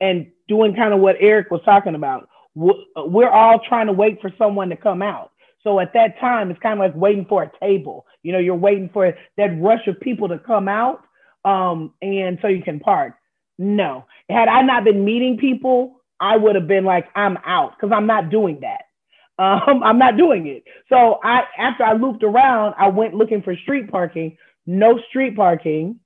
and 0.00 0.26
doing 0.48 0.74
kind 0.74 0.92
of 0.92 1.00
what 1.00 1.16
Eric 1.20 1.50
was 1.50 1.60
talking 1.64 1.94
about. 1.94 2.28
We're 2.54 3.30
all 3.30 3.60
trying 3.60 3.86
to 3.86 3.92
wait 3.92 4.20
for 4.20 4.30
someone 4.38 4.68
to 4.70 4.76
come 4.76 5.02
out. 5.02 5.30
So 5.64 5.80
at 5.80 5.94
that 5.94 6.20
time, 6.20 6.50
it's 6.50 6.60
kind 6.60 6.74
of 6.74 6.78
like 6.80 6.94
waiting 6.94 7.24
for 7.26 7.42
a 7.42 7.50
table. 7.58 8.06
You 8.22 8.32
know, 8.32 8.38
you're 8.38 8.54
waiting 8.54 8.90
for 8.92 9.12
that 9.38 9.60
rush 9.60 9.86
of 9.88 9.98
people 9.98 10.28
to 10.28 10.38
come 10.38 10.68
out, 10.68 11.02
um, 11.44 11.92
and 12.02 12.38
so 12.42 12.48
you 12.48 12.62
can 12.62 12.78
park. 12.80 13.14
No, 13.58 14.04
had 14.28 14.48
I 14.48 14.62
not 14.62 14.84
been 14.84 15.04
meeting 15.04 15.38
people, 15.38 16.02
I 16.20 16.36
would 16.36 16.54
have 16.54 16.68
been 16.68 16.84
like, 16.84 17.08
I'm 17.14 17.38
out 17.46 17.72
because 17.76 17.92
I'm 17.94 18.06
not 18.06 18.30
doing 18.30 18.60
that. 18.60 18.82
Um, 19.36 19.82
I'm 19.82 19.98
not 19.98 20.16
doing 20.16 20.46
it. 20.46 20.62
So 20.88 21.18
I 21.24 21.42
after 21.58 21.82
I 21.82 21.94
looped 21.94 22.22
around, 22.22 22.76
I 22.78 22.86
went 22.86 23.14
looking 23.14 23.42
for 23.42 23.56
street 23.56 23.90
parking. 23.90 24.36
No 24.64 25.00
street 25.08 25.34
parking. 25.34 25.98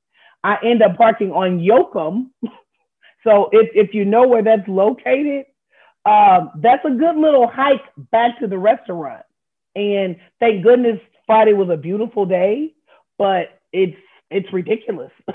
I 0.42 0.56
end 0.64 0.82
up 0.82 0.96
parking 0.96 1.30
on 1.32 1.59
Yoakum. 1.59 2.30
so 3.24 3.50
if 3.52 3.68
if 3.74 3.92
you 3.92 4.06
know 4.06 4.26
where 4.26 4.42
that's 4.42 4.66
located, 4.66 5.44
um, 6.06 6.52
that's 6.62 6.82
a 6.86 6.90
good 6.90 7.16
little 7.16 7.46
hike 7.46 7.84
back 8.11 8.38
to 8.40 8.46
the 8.46 8.56
restaurant. 8.56 9.22
And 9.78 10.16
thank 10.40 10.64
goodness 10.64 11.00
Friday 11.26 11.52
was 11.52 11.70
a 11.70 11.76
beautiful 11.76 12.26
day. 12.26 12.74
But 13.16 13.60
it's 13.72 13.96
it's 14.30 14.52
ridiculous. 14.52 15.12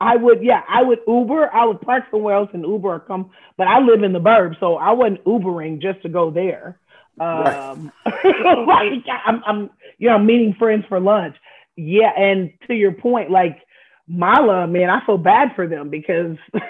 I 0.00 0.16
would, 0.16 0.44
yeah, 0.44 0.62
I 0.68 0.82
would 0.82 1.00
Uber. 1.08 1.52
I 1.52 1.64
would 1.64 1.80
park 1.80 2.04
somewhere 2.10 2.36
else 2.36 2.50
and 2.52 2.62
Uber 2.62 2.88
or 2.88 3.00
come, 3.00 3.30
but 3.56 3.66
I 3.66 3.80
live 3.80 4.04
in 4.04 4.12
the 4.12 4.20
burbs, 4.20 4.58
so 4.60 4.76
I 4.76 4.92
wasn't 4.92 5.24
Ubering 5.24 5.82
just 5.82 6.02
to 6.02 6.08
go 6.08 6.30
there. 6.30 6.78
Um, 7.20 7.90
like 8.06 9.04
I'm, 9.26 9.42
I'm, 9.44 9.70
you 9.98 10.08
know, 10.08 10.18
meeting 10.18 10.54
friends 10.56 10.84
for 10.88 11.00
lunch. 11.00 11.36
Yeah, 11.76 12.12
and 12.16 12.52
to 12.68 12.74
your 12.74 12.92
point, 12.92 13.30
like 13.30 13.58
Mala, 14.06 14.68
man, 14.68 14.88
I 14.88 15.04
feel 15.04 15.18
bad 15.18 15.48
for 15.56 15.66
them 15.66 15.90
because 15.90 16.36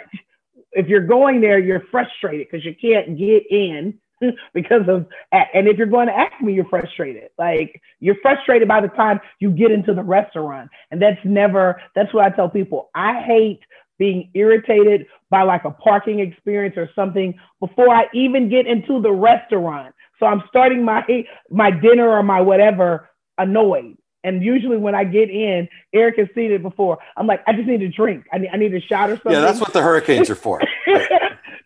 if 0.73 0.87
you're 0.87 1.07
going 1.07 1.43
there, 1.43 1.59
you're 1.59 1.85
frustrated 1.91 2.47
because 2.51 2.65
you 2.65 2.75
can't 2.81 3.19
get 3.19 3.43
in 3.51 3.99
because 4.55 4.83
of 4.89 5.07
and 5.33 5.69
if 5.69 5.77
you're 5.77 5.87
going 5.87 6.09
to 6.09 6.17
Acme, 6.17 6.53
you're 6.53 6.65
frustrated. 6.67 7.31
Like 7.39 7.81
you're 8.01 8.17
frustrated 8.23 8.69
by 8.69 8.81
the 8.81 8.89
time 8.89 9.21
you 9.41 9.51
get 9.51 9.71
into 9.71 9.95
the 9.95 10.03
restaurant. 10.03 10.71
And 10.91 11.01
that's 11.01 11.21
never 11.25 11.81
that's 11.95 12.13
what 12.13 12.25
I 12.25 12.35
tell 12.35 12.49
people. 12.49 12.91
I 12.95 13.21
hate 13.23 13.61
being 13.99 14.31
irritated 14.35 15.07
by 15.31 15.43
like 15.43 15.65
a 15.65 15.71
parking 15.71 16.21
experience 16.21 16.77
or 16.77 16.89
something 16.95 17.39
before 17.61 17.95
I 17.95 18.05
even 18.15 18.49
get 18.49 18.67
into 18.67 19.03
the 19.03 19.13
restaurant. 19.13 19.95
So 20.19 20.27
I'm 20.27 20.43
starting 20.49 20.85
my 20.85 21.05
my 21.51 21.71
dinner 21.71 22.09
or 22.09 22.23
my 22.23 22.41
whatever 22.41 23.09
annoyed. 23.37 23.97
And 24.25 24.43
usually 24.43 24.77
when 24.77 24.95
I 24.95 25.05
get 25.05 25.31
in, 25.31 25.69
Eric 25.95 26.19
has 26.19 26.29
seen 26.35 26.51
it 26.51 26.63
before. 26.63 26.99
I'm 27.17 27.27
like, 27.27 27.43
I 27.47 27.53
just 27.53 27.69
need 27.69 27.83
a 27.83 27.89
drink. 27.89 28.27
I 28.33 28.39
need, 28.39 28.51
I 28.53 28.57
need 28.57 28.75
a 28.75 28.81
shot 28.81 29.11
or 29.11 29.15
something. 29.17 29.33
Yeah, 29.33 29.41
that's 29.41 29.61
what 29.61 29.73
the 29.73 29.81
hurricanes 29.81 30.29
are 30.29 30.35
for. 30.35 30.61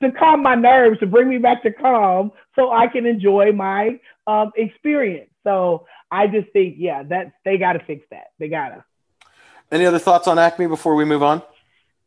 to 0.03 0.13
calm 0.13 0.43
my 0.43 0.55
nerves, 0.55 1.01
to 1.01 1.07
bring 1.07 1.29
me 1.29 1.39
back 1.39 1.63
to 1.63 1.73
calm, 1.73 2.31
so 2.55 2.71
I 2.71 2.87
can 2.87 3.07
enjoy 3.07 3.53
my 3.53 4.01
um, 4.27 4.53
experience. 4.57 5.31
So 5.45 5.87
I 6.11 6.27
just 6.27 6.51
think, 6.53 6.77
yeah, 6.79 7.03
that 7.05 7.33
they 7.45 7.59
got 7.59 7.75
to 7.75 7.81
fix 7.81 8.05
that. 8.11 8.29
They 8.39 8.49
gotta. 8.49 8.85
Any 9.71 9.87
other 9.87 9.99
thoughts 9.99 10.29
on 10.29 10.39
Acme 10.39 10.67
before 10.67 10.95
we 10.95 11.05
move 11.05 11.23
on? 11.23 11.43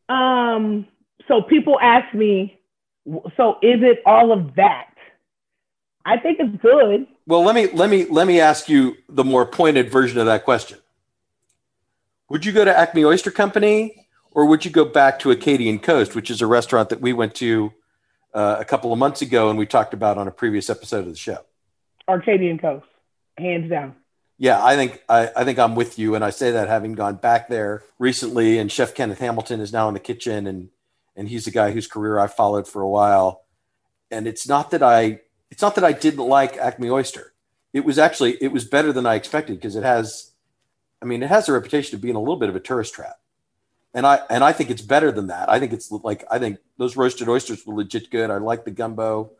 Um. 0.09 0.87
So 1.27 1.41
people 1.41 1.79
ask 1.81 2.13
me, 2.13 2.59
so 3.35 3.57
is 3.63 3.81
it 3.81 4.03
all 4.05 4.31
of 4.31 4.55
that? 4.55 4.89
I 6.05 6.17
think 6.17 6.37
it's 6.39 6.61
good. 6.61 7.07
Well, 7.25 7.43
let 7.43 7.55
me 7.55 7.67
let 7.73 7.89
me 7.89 8.05
let 8.05 8.27
me 8.27 8.39
ask 8.39 8.69
you 8.69 8.95
the 9.09 9.23
more 9.23 9.45
pointed 9.45 9.91
version 9.91 10.19
of 10.19 10.27
that 10.27 10.43
question. 10.43 10.77
Would 12.29 12.45
you 12.45 12.51
go 12.51 12.63
to 12.63 12.77
Acme 12.77 13.05
Oyster 13.05 13.31
Company 13.31 14.07
or 14.31 14.45
would 14.45 14.65
you 14.65 14.71
go 14.71 14.85
back 14.85 15.17
to 15.19 15.31
Acadian 15.31 15.79
Coast, 15.79 16.13
which 16.15 16.29
is 16.29 16.41
a 16.41 16.47
restaurant 16.47 16.89
that 16.89 17.01
we 17.01 17.13
went 17.13 17.33
to 17.35 17.71
uh, 18.35 18.57
a 18.59 18.65
couple 18.65 18.91
of 18.91 18.99
months 18.99 19.21
ago 19.21 19.49
and 19.49 19.57
we 19.57 19.65
talked 19.65 19.93
about 19.93 20.17
on 20.17 20.27
a 20.27 20.31
previous 20.31 20.69
episode 20.69 20.99
of 20.99 21.09
the 21.09 21.15
show. 21.15 21.39
Arcadian 22.07 22.59
Coast, 22.59 22.85
hands 23.37 23.69
down. 23.69 23.95
Yeah, 24.37 24.63
I 24.63 24.75
think 24.75 25.01
I, 25.07 25.31
I 25.35 25.43
think 25.45 25.57
I'm 25.57 25.75
with 25.75 25.97
you, 25.97 26.13
and 26.13 26.23
I 26.23 26.29
say 26.29 26.51
that 26.51 26.67
having 26.67 26.93
gone 26.93 27.15
back 27.15 27.47
there 27.47 27.83
recently. 27.97 28.59
And 28.59 28.69
Chef 28.69 28.93
Kenneth 28.93 29.19
Hamilton 29.19 29.61
is 29.61 29.71
now 29.71 29.87
in 29.87 29.93
the 29.93 29.99
kitchen, 29.99 30.45
and 30.45 30.69
and 31.15 31.29
he's 31.29 31.47
a 31.47 31.51
guy 31.51 31.71
whose 31.71 31.87
career 31.87 32.19
I 32.19 32.27
followed 32.27 32.67
for 32.67 32.81
a 32.81 32.89
while. 32.89 33.45
And 34.11 34.27
it's 34.27 34.47
not 34.47 34.71
that 34.71 34.83
I 34.83 35.21
it's 35.49 35.61
not 35.61 35.75
that 35.75 35.85
I 35.85 35.93
didn't 35.93 36.27
like 36.27 36.57
Acme 36.57 36.89
Oyster. 36.89 37.33
It 37.71 37.85
was 37.85 37.97
actually 37.97 38.33
it 38.41 38.51
was 38.51 38.65
better 38.65 38.91
than 38.91 39.05
I 39.05 39.15
expected 39.15 39.55
because 39.55 39.77
it 39.77 39.83
has, 39.83 40.31
I 41.01 41.05
mean, 41.05 41.23
it 41.23 41.29
has 41.29 41.47
a 41.47 41.53
reputation 41.53 41.95
of 41.95 42.01
being 42.01 42.15
a 42.15 42.19
little 42.19 42.35
bit 42.35 42.49
of 42.49 42.57
a 42.57 42.59
tourist 42.59 42.93
trap 42.93 43.15
and 43.95 44.05
I 44.05 44.19
and 44.29 44.43
I 44.43 44.51
think 44.51 44.69
it's 44.69 44.81
better 44.81 45.11
than 45.11 45.27
that. 45.27 45.49
I 45.49 45.57
think 45.57 45.71
it's 45.71 45.89
like 45.89 46.25
I 46.29 46.37
think 46.37 46.59
those 46.77 46.97
roasted 46.97 47.29
oysters 47.29 47.65
were 47.65 47.73
legit 47.73 48.11
good. 48.11 48.29
I 48.29 48.37
like 48.37 48.65
the 48.65 48.71
gumbo, 48.71 49.31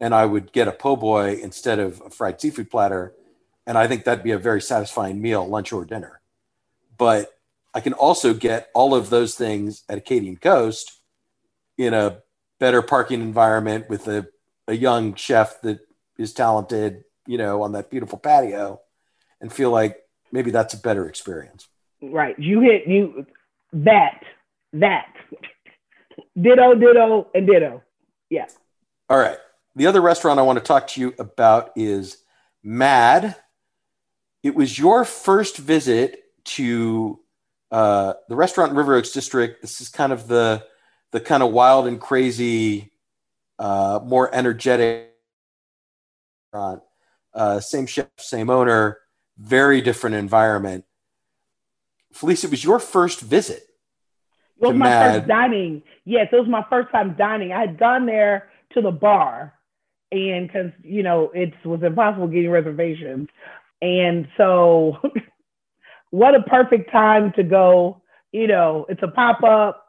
and 0.00 0.14
I 0.14 0.26
would 0.26 0.52
get 0.52 0.68
a 0.68 0.72
po' 0.72 0.96
boy 0.96 1.40
instead 1.42 1.78
of 1.78 2.00
a 2.04 2.10
fried 2.10 2.38
seafood 2.38 2.70
platter, 2.70 3.14
and 3.66 3.78
I 3.78 3.88
think 3.88 4.04
that'd 4.04 4.22
be 4.22 4.32
a 4.32 4.38
very 4.38 4.60
satisfying 4.60 5.20
meal, 5.20 5.48
lunch 5.48 5.72
or 5.72 5.86
dinner. 5.86 6.20
But 6.98 7.32
I 7.72 7.80
can 7.80 7.94
also 7.94 8.34
get 8.34 8.68
all 8.74 8.94
of 8.94 9.08
those 9.08 9.34
things 9.34 9.82
at 9.88 9.96
Acadian 9.96 10.36
Coast 10.36 11.00
in 11.78 11.94
a 11.94 12.18
better 12.60 12.82
parking 12.82 13.22
environment 13.22 13.88
with 13.88 14.06
a, 14.08 14.28
a 14.68 14.74
young 14.74 15.14
chef 15.14 15.62
that 15.62 15.80
is 16.18 16.34
talented, 16.34 17.04
you 17.26 17.38
know, 17.38 17.62
on 17.62 17.72
that 17.72 17.90
beautiful 17.90 18.18
patio, 18.18 18.82
and 19.40 19.50
feel 19.50 19.70
like 19.70 19.96
maybe 20.30 20.50
that's 20.50 20.74
a 20.74 20.78
better 20.78 21.08
experience. 21.08 21.66
Right. 22.02 22.38
You 22.38 22.60
hit 22.60 22.86
you 22.86 23.26
that, 23.72 24.22
that. 24.72 25.06
Ditto, 26.40 26.74
ditto, 26.74 27.28
and 27.34 27.46
ditto. 27.46 27.82
Yeah. 28.30 28.46
All 29.08 29.18
right. 29.18 29.38
The 29.76 29.86
other 29.86 30.00
restaurant 30.00 30.38
I 30.38 30.42
want 30.42 30.58
to 30.58 30.64
talk 30.64 30.88
to 30.88 31.00
you 31.00 31.14
about 31.18 31.72
is 31.76 32.18
Mad. 32.62 33.36
It 34.42 34.54
was 34.54 34.78
your 34.78 35.04
first 35.04 35.56
visit 35.56 36.24
to 36.44 37.20
uh, 37.70 38.14
the 38.28 38.36
restaurant 38.36 38.72
River 38.72 38.96
Oaks 38.96 39.12
District. 39.12 39.62
This 39.62 39.80
is 39.80 39.88
kind 39.88 40.12
of 40.12 40.28
the 40.28 40.64
the 41.12 41.20
kind 41.20 41.42
of 41.42 41.52
wild 41.52 41.86
and 41.86 42.00
crazy, 42.00 42.92
uh, 43.58 44.00
more 44.02 44.34
energetic 44.34 45.10
restaurant. 46.52 46.82
Uh, 47.34 47.60
same 47.60 47.86
chef, 47.86 48.08
same 48.18 48.50
owner, 48.50 48.98
very 49.38 49.80
different 49.80 50.16
environment. 50.16 50.84
Felice, 52.12 52.44
it 52.44 52.50
was 52.50 52.62
your 52.62 52.78
first 52.78 53.20
visit. 53.20 53.62
It 54.60 54.66
was 54.66 54.76
my 54.76 54.88
Mad. 54.88 55.14
first 55.14 55.28
dining. 55.28 55.82
Yes, 56.04 56.28
it 56.30 56.36
was 56.36 56.48
my 56.48 56.64
first 56.70 56.90
time 56.92 57.16
dining. 57.18 57.52
I 57.52 57.60
had 57.60 57.78
gone 57.78 58.06
there 58.06 58.50
to 58.74 58.80
the 58.80 58.92
bar, 58.92 59.54
and 60.12 60.46
because 60.46 60.70
you 60.82 61.02
know 61.02 61.30
it 61.34 61.52
was 61.64 61.82
impossible 61.82 62.28
getting 62.28 62.50
reservations, 62.50 63.28
and 63.80 64.28
so 64.36 64.98
what 66.10 66.34
a 66.34 66.42
perfect 66.42 66.92
time 66.92 67.32
to 67.32 67.42
go. 67.42 68.02
You 68.30 68.46
know, 68.46 68.86
it's 68.88 69.02
a 69.02 69.08
pop 69.08 69.42
up. 69.42 69.84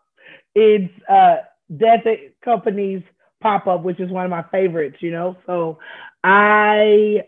It's 0.56 0.92
uh, 1.08 1.38
Death 1.76 2.06
and 2.06 2.18
Company's 2.44 3.04
pop 3.42 3.68
up, 3.68 3.84
which 3.84 4.00
is 4.00 4.10
one 4.10 4.26
of 4.26 4.32
my 4.32 4.44
favorites. 4.52 4.98
You 5.02 5.12
know, 5.12 5.38
so 5.46 5.78
I 6.24 7.24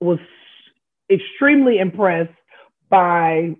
was 0.00 0.18
extremely 1.10 1.78
impressed 1.78 2.32
by 2.88 3.56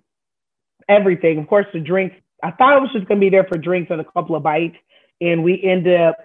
everything. 0.89 1.39
Of 1.39 1.49
course, 1.49 1.67
the 1.73 1.81
drinks. 1.81 2.17
I 2.43 2.51
thought 2.51 2.75
I 2.75 2.79
was 2.79 2.91
just 2.93 3.09
gonna 3.09 3.21
be 3.21 3.31
there 3.31 3.45
for 3.45 3.59
drinks 3.59 3.91
and 3.91 4.01
a 4.01 4.05
couple 4.05 4.37
of 4.37 4.43
bites, 4.43 4.77
and 5.21 5.45
we 5.45 5.63
ended 5.63 6.01
up 6.01 6.17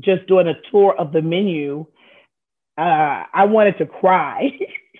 just 0.00 0.26
doing 0.26 0.48
a 0.48 0.54
tour 0.70 0.94
of 0.98 1.12
the 1.12 1.22
menu. 1.22 1.86
Uh, 2.78 3.24
I 3.32 3.44
wanted 3.44 3.78
to 3.78 3.86
cry. 3.86 4.50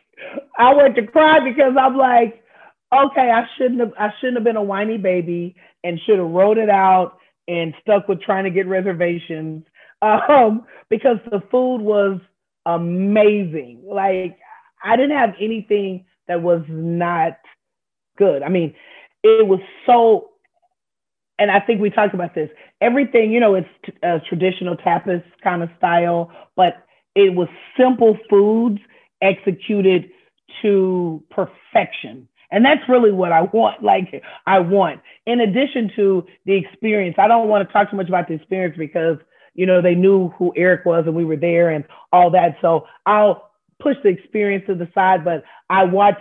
I 0.59 0.75
wanted 0.75 0.97
to 0.97 1.07
cry 1.07 1.41
because 1.41 1.75
I'm 1.81 1.97
like, 1.97 2.45
okay, 2.93 3.31
I 3.31 3.47
shouldn't 3.57 3.81
have. 3.81 3.93
I 3.99 4.11
shouldn't 4.21 4.37
have 4.37 4.45
been 4.45 4.57
a 4.57 4.63
whiny 4.63 4.99
baby 4.99 5.57
and 5.85 5.99
should 6.07 6.19
have 6.19 6.31
wrote 6.31 6.59
it 6.59 6.71
out 6.71 7.19
and 7.49 7.75
stuck 7.81 8.09
with 8.09 8.23
trying 8.23 8.45
to 8.45 8.51
get 8.51 8.67
reservations. 8.67 9.65
Um, 10.05 10.67
because 10.91 11.19
the 11.31 11.41
food 11.49 11.77
was 11.81 12.19
amazing. 12.67 13.83
Like 13.87 14.37
I 14.83 14.97
didn't 14.97 15.17
have 15.17 15.35
anything 15.41 16.07
that 16.27 16.43
was 16.43 16.63
not 16.69 17.39
good. 18.17 18.43
I 18.43 18.49
mean, 18.49 18.75
it 19.23 19.47
was 19.47 19.61
so, 19.87 20.31
and 21.39 21.51
I 21.51 21.61
think 21.61 21.81
we 21.81 21.91
talked 21.91 22.15
about 22.15 22.35
this. 22.35 22.51
Everything, 22.81 23.33
you 23.33 23.41
know, 23.41 23.55
it's 23.55 23.69
a 24.03 24.21
traditional 24.29 24.77
tapas 24.77 25.23
kind 25.43 25.63
of 25.63 25.71
style, 25.79 26.31
but 26.57 26.85
it 27.15 27.35
was 27.35 27.49
simple 27.77 28.19
foods 28.29 28.79
executed 29.21 30.11
to 30.63 31.23
perfection. 31.31 32.29
And 32.51 32.65
that's 32.65 32.87
really 32.89 33.13
what 33.13 33.33
I 33.33 33.43
want. 33.43 33.83
Like, 33.93 34.23
I 34.47 34.59
want, 34.59 35.01
in 35.27 35.41
addition 35.41 35.91
to 35.97 36.27
the 36.45 36.55
experience, 36.55 37.17
I 37.19 37.29
don't 37.29 37.49
want 37.49 37.67
to 37.67 37.73
talk 37.73 37.91
too 37.91 37.97
much 37.97 38.09
about 38.09 38.29
the 38.29 38.35
experience 38.35 38.77
because, 38.77 39.17
you 39.55 39.67
know, 39.67 39.83
they 39.83 39.95
knew 39.95 40.29
who 40.39 40.53
Eric 40.57 40.85
was 40.85 41.05
and 41.07 41.15
we 41.15 41.25
were 41.25 41.37
there 41.37 41.71
and 41.71 41.85
all 42.13 42.31
that. 42.31 42.57
So 42.61 42.87
I'll 43.07 43.51
push 43.81 43.97
the 44.03 44.11
experience 44.11 44.65
to 44.67 44.75
the 44.75 44.89
side, 44.95 45.25
but 45.25 45.43
I 45.69 45.85
watched 45.85 46.21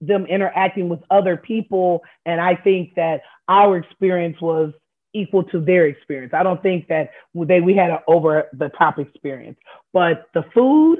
them 0.00 0.26
interacting 0.26 0.88
with 0.88 1.00
other 1.10 1.36
people. 1.36 2.02
And 2.24 2.40
I 2.40 2.54
think 2.54 2.94
that 2.96 3.22
our 3.48 3.76
experience 3.78 4.40
was 4.40 4.72
equal 5.14 5.44
to 5.44 5.60
their 5.60 5.86
experience. 5.86 6.34
I 6.34 6.42
don't 6.42 6.62
think 6.62 6.88
that 6.88 7.10
they 7.34 7.60
we 7.60 7.74
had 7.74 7.90
an 7.90 7.98
over 8.06 8.48
the 8.52 8.68
top 8.70 8.98
experience, 8.98 9.58
but 9.92 10.26
the 10.34 10.44
food, 10.54 10.98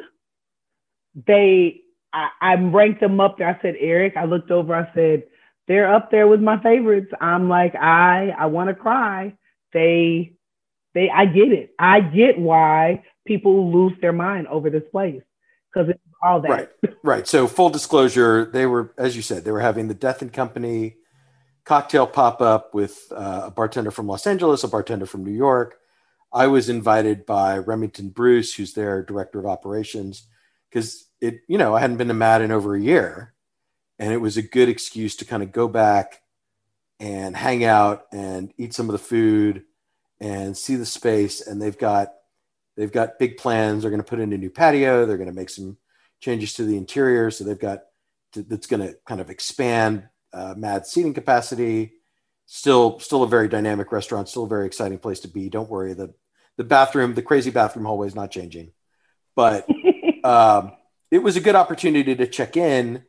they 1.27 1.83
I, 2.13 2.29
I 2.41 2.55
ranked 2.55 3.01
them 3.01 3.21
up 3.21 3.37
there. 3.39 3.49
I 3.49 3.61
said, 3.61 3.75
Eric, 3.79 4.17
I 4.17 4.25
looked 4.25 4.51
over, 4.51 4.75
I 4.75 4.93
said, 4.95 5.25
they're 5.69 5.93
up 5.93 6.11
there 6.11 6.29
with 6.29 6.41
my 6.41 6.63
favorites. 6.63 7.13
I'm 7.21 7.49
like, 7.49 7.75
I 7.75 8.35
I 8.39 8.47
want 8.47 8.69
to 8.69 8.75
cry. 8.75 9.35
They 9.73 10.33
they 10.95 11.11
I 11.11 11.27
get 11.27 11.53
it. 11.53 11.75
I 11.79 12.01
get 12.01 12.39
why 12.39 13.05
people 13.27 13.71
lose 13.73 13.93
their 14.01 14.13
mind 14.13 14.47
over 14.47 14.71
this 14.71 14.85
place 14.91 15.23
because 15.73 15.91
it's 15.91 16.01
all 16.27 16.41
that. 16.41 16.51
Right, 16.51 16.69
right. 17.03 17.29
So 17.29 17.47
full 17.47 17.71
disclosure, 17.71 18.45
they 18.45 18.67
were, 18.67 18.93
as 18.99 19.17
you 19.17 19.23
said, 19.23 19.45
they 19.45 19.53
were 19.53 19.61
having 19.61 19.89
the 19.89 19.95
Death 19.95 20.23
and 20.23 20.33
Company 20.33 20.97
cocktail 21.65 22.07
pop 22.07 22.41
up 22.41 22.75
with 22.75 23.11
uh, 23.11 23.43
a 23.47 23.51
bartender 23.51 23.91
from 23.91 24.07
Los 24.07 24.27
Angeles, 24.27 24.65
a 24.65 24.69
bartender 24.69 25.07
from 25.07 25.25
New 25.25 25.33
York. 25.33 25.77
I 26.33 26.47
was 26.47 26.69
invited 26.69 27.27
by 27.27 27.59
Remington 27.59 28.11
Bruce, 28.11 28.55
who's 28.55 28.75
their 28.75 29.03
director 29.03 29.39
of 29.39 29.47
operations, 29.47 30.27
because 30.69 31.07
it, 31.21 31.41
you 31.49 31.59
know, 31.59 31.75
I 31.75 31.81
hadn't 31.81 31.97
been 31.97 32.09
to 32.09 32.15
Mad 32.15 32.43
in 32.43 32.53
over 32.53 32.75
a 32.75 32.81
year, 32.81 33.35
and 33.99 34.13
it 34.13 34.19
was 34.19 34.37
a 34.37 34.43
good 34.43 34.69
excuse 34.69 35.17
to 35.17 35.25
kind 35.25 35.43
of 35.43 35.53
go 35.53 35.67
back 35.69 36.23
and 37.01 37.37
hang 37.37 37.65
out 37.65 38.05
and 38.13 38.53
eat 38.59 38.75
some 38.75 38.89
of 38.89 38.93
the 38.93 38.99
food 38.99 39.65
and 40.21 40.57
see 40.57 40.77
the 40.77 40.87
space. 40.87 41.47
And 41.47 41.61
they've 41.61 41.79
got 41.79 42.13
they've 42.77 42.93
got 42.93 43.19
big 43.19 43.39
plans. 43.39 43.83
They're 43.83 43.91
going 43.91 44.03
to 44.03 44.09
put 44.09 44.21
in 44.21 44.33
a 44.33 44.39
new 44.39 44.51
patio. 44.51 45.07
They're 45.07 45.17
going 45.17 45.29
to 45.29 45.35
make 45.35 45.51
some 45.51 45.77
changes 46.21 46.55
to 46.55 46.65
the 46.65 46.77
interior. 46.77 47.31
So 47.31 47.45
they've 47.45 47.59
got 47.59 47.81
that's 48.35 48.67
going 48.67 48.87
to 48.87 48.97
kind 49.07 49.21
of 49.21 49.31
expand 49.31 50.09
uh, 50.33 50.55
Mad 50.57 50.87
seating 50.87 51.15
capacity. 51.15 51.93
Still, 52.47 53.01
still 53.01 53.23
a 53.23 53.29
very 53.29 53.49
dynamic 53.49 53.91
restaurant. 53.91 54.29
Still 54.29 54.45
a 54.45 54.49
very 54.49 54.67
exciting 54.67 54.99
place 54.99 55.21
to 55.21 55.29
be. 55.29 55.49
Don't 55.49 55.71
worry 55.71 55.95
the 55.95 56.15
the 56.57 56.65
bathroom, 56.65 57.15
the 57.15 57.23
crazy 57.23 57.51
bathroom 57.51 57.85
hallway 57.85 58.07
is 58.07 58.15
not 58.15 58.31
changing, 58.31 58.73
but 59.35 59.69
um, 60.25 60.73
it 61.11 61.19
was 61.19 61.37
a 61.37 61.41
good 61.41 61.55
opportunity 61.55 62.15
to 62.15 62.27
check 62.27 62.57
in 62.57 63.05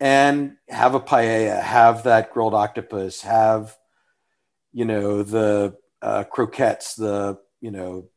and 0.00 0.56
have 0.68 0.94
a 0.94 1.00
paella, 1.00 1.60
have 1.60 2.04
that 2.04 2.32
grilled 2.32 2.54
octopus, 2.54 3.22
have 3.22 3.76
you 4.72 4.84
know 4.84 5.22
the 5.22 5.76
uh, 6.02 6.24
croquettes, 6.24 6.94
the 6.94 7.38
you 7.60 7.70
know 7.70 8.08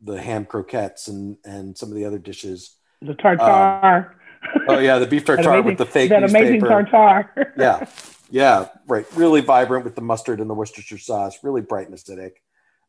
the 0.00 0.20
ham 0.20 0.44
croquettes, 0.44 1.08
and 1.08 1.36
and 1.44 1.76
some 1.76 1.90
of 1.90 1.94
the 1.94 2.04
other 2.04 2.18
dishes. 2.18 2.76
The 3.02 3.14
tartar. 3.14 4.14
Um, 4.42 4.62
oh 4.68 4.78
yeah, 4.78 4.98
the 4.98 5.06
beef 5.06 5.24
tartare 5.26 5.52
amazing, 5.52 5.64
with 5.64 5.78
the 5.78 5.86
fake 5.86 6.10
that 6.10 6.20
newspaper. 6.20 6.46
amazing 6.46 6.60
tartar. 6.60 7.54
yeah, 7.58 7.86
yeah, 8.30 8.68
right. 8.86 9.06
Really 9.14 9.40
vibrant 9.40 9.84
with 9.84 9.94
the 9.94 10.02
mustard 10.02 10.40
and 10.40 10.48
the 10.48 10.54
Worcestershire 10.54 10.98
sauce. 10.98 11.38
Really 11.42 11.60
bright 11.60 11.88
and 11.88 11.96
acidic. 11.96 12.32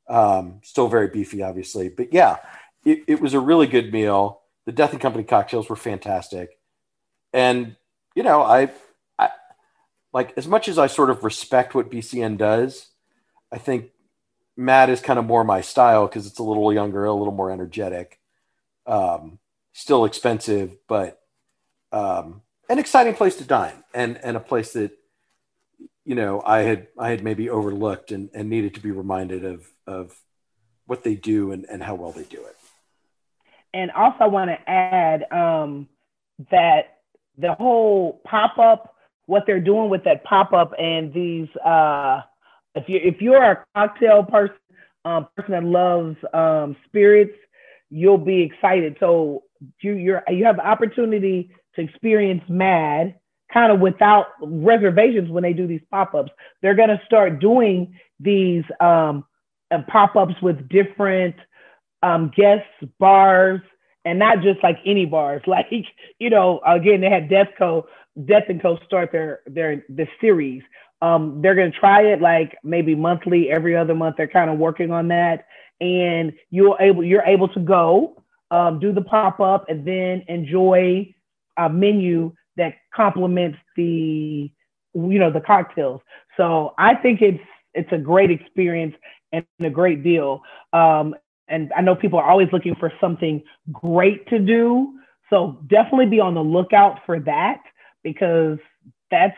Um, 0.08 0.60
still 0.64 0.88
very 0.88 1.08
beefy, 1.08 1.42
obviously, 1.42 1.90
but 1.90 2.14
yeah, 2.14 2.38
it, 2.86 3.04
it 3.08 3.22
was 3.22 3.34
a 3.34 3.40
really 3.40 3.68
good 3.68 3.92
meal. 3.92 4.42
The 4.66 4.72
Death 4.72 4.92
and 4.92 5.02
Company 5.02 5.24
cocktails 5.24 5.70
were 5.70 5.76
fantastic, 5.76 6.58
and 7.32 7.76
you 8.16 8.24
know, 8.24 8.42
I, 8.42 8.72
I 9.18 9.30
like 10.14 10.34
as 10.38 10.48
much 10.48 10.68
as 10.68 10.78
I 10.78 10.88
sort 10.88 11.10
of 11.10 11.24
respect 11.24 11.74
what 11.74 11.90
BCN 11.90 12.38
does, 12.38 12.88
I 13.52 13.58
think 13.58 13.92
Mad 14.56 14.90
is 14.90 15.02
kind 15.02 15.18
of 15.18 15.26
more 15.26 15.44
my 15.44 15.62
style 15.62 16.08
because 16.08 16.28
it's 16.28 16.40
a 16.40 16.44
little 16.44 16.72
younger, 16.72 17.06
a 17.06 17.14
little 17.14 17.34
more 17.34 17.52
energetic, 17.52 18.20
um, 18.86 19.40
still 19.74 20.06
expensive, 20.06 20.78
but 20.88 21.20
um, 21.92 22.42
an 22.70 22.80
exciting 22.80 23.16
place 23.16 23.36
to 23.38 23.44
dine 23.44 23.84
and 23.94 24.18
and 24.24 24.38
a 24.38 24.40
place 24.40 24.74
that 24.74 24.92
you 26.06 26.16
know 26.16 26.42
I 26.46 26.60
had 26.60 26.88
I 26.98 27.10
had 27.10 27.24
maybe 27.24 27.50
overlooked 27.50 28.12
and, 28.12 28.30
and 28.34 28.50
needed 28.50 28.76
to 28.76 28.80
be 28.80 28.92
reminded 28.92 29.44
of 29.44 29.68
of 29.86 30.16
what 30.86 31.04
they 31.04 31.16
do 31.16 31.52
and, 31.52 31.66
and 31.70 31.82
how 31.82 31.96
well 31.96 32.12
they 32.12 32.24
do 32.24 32.44
it. 32.46 32.56
And 33.74 33.90
also, 33.92 34.28
want 34.28 34.52
to 34.52 34.70
add 34.70 35.26
um, 35.32 35.88
that 36.52 37.00
the 37.38 37.54
whole 37.54 38.22
pop 38.24 38.60
up, 38.60 38.96
what 39.26 39.44
they're 39.48 39.60
doing 39.60 39.90
with 39.90 40.04
that 40.04 40.24
pop 40.24 40.54
up, 40.54 40.74
and 40.78 41.12
these, 41.12 41.48
uh, 41.66 42.22
if 42.76 42.88
you 42.88 43.00
if 43.04 43.22
you're 43.22 43.44
a 43.44 43.66
cocktail 43.76 44.24
person, 44.24 44.56
um, 45.06 45.28
person 45.36 45.52
that 45.54 45.64
loves 45.64 46.18
um, 46.34 46.76
spirits, 46.86 47.34
you'll 47.90 48.18
be 48.18 48.42
excited. 48.42 48.98
So 49.00 49.43
you 49.82 49.94
you're 49.94 50.24
you 50.30 50.46
have 50.46 50.60
opportunity 50.60 51.52
to 51.76 51.82
experience 51.82 52.44
Mad 52.50 53.16
kind 53.54 53.72
of 53.72 53.80
without 53.80 54.28
reservations 54.42 55.30
when 55.30 55.44
they 55.44 55.54
do 55.54 55.68
these 55.68 55.82
pop 55.92 56.16
ups. 56.16 56.32
They're 56.62 56.76
gonna 56.76 57.02
start 57.06 57.40
doing 57.40 57.98
these 58.20 58.64
um, 58.80 59.26
pop 59.88 60.16
ups 60.16 60.36
with 60.42 60.68
different 60.70 61.36
um, 62.02 62.32
guests, 62.36 62.68
bars, 63.00 63.62
and 64.06 64.20
not 64.20 64.42
just 64.42 64.62
like 64.64 64.78
any 64.86 65.06
bars. 65.06 65.42
Like 65.48 65.68
you 66.20 66.30
know, 66.30 66.62
again, 66.66 67.02
they 67.02 67.10
had 67.10 67.30
Death 67.30 67.50
Co. 67.58 67.88
Death 68.26 68.44
and 68.50 68.62
Co. 68.62 68.78
start 68.86 69.12
their 69.12 69.42
their 69.46 69.86
the 69.90 70.08
series. 70.20 70.64
Um, 71.02 71.42
they're 71.42 71.56
gonna 71.56 71.72
try 71.72 72.04
it 72.04 72.22
like 72.22 72.58
maybe 72.64 72.96
monthly, 72.96 73.52
every 73.52 73.76
other 73.76 73.94
month. 73.94 74.18
They're 74.18 74.28
kind 74.28 74.50
of 74.50 74.58
working 74.58 74.92
on 74.92 75.10
that, 75.10 75.46
and 75.80 76.34
you're 76.50 76.78
able 76.80 77.04
you're 77.04 77.24
able 77.24 77.50
to 77.50 77.60
go 77.60 78.23
um, 78.54 78.80
do 78.80 78.94
the 78.94 79.02
pop 79.02 79.40
up 79.40 79.66
and 79.68 79.86
then 79.86 80.24
enjoy 80.28 81.14
a 81.58 81.68
menu 81.68 82.32
that 82.56 82.76
complements 82.96 83.58
the 83.76 84.52
you 84.94 85.20
know 85.20 85.32
the 85.32 85.42
cocktails. 85.42 86.02
So 86.38 86.76
I 86.78 86.94
think 86.94 87.22
it's 87.22 87.44
it's 87.74 87.92
a 87.92 87.98
great 87.98 88.30
experience 88.30 88.94
and 89.32 89.44
a 89.60 89.72
great 89.72 90.04
deal. 90.04 90.44
Um, 90.72 91.16
and 91.48 91.74
I 91.76 91.82
know 91.82 91.96
people 91.96 92.20
are 92.20 92.30
always 92.30 92.48
looking 92.54 92.76
for 92.76 92.94
something 93.02 93.42
great 93.72 94.28
to 94.28 94.38
do. 94.38 95.00
So 95.32 95.58
definitely 95.66 96.06
be 96.06 96.20
on 96.20 96.36
the 96.36 96.44
lookout 96.44 97.00
for 97.08 97.20
that 97.22 97.62
because 98.04 98.60
that's 99.10 99.36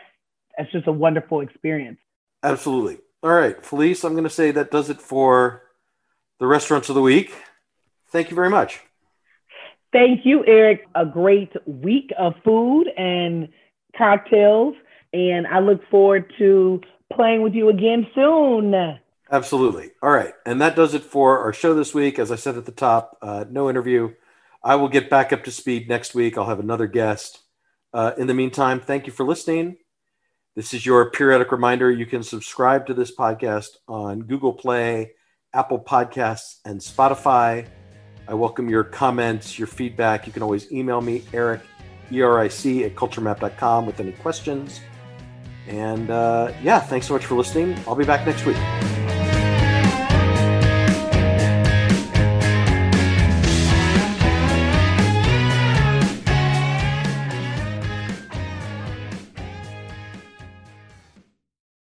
that's 0.58 0.70
just 0.72 0.86
a 0.86 0.92
wonderful 0.92 1.40
experience. 1.40 1.98
Absolutely. 2.42 2.98
All 3.22 3.30
right, 3.30 3.64
Felice, 3.64 4.04
I'm 4.04 4.12
going 4.12 4.24
to 4.24 4.30
say 4.30 4.50
that 4.50 4.70
does 4.70 4.90
it 4.90 5.00
for 5.00 5.62
the 6.38 6.46
restaurants 6.46 6.90
of 6.90 6.94
the 6.94 7.00
week. 7.00 7.34
Thank 8.10 8.30
you 8.30 8.36
very 8.36 8.50
much. 8.50 8.82
Thank 9.96 10.26
you, 10.26 10.44
Eric. 10.46 10.86
A 10.94 11.06
great 11.06 11.54
week 11.64 12.12
of 12.18 12.34
food 12.44 12.86
and 12.98 13.48
cocktails. 13.96 14.74
And 15.14 15.46
I 15.46 15.60
look 15.60 15.80
forward 15.88 16.30
to 16.36 16.82
playing 17.10 17.40
with 17.40 17.54
you 17.54 17.70
again 17.70 18.06
soon. 18.14 18.74
Absolutely. 19.32 19.92
All 20.02 20.10
right. 20.10 20.34
And 20.44 20.60
that 20.60 20.76
does 20.76 20.92
it 20.92 21.02
for 21.02 21.38
our 21.38 21.54
show 21.54 21.72
this 21.72 21.94
week. 21.94 22.18
As 22.18 22.30
I 22.30 22.36
said 22.36 22.58
at 22.58 22.66
the 22.66 22.72
top, 22.72 23.16
uh, 23.22 23.46
no 23.48 23.70
interview. 23.70 24.12
I 24.62 24.74
will 24.74 24.90
get 24.90 25.08
back 25.08 25.32
up 25.32 25.44
to 25.44 25.50
speed 25.50 25.88
next 25.88 26.14
week. 26.14 26.36
I'll 26.36 26.44
have 26.44 26.60
another 26.60 26.86
guest. 26.86 27.38
Uh, 27.94 28.12
in 28.18 28.26
the 28.26 28.34
meantime, 28.34 28.80
thank 28.80 29.06
you 29.06 29.14
for 29.14 29.24
listening. 29.24 29.78
This 30.56 30.74
is 30.74 30.84
your 30.84 31.10
periodic 31.10 31.50
reminder. 31.52 31.90
You 31.90 32.04
can 32.04 32.22
subscribe 32.22 32.86
to 32.88 32.92
this 32.92 33.16
podcast 33.16 33.68
on 33.88 34.24
Google 34.24 34.52
Play, 34.52 35.12
Apple 35.54 35.78
Podcasts, 35.78 36.56
and 36.66 36.80
Spotify. 36.80 37.66
I 38.28 38.34
welcome 38.34 38.68
your 38.68 38.84
comments, 38.84 39.58
your 39.58 39.68
feedback. 39.68 40.26
You 40.26 40.32
can 40.32 40.42
always 40.42 40.70
email 40.72 41.00
me, 41.00 41.22
Eric, 41.32 41.60
E-R-I-C, 42.10 42.84
at 42.84 42.94
culturemap.com 42.94 43.86
with 43.86 44.00
any 44.00 44.12
questions. 44.12 44.80
And 45.68 46.10
uh, 46.10 46.52
yeah, 46.62 46.80
thanks 46.80 47.06
so 47.06 47.14
much 47.14 47.26
for 47.26 47.36
listening. 47.36 47.78
I'll 47.86 47.96
be 47.96 48.04
back 48.04 48.26
next 48.26 48.44
week. 48.44 48.56